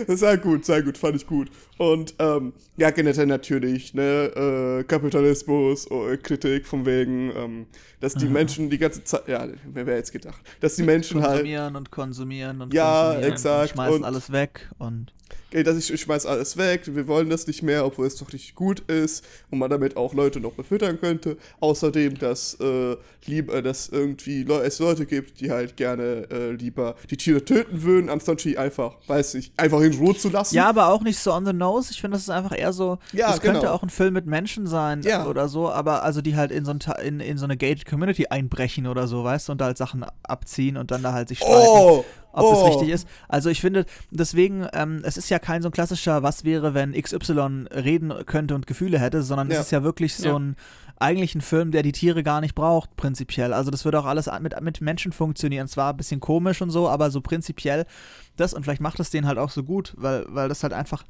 sehr 0.08 0.36
gut, 0.38 0.64
sehr 0.64 0.82
gut, 0.82 0.98
fand 0.98 1.16
ich 1.16 1.26
gut. 1.26 1.50
Und 1.78 2.14
ähm, 2.18 2.52
ja, 2.76 2.90
generell 2.90 3.26
natürlich, 3.26 3.94
ne, 3.94 4.80
äh, 4.80 4.84
Kapitalismus, 4.84 5.86
äh, 5.90 6.16
Kritik 6.16 6.66
von 6.66 6.84
wegen, 6.84 7.32
ähm, 7.36 7.66
dass 8.00 8.14
die 8.14 8.26
Aha. 8.26 8.32
Menschen 8.32 8.70
die 8.70 8.78
ganze 8.78 9.04
Zeit, 9.04 9.28
ja, 9.28 9.46
wer 9.72 9.86
wäre 9.86 9.98
jetzt 9.98 10.12
gedacht, 10.12 10.40
dass 10.60 10.76
die 10.76 10.82
Menschen 10.82 11.20
konsumieren 11.20 11.30
halt. 11.30 11.40
Konsumieren 11.40 11.76
und 11.76 11.90
konsumieren 11.90 12.60
und 12.60 12.74
ja, 12.74 13.04
konsumieren 13.04 13.32
exakt. 13.32 13.70
Und 13.70 13.74
schmeißen 13.76 13.96
und 13.96 14.04
alles 14.04 14.32
weg 14.32 14.70
und 14.78 15.12
ey, 15.54 15.62
dass 15.62 15.78
ich, 15.78 15.92
ich 15.92 16.00
schmeiß 16.00 16.26
alles 16.26 16.56
weg, 16.56 16.82
wir 16.86 17.06
wollen 17.06 17.30
das 17.30 17.46
nicht 17.46 17.62
mehr, 17.62 17.86
obwohl 17.86 18.06
es 18.06 18.16
doch 18.16 18.32
richtig 18.32 18.54
gut 18.54 18.80
ist 18.80 19.24
und 19.50 19.60
man 19.60 19.70
damit 19.70 19.96
auch 19.96 20.12
Leute 20.12 20.40
noch 20.40 20.52
befüttern 20.52 20.98
könnte. 20.98 21.36
Außerdem, 21.60 22.18
dass, 22.18 22.54
äh, 22.60 22.96
lieber, 23.24 23.62
dass 23.62 23.88
irgendwie 23.88 24.42
Le 24.42 24.62
es 24.64 24.80
Leute 24.80 25.06
gibt, 25.06 25.40
die 25.40 25.52
halt 25.52 25.76
gerne 25.76 26.26
äh, 26.30 26.50
lieber 26.50 26.96
die 27.08 27.16
Tiere 27.16 27.44
töten 27.44 27.82
würden, 27.82 28.10
anstatt 28.10 28.42
die 28.44 28.58
einfach, 28.58 28.96
weiß 29.06 29.34
nicht, 29.34 29.52
einfach 29.56 29.80
in 29.80 29.94
Ruhe 29.94 30.16
zu 30.16 30.28
lassen. 30.28 30.56
Ja, 30.56 30.68
aber 30.68 30.88
auch 30.88 31.02
nicht 31.02 31.18
so 31.18 31.32
on 31.32 31.46
the 31.46 31.52
nose. 31.52 31.92
Ich 31.92 32.00
finde, 32.00 32.16
das 32.16 32.22
ist 32.22 32.30
einfach 32.30 32.56
eher 32.56 32.72
so, 32.72 32.98
ja, 33.12 33.28
das 33.28 33.40
genau. 33.40 33.54
könnte 33.54 33.72
auch 33.72 33.82
ein 33.84 33.90
Film 33.90 34.14
mit 34.14 34.26
Menschen 34.26 34.66
sein 34.66 35.02
ja. 35.02 35.26
oder 35.26 35.48
so, 35.48 35.70
aber 35.70 36.02
also 36.02 36.20
die 36.20 36.34
halt 36.34 36.50
in 36.50 36.64
so, 36.64 36.72
ein, 36.72 36.80
in, 37.04 37.20
in 37.20 37.38
so 37.38 37.44
eine 37.44 37.56
gated 37.56 37.86
Community 37.86 38.26
einbrechen 38.26 38.88
oder 38.88 39.06
so, 39.06 39.22
weißt 39.22 39.48
du, 39.48 39.52
und 39.52 39.60
da 39.60 39.66
halt 39.66 39.78
Sachen 39.78 40.04
abziehen 40.24 40.76
und 40.76 40.90
dann 40.90 41.02
da 41.04 41.12
halt 41.12 41.28
sich 41.28 41.38
streiten. 41.38 41.62
Oh, 41.64 42.04
ob 42.34 42.44
oh. 42.44 42.50
das 42.54 42.64
richtig 42.74 42.88
ist. 42.90 43.08
Also 43.28 43.48
ich 43.50 43.60
finde, 43.60 43.86
deswegen, 44.10 44.66
ähm, 44.72 45.02
es 45.04 45.16
ist 45.16 45.30
ja 45.30 45.38
kein 45.38 45.62
so 45.62 45.68
ein 45.68 45.72
klassischer, 45.72 46.22
was 46.22 46.44
wäre, 46.44 46.74
wenn 46.74 46.92
XY 46.92 47.66
reden 47.72 48.12
könnte 48.26 48.54
und 48.54 48.66
Gefühle 48.66 48.98
hätte, 48.98 49.22
sondern 49.22 49.50
Ja. 49.50 49.56
es 49.56 49.66
ist 49.66 49.72
ja 49.72 49.82
wirklich 49.82 50.14
so 50.14 50.28
Ja. 50.28 50.38
ein 50.38 50.56
eigentlich 50.96 51.34
ein 51.34 51.40
Film, 51.40 51.72
der 51.72 51.82
die 51.82 51.90
Tiere 51.92 52.22
gar 52.22 52.40
nicht 52.40 52.54
braucht, 52.54 52.94
prinzipiell. 52.96 53.52
Also 53.52 53.70
das 53.72 53.84
würde 53.84 53.98
auch 53.98 54.04
alles 54.04 54.30
mit, 54.40 54.58
mit 54.60 54.80
Menschen 54.80 55.10
funktionieren. 55.10 55.66
Zwar 55.66 55.92
ein 55.92 55.96
bisschen 55.96 56.20
komisch 56.20 56.62
und 56.62 56.70
so, 56.70 56.88
aber 56.88 57.10
so 57.10 57.20
prinzipiell 57.20 57.84
das 58.36 58.54
und 58.54 58.62
vielleicht 58.62 58.80
macht 58.80 59.00
es 59.00 59.10
den 59.10 59.26
halt 59.26 59.38
auch 59.38 59.50
so 59.50 59.62
gut, 59.64 59.92
weil, 59.96 60.24
weil 60.28 60.48
das 60.48 60.62
halt 60.62 60.72
einfach 60.72 61.04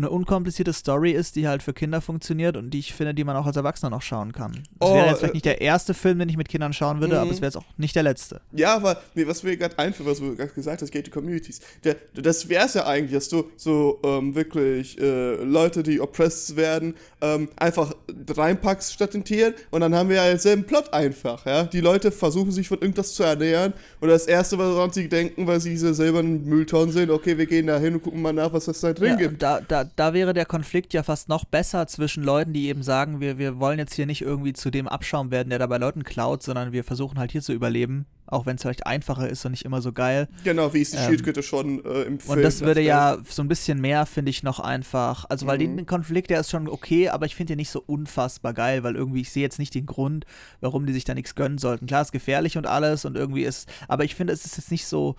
eine 0.00 0.10
unkomplizierte 0.10 0.72
Story 0.72 1.12
ist, 1.12 1.36
die 1.36 1.46
halt 1.46 1.62
für 1.62 1.72
Kinder 1.72 2.00
funktioniert 2.00 2.56
und 2.56 2.70
die 2.70 2.78
ich 2.80 2.94
finde, 2.94 3.14
die 3.14 3.24
man 3.24 3.36
auch 3.36 3.46
als 3.46 3.56
Erwachsener 3.56 3.90
noch 3.90 4.02
schauen 4.02 4.32
kann. 4.32 4.52
Das 4.80 4.90
Oh, 4.90 4.94
wäre 4.94 5.06
jetzt 5.08 5.18
vielleicht 5.18 5.32
äh, 5.32 5.36
nicht 5.36 5.44
der 5.44 5.60
erste 5.60 5.94
Film, 5.94 6.18
den 6.18 6.28
ich 6.28 6.36
mit 6.36 6.48
Kindern 6.48 6.72
schauen 6.72 7.00
würde, 7.00 7.14
Mhm. 7.14 7.20
aber 7.20 7.30
es 7.30 7.36
wäre 7.40 7.46
jetzt 7.46 7.56
auch 7.56 7.64
nicht 7.76 7.94
der 7.94 8.02
letzte. 8.02 8.40
Ja, 8.52 8.74
aber 8.74 9.00
nee, 9.14 9.26
was 9.26 9.42
mir 9.42 9.56
gerade 9.56 9.78
einfällt, 9.78 10.08
was 10.08 10.18
du 10.18 10.34
gerade 10.36 10.52
gesagt 10.52 10.82
hast, 10.82 10.92
Gated 10.92 11.12
Communities, 11.12 11.60
der, 11.84 11.96
das 12.14 12.48
wäre 12.48 12.66
es 12.66 12.74
ja 12.74 12.86
eigentlich, 12.86 13.12
dass 13.12 13.28
du 13.28 13.44
so 13.56 14.00
ähm, 14.04 14.34
wirklich 14.34 15.00
äh, 15.00 15.34
Leute, 15.44 15.82
die 15.82 16.00
oppressed 16.00 16.56
werden, 16.56 16.94
ähm, 17.20 17.48
einfach 17.56 17.92
reinpackst 18.36 18.92
statt 18.92 19.14
den 19.14 19.24
Tieren 19.24 19.54
und 19.70 19.80
dann 19.80 19.94
haben 19.94 20.08
wir 20.08 20.16
ja 20.16 20.28
denselben 20.28 20.64
Plot 20.64 20.92
einfach, 20.92 21.44
ja. 21.46 21.64
Die 21.64 21.80
Leute 21.80 22.10
versuchen 22.12 22.50
sich 22.50 22.68
von 22.68 22.80
irgendwas 22.80 23.14
zu 23.14 23.22
ernähren 23.22 23.72
und 24.00 24.08
das 24.08 24.26
Erste, 24.26 24.58
woran 24.58 24.90
sie 24.92 25.08
denken, 25.08 25.46
weil 25.46 25.60
sie 25.60 25.70
diese 25.70 25.94
silbernen 25.94 26.44
Mülltonnen 26.44 26.92
sehen, 26.92 27.10
okay, 27.10 27.38
wir 27.38 27.46
gehen 27.46 27.66
da 27.66 27.78
hin 27.78 27.94
und 27.94 28.02
gucken 28.02 28.22
mal 28.22 28.32
nach, 28.32 28.52
was 28.52 28.68
es 28.68 28.80
da 28.80 28.92
drin 28.92 29.10
Ja, 29.10 29.16
gibt. 29.16 29.32
und 29.34 29.42
da, 29.42 29.83
da, 29.84 29.90
da 29.96 30.14
wäre 30.14 30.32
der 30.34 30.46
Konflikt 30.46 30.92
ja 30.94 31.02
fast 31.02 31.28
noch 31.28 31.44
besser 31.44 31.86
zwischen 31.86 32.22
Leuten, 32.24 32.52
die 32.52 32.68
eben 32.68 32.82
sagen, 32.82 33.20
wir, 33.20 33.38
wir 33.38 33.58
wollen 33.60 33.78
jetzt 33.78 33.94
hier 33.94 34.06
nicht 34.06 34.22
irgendwie 34.22 34.52
zu 34.52 34.70
dem 34.70 34.88
Abschaum 34.88 35.30
werden, 35.30 35.50
der 35.50 35.58
da 35.58 35.66
bei 35.66 35.78
Leuten 35.78 36.04
klaut, 36.04 36.42
sondern 36.42 36.72
wir 36.72 36.84
versuchen 36.84 37.18
halt 37.18 37.32
hier 37.32 37.42
zu 37.42 37.52
überleben, 37.52 38.06
auch 38.26 38.46
wenn 38.46 38.56
es 38.56 38.62
vielleicht 38.62 38.86
einfacher 38.86 39.28
ist 39.28 39.44
und 39.44 39.52
nicht 39.52 39.64
immer 39.64 39.82
so 39.82 39.92
geil. 39.92 40.28
Genau, 40.44 40.72
wie 40.74 40.80
es 40.82 40.90
die 40.92 40.96
Ähm, 40.96 41.04
Schildkröte 41.04 41.42
schon 41.42 41.84
äh, 41.84 42.02
im 42.02 42.18
Film 42.20 42.38
Und 42.38 42.42
das 42.42 42.60
würde 42.62 42.80
ja 42.80 43.18
so 43.28 43.42
ein 43.42 43.48
bisschen 43.48 43.80
mehr, 43.80 44.06
finde 44.06 44.30
ich, 44.30 44.42
noch 44.42 44.60
einfach. 44.60 45.26
Also, 45.28 45.46
weil 45.46 45.58
Mhm. 45.58 45.76
den 45.76 45.86
Konflikt, 45.86 46.30
der 46.30 46.40
ist 46.40 46.50
schon 46.50 46.68
okay, 46.68 47.08
aber 47.10 47.26
ich 47.26 47.34
finde 47.34 47.52
den 47.52 47.58
nicht 47.58 47.70
so 47.70 47.82
unfassbar 47.86 48.54
geil, 48.54 48.82
weil 48.82 48.96
irgendwie, 48.96 49.20
ich 49.20 49.30
sehe 49.30 49.42
jetzt 49.42 49.58
nicht 49.58 49.74
den 49.74 49.86
Grund, 49.86 50.24
warum 50.60 50.86
die 50.86 50.92
sich 50.92 51.04
da 51.04 51.14
nichts 51.14 51.34
gönnen 51.34 51.58
sollten. 51.58 51.86
Klar, 51.86 52.02
ist 52.02 52.12
gefährlich 52.12 52.56
und 52.56 52.66
alles 52.66 53.04
und 53.04 53.16
irgendwie 53.16 53.44
ist, 53.44 53.68
aber 53.88 54.04
ich 54.04 54.14
finde, 54.14 54.32
es 54.32 54.44
ist 54.44 54.56
jetzt 54.56 54.70
nicht 54.70 54.86
so. 54.86 55.16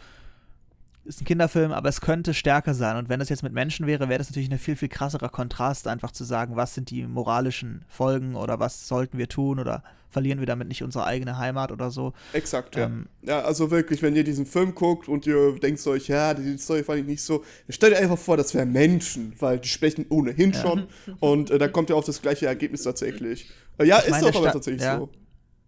Ist 1.05 1.21
ein 1.21 1.25
Kinderfilm, 1.25 1.71
aber 1.71 1.87
es 1.89 2.01
könnte 2.01 2.33
stärker 2.33 2.73
sein. 2.73 2.97
Und 2.97 3.09
wenn 3.09 3.19
das 3.19 3.29
jetzt 3.29 3.43
mit 3.43 3.53
Menschen 3.53 3.85
wäre, 3.85 4.09
wäre 4.09 4.17
das 4.17 4.29
natürlich 4.29 4.51
ein 4.51 4.57
viel, 4.57 4.75
viel 4.75 4.89
krasserer 4.89 5.29
Kontrast, 5.29 5.87
einfach 5.87 6.11
zu 6.11 6.23
sagen, 6.23 6.55
was 6.55 6.73
sind 6.73 6.89
die 6.89 7.05
moralischen 7.05 7.85
Folgen 7.87 8.35
oder 8.35 8.59
was 8.59 8.87
sollten 8.87 9.19
wir 9.19 9.29
tun 9.29 9.59
oder 9.59 9.83
verlieren 10.09 10.39
wir 10.39 10.47
damit 10.47 10.67
nicht 10.69 10.81
unsere 10.81 11.05
eigene 11.05 11.37
Heimat 11.37 11.71
oder 11.71 11.91
so. 11.91 12.13
Exakt, 12.33 12.75
ja. 12.75 12.85
Ähm, 12.85 13.07
ja, 13.21 13.41
also 13.41 13.69
wirklich, 13.69 14.01
wenn 14.01 14.15
ihr 14.15 14.23
diesen 14.23 14.45
Film 14.45 14.73
guckt 14.73 15.07
und 15.07 15.27
ihr 15.27 15.59
denkt 15.59 15.85
euch, 15.87 16.07
ja, 16.07 16.33
die 16.33 16.57
Story 16.57 16.83
fand 16.83 17.01
ich 17.01 17.05
nicht 17.05 17.21
so, 17.21 17.43
stellt 17.69 17.93
ihr 17.93 17.99
einfach 17.99 18.17
vor, 18.17 18.37
das 18.37 18.53
wären 18.53 18.71
Menschen, 18.71 19.33
weil 19.39 19.59
die 19.59 19.67
sprechen 19.67 20.05
ohnehin 20.09 20.53
Ja. 20.53 20.61
schon 20.61 20.87
und 21.19 21.51
äh, 21.51 21.57
da 21.59 21.67
kommt 21.67 21.89
ihr 21.89 21.97
auf 21.97 22.05
das 22.05 22.21
gleiche 22.21 22.45
Ergebnis 22.47 22.83
tatsächlich. 22.83 23.51
Äh, 23.77 23.85
ja, 23.85 23.99
Ich 23.99 24.05
ist 24.05 24.11
meine, 24.11 24.31
doch 24.31 24.35
aber 24.37 24.53
tatsächlich 24.53 24.83
ja. 24.83 24.99
so. 24.99 25.09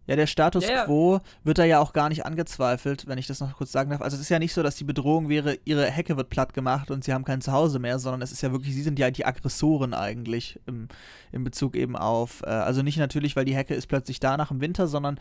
Ja, 0.07 0.15
der 0.15 0.25
Status 0.27 0.63
Ja, 0.63 0.71
ja. 0.71 0.85
quo 0.85 1.19
wird 1.43 1.57
da 1.57 1.65
ja 1.65 1.79
auch 1.79 1.91
gar 1.93 2.07
nicht 2.09 2.25
angezweifelt, 2.25 3.05
wenn 3.07 3.17
ich 3.17 3.27
das 3.27 3.41
noch 3.41 3.57
kurz 3.57 3.71
sagen 3.73 3.89
darf. 3.91 4.01
Also 4.01 4.15
es 4.15 4.21
ist 4.21 4.29
ja 4.29 4.39
nicht 4.39 4.53
so, 4.53 4.63
dass 4.63 4.75
die 4.75 4.85
Bedrohung 4.85 5.27
wäre, 5.29 5.57
ihre 5.65 5.85
Hecke 5.85 6.15
wird 6.17 6.29
platt 6.29 6.53
gemacht 6.53 6.89
und 6.91 7.03
sie 7.03 7.13
haben 7.13 7.25
kein 7.25 7.41
Zuhause 7.41 7.77
mehr, 7.79 7.99
sondern 7.99 8.21
es 8.21 8.31
ist 8.31 8.41
ja 8.41 8.51
wirklich, 8.53 8.73
sie 8.73 8.83
sind 8.83 8.97
ja 8.99 9.11
die 9.11 9.25
Aggressoren 9.25 9.93
eigentlich 9.93 10.59
im, 10.65 10.87
im 11.33 11.43
Bezug 11.43 11.75
eben 11.75 11.95
auf, 11.97 12.41
äh, 12.43 12.47
also 12.49 12.81
nicht 12.81 12.97
natürlich, 12.97 13.35
weil 13.35 13.45
die 13.45 13.55
Hecke 13.55 13.75
ist 13.75 13.87
plötzlich 13.87 14.19
da 14.21 14.37
nach 14.37 14.47
dem 14.47 14.61
Winter, 14.61 14.87
sondern 14.87 15.19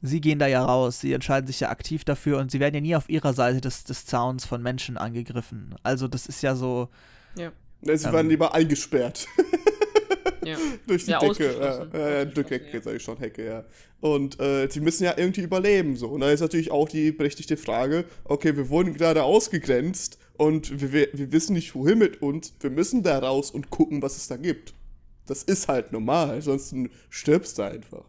sie 0.00 0.20
gehen 0.20 0.38
da 0.38 0.46
ja 0.46 0.64
raus, 0.64 1.00
sie 1.00 1.12
entscheiden 1.12 1.46
sich 1.48 1.60
ja 1.60 1.68
aktiv 1.70 2.04
dafür 2.04 2.38
und 2.38 2.50
sie 2.50 2.60
werden 2.60 2.74
ja 2.76 2.80
nie 2.80 2.96
auf 2.96 3.08
ihrer 3.10 3.34
Seite 3.34 3.60
des, 3.60 3.84
des 3.84 4.06
Zauns 4.06 4.46
von 4.46 4.62
Menschen 4.62 4.96
angegriffen. 4.96 5.74
Also 5.82 6.06
das 6.08 6.26
ist 6.26 6.42
ja 6.42 6.54
so, 6.54 6.88
Ja. 7.36 7.50
Sie 7.82 7.90
Ähm. 8.06 8.12
werden 8.12 8.28
lieber 8.28 8.54
eingesperrt 8.54 9.26
Ja. 10.44 10.56
durch 10.86 11.04
die 11.04 11.10
Ja, 11.10 11.18
Decke. 11.18 11.56
ja, 11.92 12.08
ja, 12.18 12.24
durch 12.24 12.50
Hecke, 12.50 12.76
ja. 12.76 12.82
sag 12.82 12.94
ich 12.96 13.02
schon, 13.02 13.18
Hecke, 13.18 13.44
ja. 13.44 13.64
Und 14.00 14.40
äh, 14.40 14.68
sie 14.70 14.80
müssen 14.80 15.04
ja 15.04 15.14
irgendwie 15.16 15.42
überleben, 15.42 15.96
so. 15.96 16.08
Und 16.08 16.20
da 16.20 16.30
ist 16.30 16.40
natürlich 16.40 16.70
auch 16.70 16.88
die 16.88 17.12
berechtigte 17.12 17.56
Frage, 17.56 18.04
okay, 18.24 18.56
wir 18.56 18.68
wurden 18.70 18.94
gerade 18.94 19.22
ausgegrenzt 19.22 20.18
und 20.36 20.80
wir, 20.80 21.08
wir, 21.12 21.32
wissen 21.32 21.52
nicht, 21.54 21.74
wohin 21.74 21.98
mit 21.98 22.22
uns. 22.22 22.54
Wir 22.60 22.70
müssen 22.70 23.02
da 23.02 23.18
raus 23.18 23.50
und 23.50 23.70
gucken, 23.70 24.00
was 24.02 24.16
es 24.16 24.28
da 24.28 24.36
gibt. 24.36 24.72
Das 25.26 25.42
ist 25.42 25.68
halt 25.68 25.92
normal, 25.92 26.40
sonst 26.42 26.74
stirbst 27.10 27.58
du 27.58 27.62
einfach. 27.62 28.04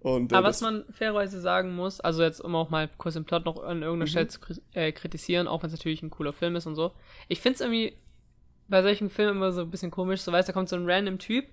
Und, 0.00 0.32
äh, 0.32 0.34
Aber 0.36 0.48
was 0.48 0.60
man 0.60 0.84
fairerweise 0.92 1.40
sagen 1.40 1.74
muss, 1.74 2.00
also 2.00 2.22
jetzt 2.22 2.40
um 2.40 2.54
auch 2.54 2.70
mal 2.70 2.88
kurz 2.98 3.14
den 3.14 3.24
Plot 3.24 3.44
noch 3.44 3.62
an 3.62 3.82
irgendeiner 3.82 4.04
Mhm. 4.04 4.08
Stelle 4.08 4.28
zu 4.28 4.40
kri- 4.40 4.60
äh, 4.74 4.90
kritisieren, 4.92 5.46
auch 5.48 5.62
wenn 5.62 5.68
es 5.68 5.74
natürlich 5.76 6.02
ein 6.02 6.10
cooler 6.10 6.32
Film 6.32 6.56
ist 6.56 6.66
und 6.66 6.74
so. 6.76 6.92
Ich 7.28 7.40
finde 7.40 7.54
es 7.56 7.60
irgendwie 7.60 7.92
bei 8.68 8.82
solchen 8.82 9.10
Filmen 9.10 9.36
immer 9.36 9.52
so 9.52 9.60
ein 9.62 9.70
bisschen 9.70 9.90
komisch, 9.90 10.20
so 10.22 10.32
weißt, 10.32 10.48
da 10.48 10.52
kommt 10.52 10.68
so 10.68 10.76
ein 10.76 10.88
random 10.88 11.18
Typ, 11.18 11.44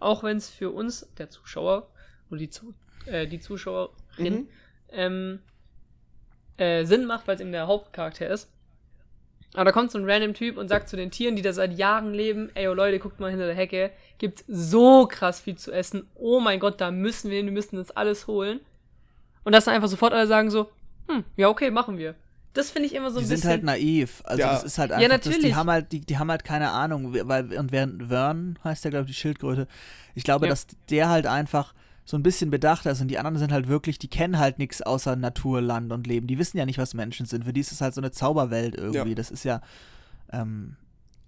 auch 0.00 0.22
wenn 0.22 0.36
es 0.36 0.50
für 0.50 0.70
uns, 0.70 1.08
der 1.18 1.30
Zuschauer, 1.30 1.88
oder 2.30 2.38
die, 2.38 2.50
Zu 2.50 2.74
äh, 3.06 3.26
die 3.26 3.40
Zuschauerin, 3.40 3.92
Mhm. 4.18 4.48
ähm, 4.90 5.40
äh, 6.56 6.84
Sinn 6.84 7.04
macht, 7.06 7.26
weil 7.28 7.34
es 7.36 7.40
eben 7.40 7.52
der 7.52 7.66
Hauptcharakter 7.66 8.28
ist. 8.28 8.50
Aber 9.54 9.64
da 9.64 9.72
kommt 9.72 9.90
so 9.90 9.98
ein 9.98 10.08
random 10.08 10.34
Typ 10.34 10.58
und 10.58 10.68
sagt 10.68 10.88
zu 10.88 10.96
den 10.96 11.10
Tieren, 11.10 11.36
die 11.36 11.42
da 11.42 11.52
seit 11.52 11.78
Jahren 11.78 12.12
leben, 12.12 12.50
ey, 12.54 12.68
oh 12.68 12.74
Leute, 12.74 12.98
guckt 12.98 13.20
mal 13.20 13.30
hinter 13.30 13.46
der 13.46 13.54
Hecke, 13.54 13.90
gibt 14.18 14.44
so 14.48 15.06
krass 15.06 15.40
viel 15.40 15.56
zu 15.56 15.72
essen. 15.72 16.06
Oh 16.14 16.40
mein 16.40 16.60
Gott, 16.60 16.80
da 16.80 16.90
müssen 16.90 17.30
wir 17.30 17.38
hin, 17.38 17.46
wir 17.46 17.52
müssen 17.52 17.76
das 17.76 17.90
alles 17.90 18.26
holen. 18.26 18.60
Und 19.44 19.52
dass 19.52 19.64
dann 19.64 19.74
einfach 19.74 19.88
sofort 19.88 20.12
alle 20.12 20.26
sagen 20.26 20.50
so, 20.50 20.68
hm, 21.08 21.24
ja 21.36 21.48
okay, 21.48 21.70
machen 21.70 21.96
wir. 21.96 22.16
Das 22.56 22.70
finde 22.70 22.86
ich 22.86 22.94
immer 22.94 23.10
so 23.10 23.18
ein 23.18 23.24
die 23.24 23.28
bisschen. 23.30 23.42
sind 23.42 23.50
halt 23.50 23.62
naiv. 23.64 24.22
Also 24.24 24.40
Ja. 24.40 24.52
das 24.52 24.64
ist 24.64 24.78
halt 24.78 24.90
Ja, 24.90 24.96
einfach, 24.96 25.16
das, 25.16 25.22
die 25.24 25.28
natürlich. 25.30 25.54
haben 25.54 25.70
halt, 25.70 25.92
die, 25.92 26.00
die 26.00 26.18
haben 26.18 26.30
halt 26.30 26.44
keine 26.44 26.70
Ahnung, 26.70 27.14
weil 27.28 27.52
und 27.58 27.72
während 27.72 28.08
Vern 28.08 28.58
heißt 28.64 28.84
der 28.84 28.90
glaube 28.90 29.04
ich 29.08 29.16
die 29.16 29.20
Schildkröte. 29.20 29.66
Ich 30.14 30.24
glaube, 30.24 30.46
Ja. 30.46 30.50
dass 30.50 30.66
der 30.90 31.08
halt 31.08 31.26
einfach 31.26 31.74
so 32.04 32.16
ein 32.16 32.22
bisschen 32.22 32.50
bedachter 32.50 32.92
ist 32.92 33.00
und 33.00 33.08
die 33.08 33.18
anderen 33.18 33.36
sind 33.38 33.52
halt 33.52 33.66
wirklich, 33.68 33.98
die 33.98 34.08
kennen 34.08 34.38
halt 34.38 34.58
nichts 34.58 34.80
außer 34.80 35.16
Natur, 35.16 35.60
Land 35.60 35.92
und 35.92 36.06
Leben. 36.06 36.26
Die 36.28 36.38
wissen 36.38 36.56
ja 36.56 36.64
nicht, 36.64 36.78
was 36.78 36.94
Menschen 36.94 37.26
sind. 37.26 37.44
Für 37.44 37.52
die 37.52 37.60
ist 37.60 37.72
es 37.72 37.80
halt 37.80 37.94
so 37.94 38.00
eine 38.00 38.12
Zauberwelt 38.12 38.76
irgendwie. 38.76 39.08
Ja. 39.10 39.14
Das 39.16 39.30
ist 39.32 39.44
ja, 39.44 39.60
ähm, 40.32 40.76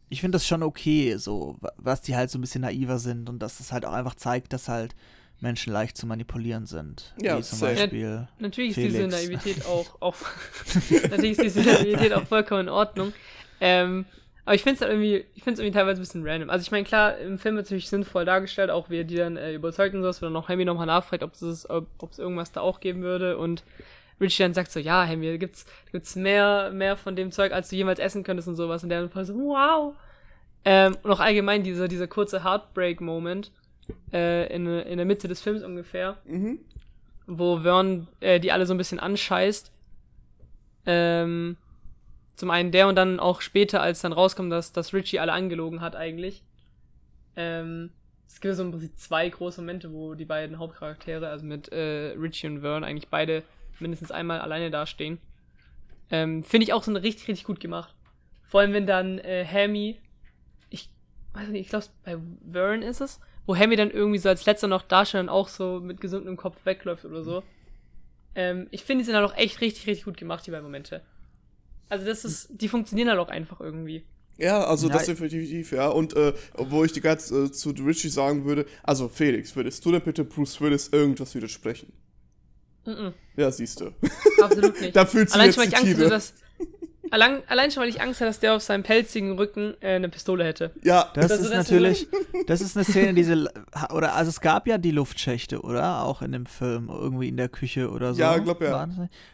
ich 0.08 0.20
finde 0.20 0.36
das 0.36 0.46
schon 0.46 0.62
okay, 0.62 1.16
so, 1.16 1.56
wa- 1.60 1.72
was 1.76 2.00
die 2.02 2.14
halt 2.16 2.30
so 2.30 2.38
ein 2.38 2.40
bisschen 2.40 2.62
naiver 2.62 2.98
sind 2.98 3.28
und 3.28 3.40
dass 3.40 3.60
es 3.60 3.72
halt 3.72 3.84
auch 3.84 3.92
einfach 3.92 4.14
zeigt, 4.14 4.52
dass 4.52 4.68
halt 4.68 4.94
Menschen 5.40 5.72
leicht 5.72 5.96
zu 5.96 6.06
manipulieren 6.06 6.66
sind. 6.66 7.14
Ja, 7.20 7.38
Wie 7.38 7.42
zum 7.42 7.58
safe. 7.58 7.74
Beispiel. 7.74 8.28
Natürlich 8.38 8.70
ist 8.70 8.76
diese 8.78 8.98
Felix. 8.98 9.14
Naivität 9.14 9.66
auch, 9.66 10.00
auch 10.00 10.16
natürlich 11.10 11.38
ist 11.38 11.56
diese 11.56 11.62
Naivität 11.62 12.12
auch 12.12 12.26
vollkommen 12.26 12.62
in 12.62 12.68
Ordnung. 12.68 13.12
Ähm, 13.60 14.04
aber 14.44 14.54
ich 14.54 14.62
finde 14.62 14.76
es 14.76 14.80
halt 14.80 14.92
irgendwie, 14.92 15.26
ich 15.34 15.42
finde 15.42 15.54
es 15.54 15.58
irgendwie 15.60 15.78
teilweise 15.78 16.00
ein 16.00 16.04
bisschen 16.04 16.26
random. 16.26 16.48
Also 16.50 16.62
ich 16.62 16.70
meine, 16.70 16.84
klar, 16.84 17.18
im 17.18 17.38
Film 17.38 17.56
wird 17.56 17.66
es 17.66 17.70
natürlich 17.70 17.90
sinnvoll 17.90 18.24
dargestellt, 18.24 18.70
auch 18.70 18.88
wie 18.88 19.00
er 19.00 19.04
die 19.04 19.16
dann 19.16 19.36
äh, 19.36 19.52
überzeugt 19.52 19.94
und 19.94 20.02
sowas, 20.02 20.22
wo 20.22 20.26
dann 20.26 20.32
noch 20.32 20.48
Hammy 20.48 20.64
nochmal 20.64 20.86
nachfragt, 20.86 21.22
ob 21.22 21.34
es 21.34 21.68
ob 21.68 22.10
es 22.10 22.18
irgendwas 22.18 22.52
da 22.52 22.62
auch 22.62 22.80
geben 22.80 23.02
würde 23.02 23.36
und 23.36 23.62
Richie 24.20 24.42
dann 24.42 24.54
sagt 24.54 24.72
so, 24.72 24.80
ja, 24.80 25.06
Hammy, 25.06 25.30
da 25.30 25.36
gibt's, 25.36 25.64
da 25.64 25.92
gibt's 25.92 26.16
mehr, 26.16 26.70
mehr 26.72 26.96
von 26.96 27.14
dem 27.14 27.30
Zeug, 27.30 27.52
als 27.52 27.68
du 27.68 27.76
jemals 27.76 27.98
essen 27.98 28.24
könntest 28.24 28.48
und 28.48 28.56
sowas. 28.56 28.82
Und 28.82 28.88
der 28.88 29.00
dann 29.00 29.10
voll 29.10 29.24
so, 29.24 29.34
wow. 29.34 29.94
Ähm, 30.64 30.96
und 31.02 31.10
auch 31.10 31.20
allgemein 31.20 31.62
dieser, 31.62 31.86
dieser 31.86 32.08
kurze 32.08 32.42
Heartbreak-Moment 32.42 33.52
äh, 34.12 34.52
in, 34.54 34.66
in 34.66 34.96
der 34.96 35.06
Mitte 35.06 35.28
des 35.28 35.40
Films 35.40 35.62
ungefähr 35.62 36.18
Mhm. 36.24 36.60
wo 37.26 37.58
Vern 37.62 38.08
äh, 38.20 38.40
die 38.40 38.52
alle 38.52 38.66
so 38.66 38.74
ein 38.74 38.78
bisschen 38.78 39.00
anscheißt. 39.00 39.72
Ähm, 40.86 41.56
zum 42.36 42.50
einen 42.50 42.70
der 42.70 42.88
und 42.88 42.94
dann 42.96 43.20
auch 43.20 43.40
später, 43.40 43.82
als 43.82 44.00
dann 44.00 44.12
rauskommt, 44.12 44.52
dass, 44.52 44.72
dass 44.72 44.94
Richie 44.94 45.18
alle 45.18 45.32
angelogen 45.32 45.80
hat 45.80 45.96
eigentlich. 45.96 46.42
Ähm, 47.36 47.90
es 48.26 48.40
gibt 48.40 48.54
so 48.54 48.62
im 48.62 48.70
Prinzip 48.70 48.96
zwei 48.98 49.28
große 49.28 49.60
Momente, 49.60 49.92
wo 49.92 50.14
die 50.14 50.24
beiden 50.24 50.58
Hauptcharaktere, 50.58 51.28
also 51.28 51.44
mit 51.44 51.68
äh, 51.72 52.14
Richie 52.18 52.46
und 52.46 52.60
Vern, 52.60 52.84
eigentlich 52.84 53.08
beide 53.08 53.42
mindestens 53.80 54.10
einmal 54.10 54.40
alleine 54.40 54.70
dastehen. 54.70 55.18
Ähm, 56.10 56.42
Finde 56.42 56.64
ich 56.64 56.72
auch 56.72 56.82
so 56.82 56.92
richtig, 56.92 57.28
richtig 57.28 57.44
gut 57.44 57.60
gemacht. 57.60 57.94
Vor 58.44 58.60
allem, 58.60 58.72
wenn 58.72 58.86
dann 58.86 59.18
äh, 59.18 59.44
Hammy, 59.44 59.98
ich 60.70 60.88
weiß 61.34 61.48
nicht, 61.48 61.62
ich 61.62 61.68
glaube, 61.68 61.86
bei 62.04 62.18
Vern 62.50 62.82
ist 62.82 63.00
es, 63.00 63.20
wo 63.48 63.56
Hammy 63.56 63.76
dann 63.76 63.90
irgendwie 63.90 64.18
so 64.18 64.28
als 64.28 64.44
letzter 64.44 64.68
noch 64.68 64.82
dasteht 64.82 65.22
und 65.22 65.30
auch 65.30 65.48
so 65.48 65.80
mit 65.80 66.02
gesunkenem 66.02 66.36
Kopf 66.36 66.56
wegläuft 66.64 67.06
oder 67.06 67.24
so. 67.24 67.42
Ähm, 68.34 68.68
ich 68.70 68.84
finde, 68.84 69.02
die 69.02 69.06
sind 69.06 69.16
halt 69.16 69.24
auch 69.24 69.34
echt 69.38 69.62
richtig, 69.62 69.86
richtig 69.86 70.04
gut 70.04 70.18
gemacht, 70.18 70.46
die 70.46 70.50
beiden 70.50 70.64
Momente. 70.64 71.00
Also 71.88 72.04
das 72.04 72.26
ist, 72.26 72.48
die 72.50 72.68
funktionieren 72.68 73.08
halt 73.08 73.18
auch 73.18 73.30
einfach 73.30 73.58
irgendwie. 73.60 74.04
Ja, 74.36 74.64
also 74.64 74.88
Ja, 74.88 74.92
das 74.98 75.06
definitiv, 75.06 75.72
ja. 75.72 75.88
Und 75.88 76.14
äh, 76.14 76.34
wo 76.58 76.84
ich 76.84 76.92
die 76.92 77.00
ganze 77.00 77.46
äh, 77.46 77.50
zu 77.50 77.70
Richie 77.70 78.10
sagen 78.10 78.44
würde, 78.44 78.66
also 78.82 79.08
Felix, 79.08 79.56
würdest 79.56 79.82
du 79.82 79.92
denn 79.92 80.02
bitte 80.02 80.24
Bruce 80.24 80.60
Willis 80.60 80.88
irgendwas 80.88 81.34
widersprechen? 81.34 81.90
Mhm, 82.84 83.14
Ja, 83.36 83.50
siehst 83.50 83.80
du. 83.80 83.92
absolut 84.42 84.78
nicht. 84.78 84.94
da 84.94 85.06
fühlst 85.06 85.34
du 85.34 85.38
allein 85.38 85.46
jetzt 85.46 85.54
schon, 85.54 85.62
weil 85.64 85.70
die 85.70 85.74
ich 85.74 85.78
Angst 85.78 86.00
hatte, 86.00 86.10
dass. 86.10 86.34
Allein, 87.10 87.42
allein 87.48 87.70
schon, 87.70 87.82
weil 87.82 87.88
ich 87.90 88.00
Angst 88.00 88.20
hatte, 88.20 88.30
dass 88.30 88.40
der 88.40 88.54
auf 88.54 88.62
seinem 88.62 88.82
pelzigen 88.82 89.32
Rücken 89.38 89.74
äh, 89.80 89.94
eine 89.96 90.08
Pistole 90.08 90.44
hätte. 90.44 90.70
Ja, 90.82 91.10
Das, 91.14 91.28
Das 91.28 91.40
ist 91.40 91.50
natürlich, 91.52 92.08
das 92.46 92.60
ist 92.60 92.76
eine 92.76 92.84
Szene, 92.84 93.14
diese, 93.14 93.50
oder, 93.92 94.14
also 94.14 94.28
es 94.28 94.40
gab 94.40 94.66
ja 94.66 94.78
die 94.78 94.90
Luftschächte, 94.90 95.60
oder? 95.62 96.04
Auch 96.04 96.22
in 96.22 96.32
dem 96.32 96.46
Film, 96.46 96.88
irgendwie 96.88 97.28
in 97.28 97.36
der 97.36 97.48
Küche 97.48 97.90
oder 97.90 98.14
so. 98.14 98.20
Ja, 98.20 98.38
glaub 98.38 98.60
ja. 98.62 98.72
War, 98.72 98.88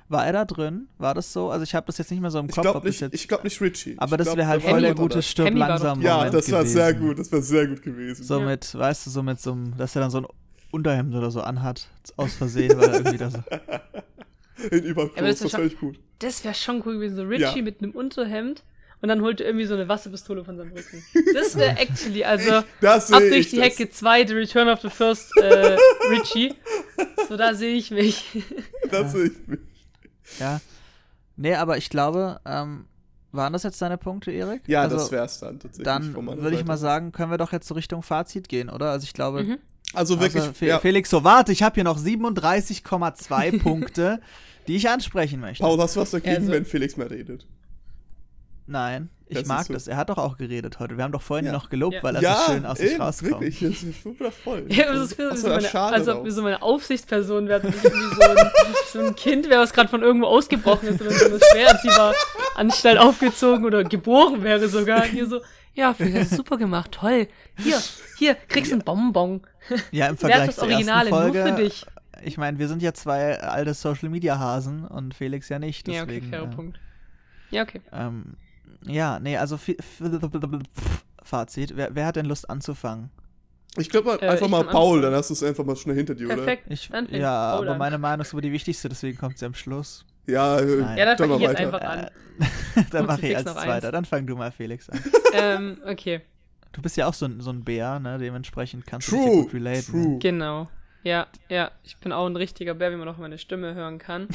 war 0.08 0.26
er 0.26 0.32
da 0.32 0.44
drin? 0.44 0.88
War 0.98 1.14
das 1.14 1.32
so? 1.32 1.50
Also 1.50 1.62
ich 1.64 1.74
habe 1.74 1.86
das 1.86 1.98
jetzt 1.98 2.10
nicht 2.10 2.20
mehr 2.20 2.30
so 2.30 2.38
im 2.38 2.46
ich 2.46 2.54
Kopf, 2.54 2.62
glaube 2.62 2.78
ob 2.78 2.84
das 2.84 2.92
nicht, 2.92 3.00
jetzt, 3.00 3.14
ich 3.14 3.28
glaub 3.28 3.42
nicht 3.44 3.60
Richie. 3.60 3.94
aber 3.98 4.18
Ich 4.18 4.26
das 4.26 4.36
wäre 4.36 4.46
halt 4.48 4.62
voll 4.62 4.80
der 4.80 4.94
gute. 4.94 5.22
Stirb 5.22 5.54
langsam 5.54 6.00
Ja, 6.02 6.28
das 6.30 6.50
war 6.52 6.60
gewesen. 6.60 6.74
sehr 6.76 6.94
gut, 6.94 7.18
das 7.18 7.32
war 7.32 7.40
sehr 7.42 7.66
gut 7.66 7.82
gewesen. 7.82 8.22
So 8.24 8.38
Ja. 8.40 8.46
mit, 8.46 8.74
weißt 8.74 9.06
du, 9.06 9.10
so 9.10 9.22
mit 9.22 9.40
so 9.40 9.52
einem, 9.52 9.76
dass 9.76 9.94
er 9.96 10.02
dann 10.02 10.10
so 10.10 10.18
ein 10.18 10.26
Unterhemd 10.70 11.14
oder 11.14 11.30
so 11.30 11.40
anhat, 11.40 11.88
aus 12.16 12.34
Versehen, 12.34 12.76
weil 12.78 12.88
er 12.88 12.94
irgendwie 12.96 13.16
da 13.18 13.30
so, 13.30 13.38
In 14.70 14.84
Überkurs, 14.84 15.40
Ja, 15.40 15.46
das 15.48 15.54
echt 15.54 15.80
gut. 15.80 15.98
Das 16.20 16.44
wäre 16.44 16.54
schon 16.54 16.82
cool 16.86 16.94
gewesen. 16.94 17.16
So 17.16 17.22
Richie 17.24 17.42
Ja. 17.58 17.62
mit 17.62 17.82
einem 17.82 17.92
Unterhemd 17.92 18.62
und 19.02 19.08
dann 19.08 19.20
holt 19.20 19.40
er 19.40 19.46
irgendwie 19.48 19.66
so 19.66 19.74
eine 19.74 19.88
Wasserpistole 19.88 20.44
von 20.44 20.56
seinem 20.56 20.72
Rücken. 20.72 21.04
Das 21.34 21.56
wäre 21.56 21.76
actually, 21.78 22.24
also 22.24 22.62
Das 22.80 23.12
ab 23.12 23.20
sehe 23.20 23.28
durch 23.30 23.40
ich 23.46 23.50
die 23.50 23.56
das. 23.56 23.66
Hecke 23.66 23.90
2, 23.90 24.26
The 24.28 24.34
Return 24.34 24.68
of 24.68 24.80
the 24.80 24.90
First 24.90 25.30
äh, 25.42 25.76
Richie. 26.10 26.54
So, 27.28 27.36
da 27.36 27.54
sehe 27.54 27.74
ich 27.76 27.90
mich. 27.90 28.24
Das 28.90 29.12
sehe 29.12 29.26
ich. 29.26 29.32
ja. 30.38 30.60
Nee, 31.36 31.54
aber 31.54 31.76
ich 31.76 31.90
glaube, 31.90 32.40
ähm, 32.46 32.84
waren 33.32 33.52
das 33.52 33.64
jetzt 33.64 33.82
deine 33.82 33.98
Punkte, 33.98 34.30
Erik? 34.30 34.62
Ja, 34.68 34.82
also, 34.82 34.96
das 34.96 35.10
wär's 35.10 35.40
dann 35.40 35.58
tatsächlich. 35.58 35.84
Dann 35.84 36.14
würde 36.40 36.56
ich 36.56 36.64
mal 36.64 36.76
sagen, 36.76 37.10
können 37.10 37.32
wir 37.32 37.38
doch 37.38 37.50
jetzt 37.50 37.66
so 37.66 37.74
Richtung 37.74 38.02
Fazit 38.04 38.48
gehen, 38.48 38.70
oder? 38.70 38.90
Also 38.92 39.04
ich 39.04 39.12
glaube, 39.14 39.42
Mhm. 39.42 39.58
Also 39.94 40.20
wirklich, 40.20 40.42
Also, 40.42 40.52
Fe 40.54 40.66
ja, 40.66 40.78
Felix, 40.78 41.10
so 41.10 41.24
warte, 41.24 41.52
ich 41.52 41.62
habe 41.62 41.74
hier 41.74 41.84
noch 41.84 41.98
37,2 41.98 43.58
Punkte, 43.62 44.20
die 44.66 44.76
ich 44.76 44.88
ansprechen 44.88 45.40
möchte. 45.40 45.62
Paul, 45.62 45.78
hast 45.80 45.96
du 45.96 46.00
was 46.00 46.10
dagegen, 46.10 46.36
Also- 46.36 46.52
wenn 46.52 46.64
Felix 46.64 46.96
mehr 46.96 47.10
redet? 47.10 47.46
Nein, 48.66 49.10
ich 49.26 49.36
Das 49.36 49.46
mag 49.46 49.66
so. 49.66 49.74
das. 49.74 49.88
Er 49.88 49.98
hat 49.98 50.08
doch 50.08 50.16
auch 50.16 50.38
geredet 50.38 50.78
heute. 50.78 50.96
Wir 50.96 51.04
haben 51.04 51.12
doch 51.12 51.20
vorhin 51.20 51.44
Ja. 51.44 51.52
noch 51.52 51.68
gelobt, 51.68 51.96
Ja. 51.96 52.02
weil 52.02 52.16
er 52.16 52.22
ja, 52.22 52.34
so 52.46 52.52
schön 52.54 52.64
aus 52.64 52.78
sich 52.78 52.98
rauskommt. 52.98 53.30
wirklich, 53.42 53.60
das 53.60 53.82
ist 53.82 54.02
super 54.02 54.30
voll. 54.30 54.64
Ja, 54.68 54.88
aber 54.88 54.94
das 55.00 55.12
ist 55.12 55.20
Aus 55.20 55.40
so 55.42 55.48
meine, 55.48 55.68
Schale 55.68 55.96
als 55.96 56.08
ob 56.08 56.24
wir 56.24 56.32
so 56.32 56.40
meine 56.42 56.62
Aufsichtsperson 56.62 57.46
irgendwie 57.48 57.78
so 57.78 57.90
ein, 58.22 58.50
so 58.94 59.00
ein 59.00 59.14
Kind 59.16 59.50
wäre, 59.50 59.60
was 59.60 59.74
gerade 59.74 59.90
von 59.90 60.00
irgendwo 60.00 60.28
ausgebrochen 60.28 60.88
ist 60.88 60.98
oder 61.02 61.10
in 61.10 61.18
so 61.18 61.24
eine 61.26 61.40
Schwererzieheranstalt 61.52 62.98
aufgezogen 62.98 63.66
oder 63.66 63.84
geboren 63.84 64.42
wäre 64.42 64.66
sogar. 64.68 65.02
Hier 65.04 65.26
so, 65.26 65.42
ja, 65.74 65.92
Felix, 65.92 66.30
super 66.30 66.56
gemacht, 66.56 66.92
toll. 66.92 67.28
Hier, 67.58 67.78
hier, 68.16 68.34
kriegst 68.34 68.72
einen 68.72 68.82
Bonbon. 68.82 69.42
Ja, 69.90 70.06
im 70.08 70.16
Vergleich 70.18 70.46
das 70.46 70.56
zur 70.56 70.64
Originale, 70.64 71.10
ersten 71.10 71.22
Folge. 71.22 71.44
nur 71.44 71.56
für 71.56 71.62
dich. 71.62 71.86
Ich 72.22 72.38
meine, 72.38 72.58
wir 72.58 72.68
sind 72.68 72.80
ja 72.82 72.94
zwei 72.94 73.40
alte 73.40 73.74
Social 73.74 74.08
Media 74.08 74.38
Hasen 74.38 74.84
und 74.86 75.14
Felix 75.14 75.48
ja 75.48 75.58
nicht. 75.58 75.86
Ja, 75.88 76.02
okay, 76.02 76.06
Deswegen, 76.06 76.30
fairer 76.30 76.44
äh, 76.50 76.54
Punkt. 76.54 76.80
Ja, 77.50 77.62
okay. 77.62 77.80
Ähm, 77.92 78.36
ja, 78.86 79.18
nee, 79.18 79.36
also 79.36 79.58
Fazit. 81.22 81.76
Wer, 81.76 81.94
wer 81.94 82.06
hat 82.06 82.16
denn 82.16 82.26
Lust 82.26 82.48
anzufangen? 82.48 83.10
Ich 83.76 83.90
glaube 83.90 84.18
Äh, 84.20 84.28
einfach 84.28 84.46
ich 84.46 84.50
mal 84.50 84.64
Paul, 84.64 85.00
dann 85.02 85.14
hast 85.14 85.30
du 85.30 85.34
es 85.34 85.42
einfach 85.42 85.64
mal 85.64 85.76
schnell 85.76 85.96
hinter 85.96 86.14
dir, 86.14 86.28
Perfekt. 86.28 86.64
Ich, 86.68 86.88
Dann 86.90 87.08
ja, 87.10 87.56
Paul 87.56 87.64
aber 87.66 87.72
an. 87.72 87.78
meine 87.78 87.98
Meinung 87.98 88.20
ist 88.24 88.32
über 88.32 88.42
die 88.42 88.52
wichtigste, 88.52 88.88
deswegen 88.88 89.18
kommt 89.18 89.38
sie 89.38 89.46
am 89.46 89.54
Schluss. 89.54 90.04
oder? 90.26 90.32
Ja, 90.34 90.58
äh, 90.60 90.64
Nein. 90.64 90.98
Ja, 90.98 91.04
dann 91.06 91.18
fange 91.18 91.34
ich 91.34 91.40
jetzt 91.40 91.50
weiter. 91.54 91.66
einfach 91.66 91.80
an. 91.80 92.10
Dann 92.90 93.06
mache 93.06 93.26
ich 93.28 93.36
als 93.36 93.44
Zweiter. 93.52 93.72
eins. 93.72 93.90
Dann 93.92 94.04
fang 94.04 94.26
du 94.26 94.34
mal, 94.34 94.50
Felix, 94.50 94.90
an. 94.90 95.00
ähm, 95.32 95.78
okay. 95.86 96.22
Du 96.74 96.82
bist 96.82 96.96
ja 96.96 97.06
auch 97.06 97.14
so 97.14 97.26
ein, 97.26 97.40
so 97.40 97.50
ein 97.50 97.64
Bär, 97.64 97.98
ne? 98.00 98.18
Dementsprechend 98.18 98.86
kannst 98.86 99.10
du 99.10 99.16
dich 99.16 99.24
True, 99.24 99.42
gut 99.44 99.54
relaten. 99.54 99.92
true. 99.92 100.08
Ne? 100.08 100.18
Genau. 100.18 100.68
Ja, 101.04 101.26
ja, 101.48 101.70
ich 101.82 101.96
bin 101.98 102.12
auch 102.12 102.26
ein 102.26 102.36
richtiger 102.36 102.74
Bär, 102.74 102.90
wie 102.90 102.96
man 102.96 103.08
auch 103.08 103.18
meine 103.18 103.38
Stimme 103.38 103.74
hören 103.74 103.98
kann. 103.98 104.28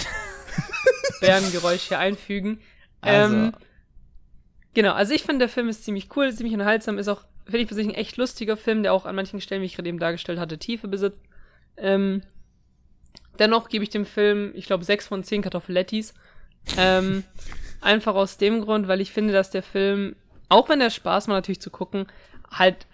Bärengeräusch 1.22 1.82
hier 1.88 2.00
einfügen. 2.00 2.60
Also, 3.02 3.36
Ähm, 3.36 3.54
genau, 4.74 4.94
also 4.94 5.14
ich 5.14 5.24
finde, 5.24 5.40
der 5.40 5.50
Film 5.50 5.68
ist 5.70 5.84
ziemlich 5.84 6.16
cool, 6.16 6.32
ziemlich 6.32 6.54
unterhaltsam, 6.54 6.98
ist 6.98 7.08
auch, 7.08 7.26
finde 7.46 7.60
ich 7.60 7.68
persönlich 7.68 7.96
ein 7.96 8.00
echt 8.00 8.18
lustiger 8.18 8.56
Film, 8.56 8.84
der 8.84 8.94
auch 8.94 9.06
an 9.06 9.16
manchen 9.16 9.42
Stellen, 9.42 9.62
wie 9.62 9.66
ich 9.66 9.76
gerade 9.76 9.90
eben 9.90 10.00
dargestellt 10.00 10.40
hatte, 10.40 10.60
Tiefe 10.60 10.88
besitzt. 10.88 11.20
Ähm, 11.76 12.22
dennoch 13.40 13.70
gebe 13.70 13.84
ich 13.84 13.90
dem 13.90 14.06
Film, 14.06 14.52
ich 14.54 14.66
glaube, 14.66 14.84
6 14.84 15.08
von 15.08 15.24
10 15.24 15.42
Kartoffelettis. 15.42 16.14
Ähm, 16.78 17.24
einfach 17.82 18.16
aus 18.16 18.38
dem 18.38 18.62
Grund, 18.62 18.88
weil 18.88 19.02
ich 19.02 19.12
finde, 19.12 19.34
dass 19.34 19.50
der 19.50 19.64
Film, 19.64 20.16
auch 20.50 20.70
wenn 20.70 20.80
der 20.80 20.90
Spaß 20.92 21.28
macht 21.28 21.38
natürlich 21.38 21.62
zu 21.62 21.72
gucken, 21.72 22.06
halt 22.52 22.88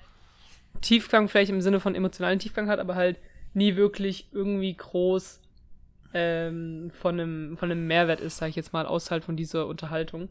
Tiefgang 0.82 1.28
vielleicht 1.28 1.50
im 1.50 1.62
Sinne 1.62 1.80
von 1.80 1.96
emotionalen 1.96 2.40
Tiefgang 2.40 2.70
hat, 2.70 2.80
aber 2.80 2.96
halt 2.96 3.18
nie 3.54 3.76
wirklich 3.76 4.28
irgendwie 4.32 4.76
groß 4.76 5.40
ähm, 6.14 6.92
von, 6.94 7.20
einem, 7.20 7.58
von 7.58 7.72
einem 7.72 7.88
Mehrwert 7.88 8.20
ist, 8.20 8.38
sage 8.38 8.52
ich 8.52 8.56
jetzt 8.56 8.74
mal, 8.74 8.86
außerhalb 8.86 9.24
von 9.24 9.36
dieser 9.36 9.68
Unterhaltung. 9.68 10.30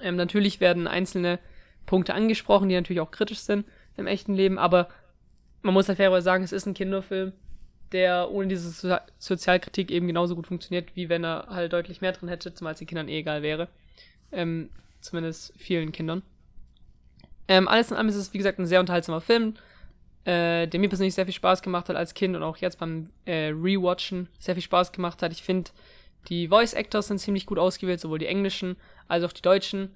Ähm, 0.00 0.16
natürlich 0.16 0.60
werden 0.60 0.86
einzelne 0.86 1.38
Punkte 1.86 2.14
angesprochen, 2.14 2.68
die 2.68 2.74
natürlich 2.74 3.00
auch 3.00 3.10
kritisch 3.10 3.40
sind 3.40 3.66
im 3.96 4.06
echten 4.06 4.34
Leben, 4.34 4.58
aber 4.58 4.88
man 5.62 5.74
muss 5.74 5.88
halt 5.88 5.96
fairerweise 5.96 6.24
sagen, 6.24 6.44
es 6.44 6.52
ist 6.52 6.66
ein 6.66 6.74
Kinderfilm, 6.74 7.32
der 7.92 8.30
ohne 8.30 8.48
diese 8.48 8.70
so 8.70 8.96
Sozialkritik 9.18 9.90
eben 9.90 10.06
genauso 10.06 10.34
gut 10.34 10.46
funktioniert, 10.46 10.94
wie 10.94 11.08
wenn 11.08 11.24
er 11.24 11.46
halt 11.48 11.72
deutlich 11.72 12.00
mehr 12.00 12.12
drin 12.12 12.28
hätte, 12.28 12.54
zumal 12.54 12.72
es 12.72 12.78
den 12.78 12.88
Kindern 12.88 13.08
eh 13.08 13.20
egal 13.20 13.42
wäre. 13.42 13.68
Ähm, 14.32 14.70
zumindest 15.00 15.54
vielen 15.56 15.92
Kindern. 15.92 16.22
Ähm, 17.48 17.68
alles 17.68 17.90
in 17.90 17.96
allem 17.96 18.08
ist 18.08 18.16
es, 18.16 18.32
wie 18.32 18.38
gesagt, 18.38 18.58
ein 18.58 18.66
sehr 18.66 18.80
unterhaltsamer 18.80 19.20
Film, 19.20 19.54
äh, 20.24 20.66
der 20.66 20.80
mir 20.80 20.88
persönlich 20.88 21.14
sehr 21.14 21.26
viel 21.26 21.34
Spaß 21.34 21.62
gemacht 21.62 21.88
hat 21.88 21.96
als 21.96 22.14
Kind 22.14 22.34
und 22.36 22.42
auch 22.42 22.56
jetzt 22.56 22.78
beim 22.78 23.10
äh, 23.26 23.48
Rewatchen 23.48 24.28
sehr 24.38 24.54
viel 24.54 24.62
Spaß 24.62 24.92
gemacht 24.92 25.22
hat. 25.22 25.32
Ich 25.32 25.42
finde, 25.42 25.70
die 26.28 26.48
Voice 26.48 26.72
Actors 26.72 27.08
sind 27.08 27.18
ziemlich 27.18 27.46
gut 27.46 27.58
ausgewählt, 27.58 28.00
sowohl 28.00 28.18
die 28.18 28.26
englischen 28.26 28.76
als 29.08 29.24
auch 29.24 29.32
die 29.32 29.42
deutschen. 29.42 29.94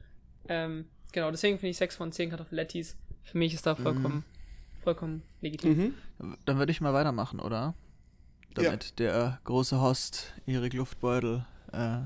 Ähm, 0.49 0.87
genau, 1.13 1.31
deswegen 1.31 1.59
finde 1.59 1.71
ich 1.71 1.79
6 1.79 1.97
von 1.97 2.13
10 2.13 2.31
Kartoffelettis. 2.31 2.97
Für 3.23 3.39
mich 3.39 3.55
ist 3.55 3.67
da 3.67 3.75
vollkommen, 3.75 4.25
vollkommen 4.83 5.23
legitim. 5.41 5.95
Mhm. 6.19 6.37
dann 6.45 6.59
würde 6.59 6.73
ich 6.73 6.81
mal 6.81 6.95
weitermachen, 6.95 7.41
oder? 7.41 7.75
Damit 8.55 8.99
der 8.99 9.39
große 9.45 9.81
Host 9.81 10.35
Erik 10.47 10.73
Luftbeutel 10.73 11.47
äh, 11.73 12.01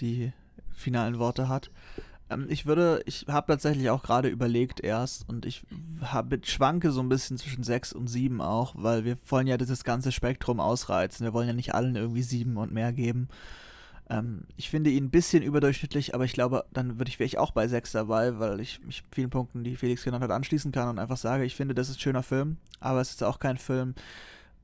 die 0.00 0.32
finalen 0.74 1.18
Worte 1.18 1.48
hat. 1.48 1.70
Ähm, 2.30 2.46
ich 2.48 2.66
würde, 2.66 3.02
ich 3.06 3.26
habe 3.28 3.46
tatsächlich 3.52 3.90
auch 3.90 4.02
gerade 4.02 4.28
überlegt 4.28 4.80
erst 4.80 5.28
und 5.28 5.46
ich 5.46 5.62
hab, 6.02 6.32
schwanke 6.44 6.90
so 6.90 7.00
ein 7.00 7.08
bisschen 7.08 7.38
zwischen 7.38 7.64
6 7.64 7.92
und 7.92 8.08
7 8.08 8.40
auch, 8.40 8.74
weil 8.76 9.04
wir 9.04 9.16
wollen 9.28 9.46
ja 9.46 9.56
dieses 9.56 9.84
ganze 9.84 10.12
Spektrum 10.12 10.60
ausreizen. 10.60 11.24
Wir 11.24 11.32
wollen 11.32 11.48
ja 11.48 11.54
nicht 11.54 11.74
allen 11.74 11.96
irgendwie 11.96 12.22
7 12.22 12.56
und 12.56 12.72
mehr 12.72 12.92
geben. 12.92 13.28
Ähm, 14.08 14.44
ich 14.56 14.70
finde 14.70 14.90
ihn 14.90 15.04
ein 15.04 15.10
bisschen 15.10 15.42
überdurchschnittlich, 15.42 16.14
aber 16.14 16.24
ich 16.24 16.32
glaube, 16.32 16.64
dann 16.72 16.98
würde 16.98 17.08
ich, 17.08 17.18
wäre 17.18 17.26
ich 17.26 17.38
auch 17.38 17.52
bei 17.52 17.68
6 17.68 17.92
dabei, 17.92 18.38
weil 18.38 18.60
ich 18.60 18.80
mich 18.84 19.02
vielen 19.12 19.30
Punkten, 19.30 19.64
die 19.64 19.76
Felix 19.76 20.04
genannt 20.04 20.22
hat, 20.22 20.30
anschließen 20.30 20.72
kann 20.72 20.88
und 20.88 20.98
einfach 20.98 21.16
sage, 21.16 21.44
ich 21.44 21.56
finde, 21.56 21.74
das 21.74 21.88
ist 21.88 21.96
ein 21.96 22.00
schöner 22.00 22.22
Film, 22.22 22.58
aber 22.80 23.00
es 23.00 23.10
ist 23.10 23.24
auch 23.24 23.38
kein 23.38 23.58
Film, 23.58 23.94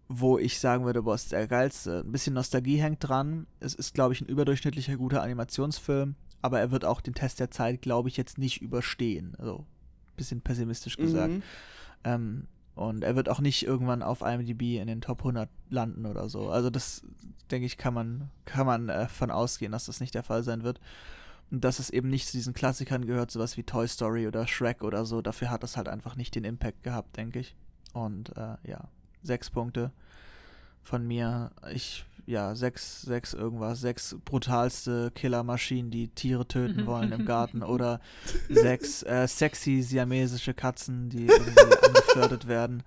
wo 0.09 0.39
ich 0.39 0.59
sagen 0.59 0.85
würde, 0.85 1.03
boah, 1.03 1.15
ist 1.15 1.33
der 1.33 1.47
geilste. 1.47 2.03
Ein 2.05 2.13
bisschen 2.13 2.35
Nostalgie 2.35 2.77
hängt 2.77 3.09
dran. 3.09 3.47
Es 3.61 3.75
ist, 3.75 3.95
glaube 3.95 4.15
ich, 4.15 4.21
ein 4.21 4.27
überdurchschnittlicher 4.27 4.97
guter 4.97 5.23
Animationsfilm, 5.23 6.17
aber 6.43 6.61
er 6.61 6.71
wird 6.71 6.85
auch 6.85 7.01
den 7.01 7.15
Test 7.15 7.41
der 7.41 7.51
Zeit, 7.51 7.81
glaube 7.81 8.09
ich, 8.09 8.17
jetzt 8.17 8.37
nicht 8.37 8.61
überstehen. 8.61 9.35
Also, 9.39 9.61
ein 9.61 10.17
bisschen 10.17 10.41
pessimistisch 10.41 10.97
gesagt. 10.97 11.33
Mhm. 11.33 11.43
Ähm, 12.05 12.49
und 12.75 13.05
er 13.05 13.17
wird 13.17 13.29
auch 13.29 13.41
nicht 13.41 13.67
irgendwann 13.67 14.03
auf 14.03 14.23
IMDb 14.23 14.79
in 14.81 14.87
den 14.87 15.03
Top 15.03 15.21
100 15.21 15.49
landen 15.69 16.07
oder 16.07 16.29
so. 16.29 16.49
Also 16.49 16.71
das, 16.71 17.03
denke 17.51 17.67
ich, 17.67 17.77
kann 17.77 17.93
man, 17.93 18.31
kann 18.47 18.67
man 18.67 18.89
äh, 18.89 19.09
von 19.09 19.31
ausgehen, 19.31 19.73
dass 19.73 19.87
das 19.87 20.01
nicht 20.01 20.15
der 20.15 20.23
Fall 20.23 20.43
sein 20.43 20.63
wird. 20.63 20.81
Und 21.51 21.63
dass 21.65 21.79
es 21.79 21.91
eben 21.91 22.09
nicht 22.09 22.27
zu 22.27 22.33
diesen 22.33 22.55
Klassikern 22.55 23.05
gehört, 23.05 23.31
sowas 23.31 23.59
wie 23.59 23.63
Toy 23.63 23.87
Story 23.87 24.27
oder 24.27 24.47
Shrek 24.47 24.83
oder 24.83 25.05
so. 25.05 25.21
Dafür 25.21 25.51
hat 25.51 25.63
das 25.63 25.77
halt 25.77 25.87
einfach 25.87 26.17
nicht 26.17 26.35
den 26.35 26.45
Impact 26.45 26.83
gehabt, 26.83 27.17
denke 27.19 27.41
ich. 27.41 27.55
Und 27.93 28.35
äh, 28.39 28.57
ja, 28.65 28.89
sechs 29.23 29.51
Punkte 29.51 29.93
von 30.83 31.07
mir. 31.07 31.51
Ich 31.75 32.07
ja, 32.27 32.55
sechs, 32.55 33.03
sechs 33.03 33.35
irgendwas, 33.35 33.81
sechs 33.81 34.17
brutalste 34.25 35.11
Killermaschinen, 35.15 35.91
die 35.91 36.09
Tiere 36.09 36.47
töten 36.47 36.87
wollen 36.87 37.13
im 37.13 37.25
Garten 37.25 37.63
oder 37.63 38.01
sechs 38.49 39.03
äh, 39.03 39.27
sexy 39.27 39.83
siamesische 39.83 40.55
Katzen, 40.55 41.09
die 41.09 41.27
irgendwie 41.27 41.87
angeflirtet 41.87 42.49
werden. 42.49 42.83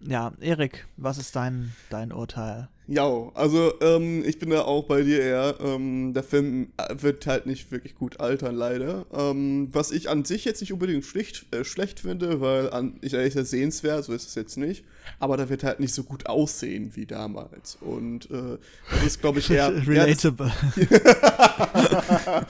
Ja, 0.00 0.32
Erik, 0.40 0.86
was 0.96 1.18
ist 1.18 1.36
dein, 1.36 1.72
dein 1.90 2.12
Urteil? 2.12 2.68
Ja, 2.88 3.30
also 3.34 3.72
ähm, 3.80 4.24
ich 4.26 4.40
bin 4.40 4.50
da 4.50 4.62
auch 4.62 4.84
bei 4.84 5.02
dir 5.02 5.20
eher. 5.20 5.54
Ähm, 5.60 6.12
der 6.14 6.24
Film 6.24 6.72
äh, 6.76 6.94
wird 7.00 7.26
halt 7.26 7.46
nicht 7.46 7.70
wirklich 7.70 7.94
gut 7.94 8.18
altern, 8.18 8.56
leider. 8.56 9.06
Ähm, 9.14 9.68
was 9.72 9.92
ich 9.92 10.10
an 10.10 10.24
sich 10.24 10.44
jetzt 10.44 10.60
nicht 10.60 10.72
unbedingt 10.72 11.04
schlicht, 11.04 11.46
äh, 11.54 11.64
schlecht 11.64 12.00
finde, 12.00 12.40
weil 12.40 12.70
an, 12.70 12.98
ich 13.00 13.12
ist 13.12 13.36
ja 13.36 13.44
sehenswert, 13.44 14.04
so 14.04 14.12
ist 14.12 14.26
es 14.26 14.34
jetzt 14.34 14.56
nicht. 14.56 14.84
Aber 15.20 15.36
da 15.36 15.48
wird 15.48 15.62
halt 15.62 15.78
nicht 15.78 15.94
so 15.94 16.02
gut 16.02 16.26
aussehen 16.26 16.90
wie 16.94 17.06
damals. 17.06 17.78
Und 17.80 18.28
äh, 18.32 18.58
das 18.90 19.06
ist, 19.06 19.20
glaube 19.20 19.38
ich, 19.38 19.48
eher. 19.48 19.68
Relatable. 19.86 20.50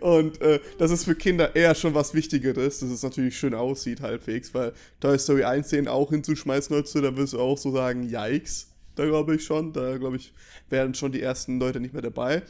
und 0.00 0.40
äh, 0.40 0.58
das 0.78 0.90
ist 0.90 1.04
für 1.04 1.14
Kinder 1.14 1.54
eher 1.54 1.76
schon 1.76 1.94
was 1.94 2.12
Wichtigeres, 2.12 2.80
dass 2.80 2.90
es 2.90 3.04
natürlich 3.04 3.38
schön 3.38 3.54
aussieht, 3.54 4.00
halbwegs, 4.00 4.52
weil 4.52 4.72
Toy 4.98 5.16
Story 5.16 5.44
1 5.44 5.68
den 5.68 5.86
auch 5.86 6.10
hinzuschmeißen, 6.10 6.84
da 7.00 7.16
wirst 7.16 7.34
du 7.34 7.40
auch 7.40 7.56
so 7.56 7.70
sagen, 7.70 8.02
yikes 8.02 8.69
da 8.94 9.04
glaube 9.04 9.36
ich 9.36 9.44
schon. 9.44 9.72
Da 9.72 9.98
glaube 9.98 10.16
ich, 10.16 10.32
wären 10.68 10.94
schon 10.94 11.12
die 11.12 11.22
ersten 11.22 11.58
Leute 11.58 11.80
nicht 11.80 11.92
mehr 11.92 12.02
dabei. 12.02 12.42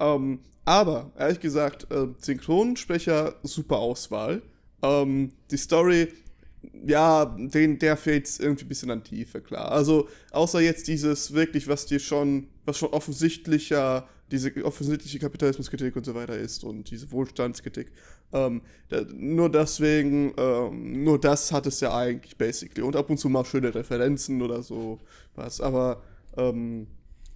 Ähm, 0.00 0.40
aber, 0.64 1.12
ehrlich 1.18 1.40
gesagt, 1.40 1.90
äh, 1.90 2.08
Synchronsprecher, 2.20 3.36
super 3.42 3.78
Auswahl. 3.78 4.42
Ähm, 4.82 5.32
die 5.50 5.56
Story, 5.56 6.08
ja, 6.86 7.24
den, 7.24 7.78
der 7.78 7.96
fehlt 7.96 8.28
irgendwie 8.38 8.64
ein 8.64 8.68
bisschen 8.68 8.90
an 8.90 9.04
Tiefe, 9.04 9.40
klar. 9.40 9.70
Also, 9.70 10.08
außer 10.32 10.60
jetzt 10.60 10.88
dieses 10.88 11.32
wirklich, 11.32 11.68
was 11.68 11.86
dir 11.86 11.98
schon, 11.98 12.48
was 12.64 12.78
schon 12.78 12.90
offensichtlicher, 12.90 14.08
diese 14.30 14.52
offensichtliche 14.64 15.18
Kapitalismuskritik 15.18 15.96
und 15.96 16.04
so 16.04 16.14
weiter 16.14 16.36
ist 16.36 16.64
und 16.64 16.90
diese 16.90 17.10
Wohlstandskritik. 17.10 17.90
Ähm, 18.32 18.62
da, 18.88 19.02
nur 19.12 19.50
deswegen, 19.50 20.34
ähm, 20.36 21.04
nur 21.04 21.18
das 21.20 21.50
hat 21.52 21.66
es 21.66 21.80
ja 21.80 21.94
eigentlich 21.94 22.36
basically. 22.36 22.82
Und 22.82 22.96
ab 22.96 23.08
und 23.08 23.18
zu 23.18 23.28
mal 23.28 23.44
schöne 23.44 23.74
Referenzen 23.74 24.42
oder 24.42 24.62
so 24.62 24.98
was. 25.34 25.60
Aber 25.60 26.02
ähm, 26.36 26.86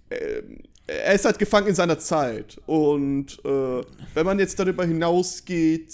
äh, 0.09 0.43
er 0.85 1.13
ist 1.13 1.25
halt 1.25 1.39
gefangen 1.39 1.67
in 1.67 1.75
seiner 1.75 1.97
Zeit. 1.97 2.59
Und 2.65 3.39
äh, 3.45 3.81
wenn 4.13 4.25
man 4.25 4.37
jetzt 4.39 4.59
darüber 4.59 4.85
hinausgeht, 4.85 5.93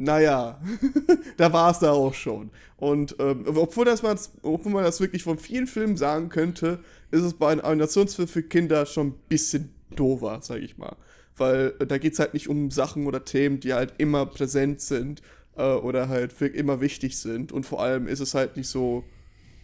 naja, 0.00 0.60
da 1.36 1.52
war 1.52 1.70
es 1.70 1.78
da 1.78 1.92
auch 1.92 2.14
schon. 2.14 2.50
Und 2.76 3.16
ähm, 3.18 3.44
obwohl, 3.46 3.84
das 3.84 4.02
man, 4.02 4.18
obwohl 4.42 4.72
man 4.72 4.84
das 4.84 5.00
wirklich 5.00 5.22
von 5.22 5.38
vielen 5.38 5.66
Filmen 5.66 5.96
sagen 5.96 6.28
könnte, 6.28 6.78
ist 7.10 7.22
es 7.22 7.34
bei 7.34 7.52
einem 7.52 7.64
Animationsfilm 7.64 8.28
für 8.28 8.42
Kinder 8.42 8.86
schon 8.86 9.08
ein 9.08 9.14
bisschen 9.28 9.74
dover, 9.94 10.38
sag 10.42 10.60
ich 10.60 10.78
mal 10.78 10.96
weil 11.40 11.74
äh, 11.80 11.86
da 11.86 11.98
geht 11.98 12.12
es 12.12 12.18
halt 12.20 12.34
nicht 12.34 12.48
um 12.48 12.70
Sachen 12.70 13.06
oder 13.06 13.24
Themen, 13.24 13.58
die 13.58 13.72
halt 13.72 13.94
immer 13.98 14.26
präsent 14.26 14.80
sind 14.80 15.22
äh, 15.56 15.62
oder 15.62 16.08
halt 16.08 16.40
immer 16.40 16.80
wichtig 16.80 17.18
sind. 17.18 17.50
Und 17.50 17.64
vor 17.64 17.82
allem 17.82 18.06
ist 18.06 18.20
es 18.20 18.34
halt 18.34 18.56
nicht 18.56 18.68
so, 18.68 19.02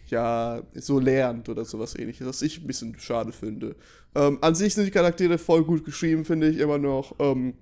ja, 0.07 0.63
so 0.73 0.99
lehrend 0.99 1.47
oder 1.47 1.63
sowas 1.63 1.95
ähnliches, 1.97 2.27
was 2.27 2.41
ich 2.41 2.59
ein 2.59 2.67
bisschen 2.67 2.99
schade 2.99 3.31
finde. 3.31 3.75
Ähm, 4.15 4.39
an 4.41 4.55
sich 4.55 4.73
sind 4.73 4.85
die 4.85 4.91
Charaktere 4.91 5.37
voll 5.37 5.63
gut 5.63 5.85
geschrieben, 5.85 6.25
finde 6.25 6.49
ich 6.49 6.57
immer 6.57 6.79
noch. 6.79 7.15
Ähm, 7.19 7.53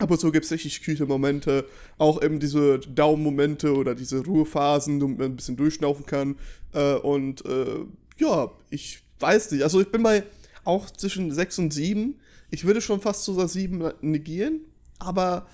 ab 0.00 0.10
und 0.10 0.18
zu 0.18 0.32
gibt 0.32 0.44
es 0.44 0.50
richtig 0.50 0.82
kühle 0.82 1.06
Momente, 1.06 1.66
auch 1.98 2.22
eben 2.22 2.40
diese 2.40 2.78
Daumenmomente 2.78 3.74
oder 3.74 3.94
diese 3.94 4.24
Ruhephasen, 4.24 5.00
wo 5.00 5.08
man 5.08 5.20
ein 5.22 5.36
bisschen 5.36 5.56
durchschnaufen 5.56 6.06
kann. 6.06 6.36
Äh, 6.72 6.94
und 6.94 7.44
äh, 7.44 7.84
ja, 8.18 8.50
ich 8.70 9.02
weiß 9.18 9.52
nicht. 9.52 9.62
Also 9.62 9.80
ich 9.80 9.88
bin 9.88 10.02
bei 10.02 10.24
auch 10.64 10.90
zwischen 10.90 11.32
6 11.32 11.58
und 11.58 11.72
7. 11.72 12.18
Ich 12.50 12.64
würde 12.64 12.80
schon 12.80 13.00
fast 13.00 13.24
zu 13.24 13.46
7 13.46 13.92
negieren, 14.00 14.60
aber 14.98 15.46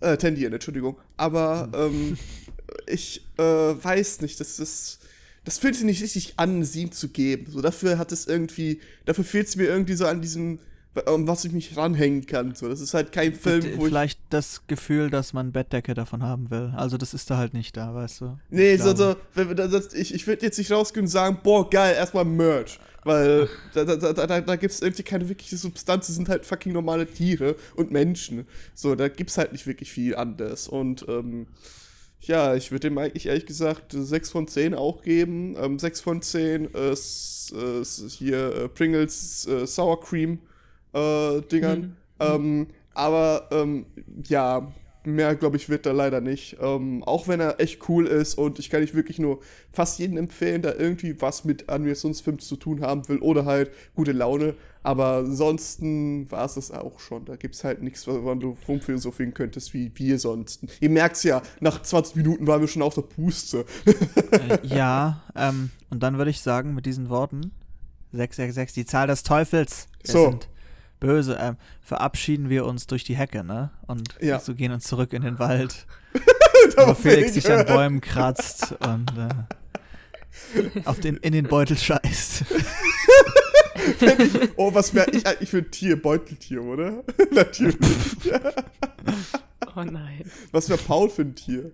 äh, 0.00 0.16
tendieren, 0.16 0.52
Entschuldigung. 0.52 0.98
Aber 1.16 1.70
ähm, 1.74 2.16
ich 2.86 3.24
äh, 3.38 3.42
weiß 3.42 4.20
nicht, 4.20 4.40
das 4.40 4.58
ist. 4.58 5.00
Das 5.44 5.58
fühlt 5.58 5.74
sich 5.74 5.84
nicht 5.84 6.00
richtig 6.00 6.34
an, 6.36 6.62
7 6.62 6.92
zu 6.92 7.08
geben. 7.08 7.50
So, 7.50 7.60
dafür 7.60 7.98
hat 7.98 8.12
es 8.12 8.28
irgendwie. 8.28 8.80
Dafür 9.06 9.24
fehlt 9.24 9.48
es 9.48 9.56
mir 9.56 9.64
irgendwie 9.64 9.94
so 9.94 10.06
an 10.06 10.22
diesem 10.22 10.60
um 11.06 11.26
was 11.26 11.44
ich 11.44 11.52
mich 11.52 11.76
ranhängen 11.76 12.26
kann. 12.26 12.54
So, 12.54 12.68
das 12.68 12.80
ist 12.80 12.92
halt 12.92 13.12
kein 13.12 13.34
Film, 13.34 13.64
wo 13.76 13.86
Vielleicht 13.86 14.20
das 14.30 14.66
Gefühl, 14.66 15.10
dass 15.10 15.32
man 15.32 15.52
Bettdecke 15.52 15.94
davon 15.94 16.22
haben 16.22 16.50
will. 16.50 16.72
Also 16.76 16.98
das 16.98 17.14
ist 17.14 17.30
da 17.30 17.38
halt 17.38 17.54
nicht 17.54 17.76
da, 17.76 17.94
weißt 17.94 18.20
du. 18.20 18.38
Nee, 18.50 18.76
so, 18.76 18.94
so, 18.94 19.16
ich, 19.94 20.14
ich 20.14 20.26
würde 20.26 20.44
jetzt 20.44 20.58
nicht 20.58 20.70
rausgehen 20.70 21.06
und 21.06 21.10
sagen, 21.10 21.38
boah, 21.42 21.68
geil, 21.68 21.94
erstmal 21.94 22.24
Merch. 22.24 22.78
Weil 23.04 23.48
da, 23.74 23.84
da, 23.84 23.96
da, 23.96 24.40
da, 24.40 24.56
gibt 24.56 24.72
es 24.72 24.80
irgendwie 24.80 25.02
keine 25.02 25.28
wirkliche 25.28 25.56
Substanz, 25.56 26.06
das 26.06 26.14
sind 26.14 26.28
halt 26.28 26.46
fucking 26.46 26.72
normale 26.72 27.06
Tiere 27.06 27.56
und 27.74 27.90
Menschen. 27.90 28.46
So, 28.74 28.94
da 28.94 29.08
gibt 29.08 29.30
es 29.30 29.38
halt 29.38 29.52
nicht 29.52 29.66
wirklich 29.66 29.90
viel 29.90 30.14
anderes. 30.14 30.68
Und 30.68 31.06
ähm, 31.08 31.46
ja, 32.20 32.54
ich 32.54 32.70
würde 32.70 32.88
dem 32.88 32.98
eigentlich 32.98 33.26
ehrlich 33.26 33.46
gesagt 33.46 33.92
6 33.92 34.30
von 34.30 34.46
10 34.46 34.74
auch 34.74 35.02
geben. 35.02 35.56
Ähm, 35.58 35.78
6 35.78 36.00
von 36.00 36.22
10 36.22 36.66
ist, 36.66 37.52
ist 37.52 38.12
hier 38.12 38.54
äh, 38.54 38.68
Pringles 38.68 39.46
äh, 39.46 39.66
Sour 39.66 40.00
Cream 40.00 40.38
äh, 40.92 41.40
Dingern. 41.42 41.80
Mhm. 41.80 41.94
Ähm, 42.20 42.66
aber 42.94 43.48
ähm, 43.52 43.86
ja, 44.28 44.72
mehr, 45.04 45.34
glaube 45.34 45.56
ich, 45.56 45.68
wird 45.68 45.86
da 45.86 45.92
leider 45.92 46.20
nicht. 46.20 46.56
Ähm, 46.60 47.02
auch 47.04 47.28
wenn 47.28 47.40
er 47.40 47.60
echt 47.60 47.88
cool 47.88 48.06
ist 48.06 48.34
und 48.34 48.58
ich 48.58 48.70
kann 48.70 48.80
nicht 48.80 48.94
wirklich 48.94 49.18
nur 49.18 49.40
fast 49.72 49.98
jeden 49.98 50.16
empfehlen, 50.16 50.62
der 50.62 50.78
irgendwie 50.78 51.20
was 51.20 51.44
mit 51.44 51.68
Animationsfilmen 51.68 52.40
zu 52.40 52.56
tun 52.56 52.82
haben 52.82 53.08
will 53.08 53.18
oder 53.18 53.44
halt 53.44 53.70
gute 53.94 54.12
Laune. 54.12 54.54
Aber 54.84 55.18
ansonsten 55.18 56.30
war 56.30 56.44
es 56.44 56.54
das 56.54 56.70
auch 56.72 56.98
schon. 56.98 57.24
Da 57.24 57.36
gibt 57.36 57.54
es 57.54 57.62
halt 57.62 57.82
nichts, 57.82 58.06
woran 58.06 58.40
du 58.40 58.56
rumphilosophieren 58.66 59.32
könntest, 59.32 59.74
wie 59.74 59.92
wir 59.94 60.18
sonst. 60.18 60.64
Ihr 60.80 60.90
merkt 60.90 61.16
es 61.16 61.22
ja, 61.22 61.42
nach 61.60 61.82
20 61.82 62.16
Minuten 62.16 62.46
waren 62.46 62.60
wir 62.60 62.68
schon 62.68 62.82
auf 62.82 62.94
der 62.94 63.02
Puste. 63.02 63.64
äh, 63.86 64.58
ja, 64.66 65.22
ähm, 65.36 65.70
und 65.90 66.02
dann 66.02 66.18
würde 66.18 66.30
ich 66.30 66.40
sagen, 66.40 66.74
mit 66.74 66.86
diesen 66.86 67.10
Worten, 67.10 67.52
666, 68.12 68.74
die 68.74 68.86
Zahl 68.86 69.06
des 69.06 69.22
Teufels. 69.22 69.86
Wir 70.02 70.12
so. 70.12 70.30
sind 70.30 70.48
böse, 71.02 71.36
ähm, 71.40 71.56
verabschieden 71.80 72.48
wir 72.48 72.64
uns 72.64 72.86
durch 72.86 73.02
die 73.02 73.16
Hecke, 73.16 73.42
ne? 73.42 73.70
Und 73.86 74.14
ja. 74.20 74.38
so 74.38 74.54
gehen 74.54 74.72
uns 74.72 74.84
zurück 74.84 75.12
in 75.12 75.22
den 75.22 75.38
Wald. 75.38 75.86
wo 76.76 76.94
Felix 76.94 77.34
sich 77.34 77.50
an 77.50 77.66
Bäumen 77.66 78.00
kratzt 78.00 78.72
und 78.86 79.10
äh, 79.18 79.28
auf 80.84 81.00
den, 81.00 81.16
in 81.16 81.32
den 81.32 81.48
Beutel 81.48 81.76
scheißt. 81.76 82.44
ich, 84.00 84.50
oh, 84.56 84.72
was 84.72 84.94
wäre 84.94 85.10
ich 85.10 85.26
eigentlich 85.26 85.50
für 85.50 85.58
ein 85.58 85.70
Tier? 85.72 86.00
Beuteltier, 86.00 86.62
oder? 86.62 87.02
Natürlich. 87.32 87.76
oh 89.74 89.82
nein. 89.82 90.30
Was 90.52 90.68
wäre 90.68 90.78
Paul 90.78 91.10
für 91.10 91.22
ein 91.22 91.34
Tier? 91.34 91.72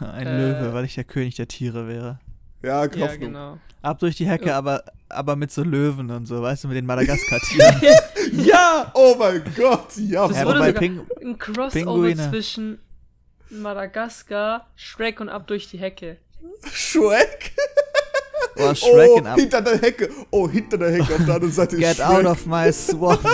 Ein 0.00 0.26
äh, 0.26 0.36
Löwe, 0.36 0.74
weil 0.74 0.84
ich 0.84 0.96
der 0.96 1.04
König 1.04 1.36
der 1.36 1.46
Tiere 1.46 1.86
wäre. 1.86 2.18
Ja, 2.62 2.84
ja 2.84 3.16
genau. 3.16 3.58
Ab 3.82 3.98
durch 4.00 4.16
die 4.16 4.26
Hecke, 4.26 4.54
aber, 4.54 4.82
aber 5.08 5.36
mit 5.36 5.52
so 5.52 5.62
Löwen 5.62 6.10
und 6.10 6.26
so, 6.26 6.42
weißt 6.42 6.64
du, 6.64 6.68
mit 6.68 6.76
den 6.76 6.86
Madagaskar-Tieren. 6.86 7.80
ja, 8.44 8.90
oh 8.94 9.14
mein 9.18 9.42
Gott, 9.56 9.96
ja. 9.96 10.26
Das 10.26 10.36
ja, 10.36 10.44
wurde 10.44 10.58
sogar 10.58 10.72
Ping 10.72 11.00
ein 11.22 11.38
Crossover 11.38 11.70
Pinguine. 11.70 12.30
zwischen 12.30 12.78
Madagaskar, 13.50 14.66
Shrek 14.74 15.20
und 15.20 15.28
Ab 15.28 15.46
durch 15.46 15.68
die 15.70 15.78
Hecke. 15.78 16.16
Shrek? 16.72 17.52
Oh, 18.56 18.74
Shrek 18.74 19.10
oh, 19.10 19.24
ab. 19.24 19.38
hinter 19.38 19.62
der 19.62 19.78
Hecke. 19.78 20.10
Oh, 20.30 20.48
hinter 20.48 20.78
der 20.78 20.90
Hecke 20.90 21.14
auf 21.14 21.24
der 21.24 21.34
anderen 21.34 21.52
Seite 21.52 21.76
Get 21.78 21.90
ist 21.92 21.96
Shrek. 21.98 22.08
out 22.08 22.24
of 22.24 22.46
my 22.46 22.72
swamp. 22.72 23.20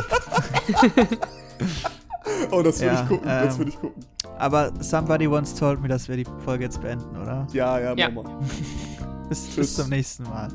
Oh, 2.50 2.62
das 2.62 2.80
würde 2.80 2.94
Ja, 2.94 3.02
ich 3.02 3.08
gucken, 3.08 3.28
das 3.28 3.52
ähm, 3.54 3.58
würde 3.58 3.70
ich 3.70 3.78
gucken. 3.78 4.04
Aber 4.38 4.72
somebody 4.80 5.26
once 5.28 5.54
told 5.54 5.80
me, 5.82 5.88
dass 5.88 6.08
wir 6.08 6.16
die 6.16 6.26
Folge 6.44 6.64
jetzt 6.64 6.80
beenden, 6.80 7.16
oder? 7.20 7.46
Ja, 7.52 7.78
ja, 7.78 7.94
Ja. 7.94 8.10
Mama. 8.10 8.40
Bis, 9.28 9.46
bis 9.56 9.74
zum 9.74 9.88
nächsten 9.88 10.24
Mal. 10.24 10.50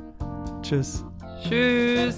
Tschüss. 0.61 1.03
Tschüss. 1.47 2.15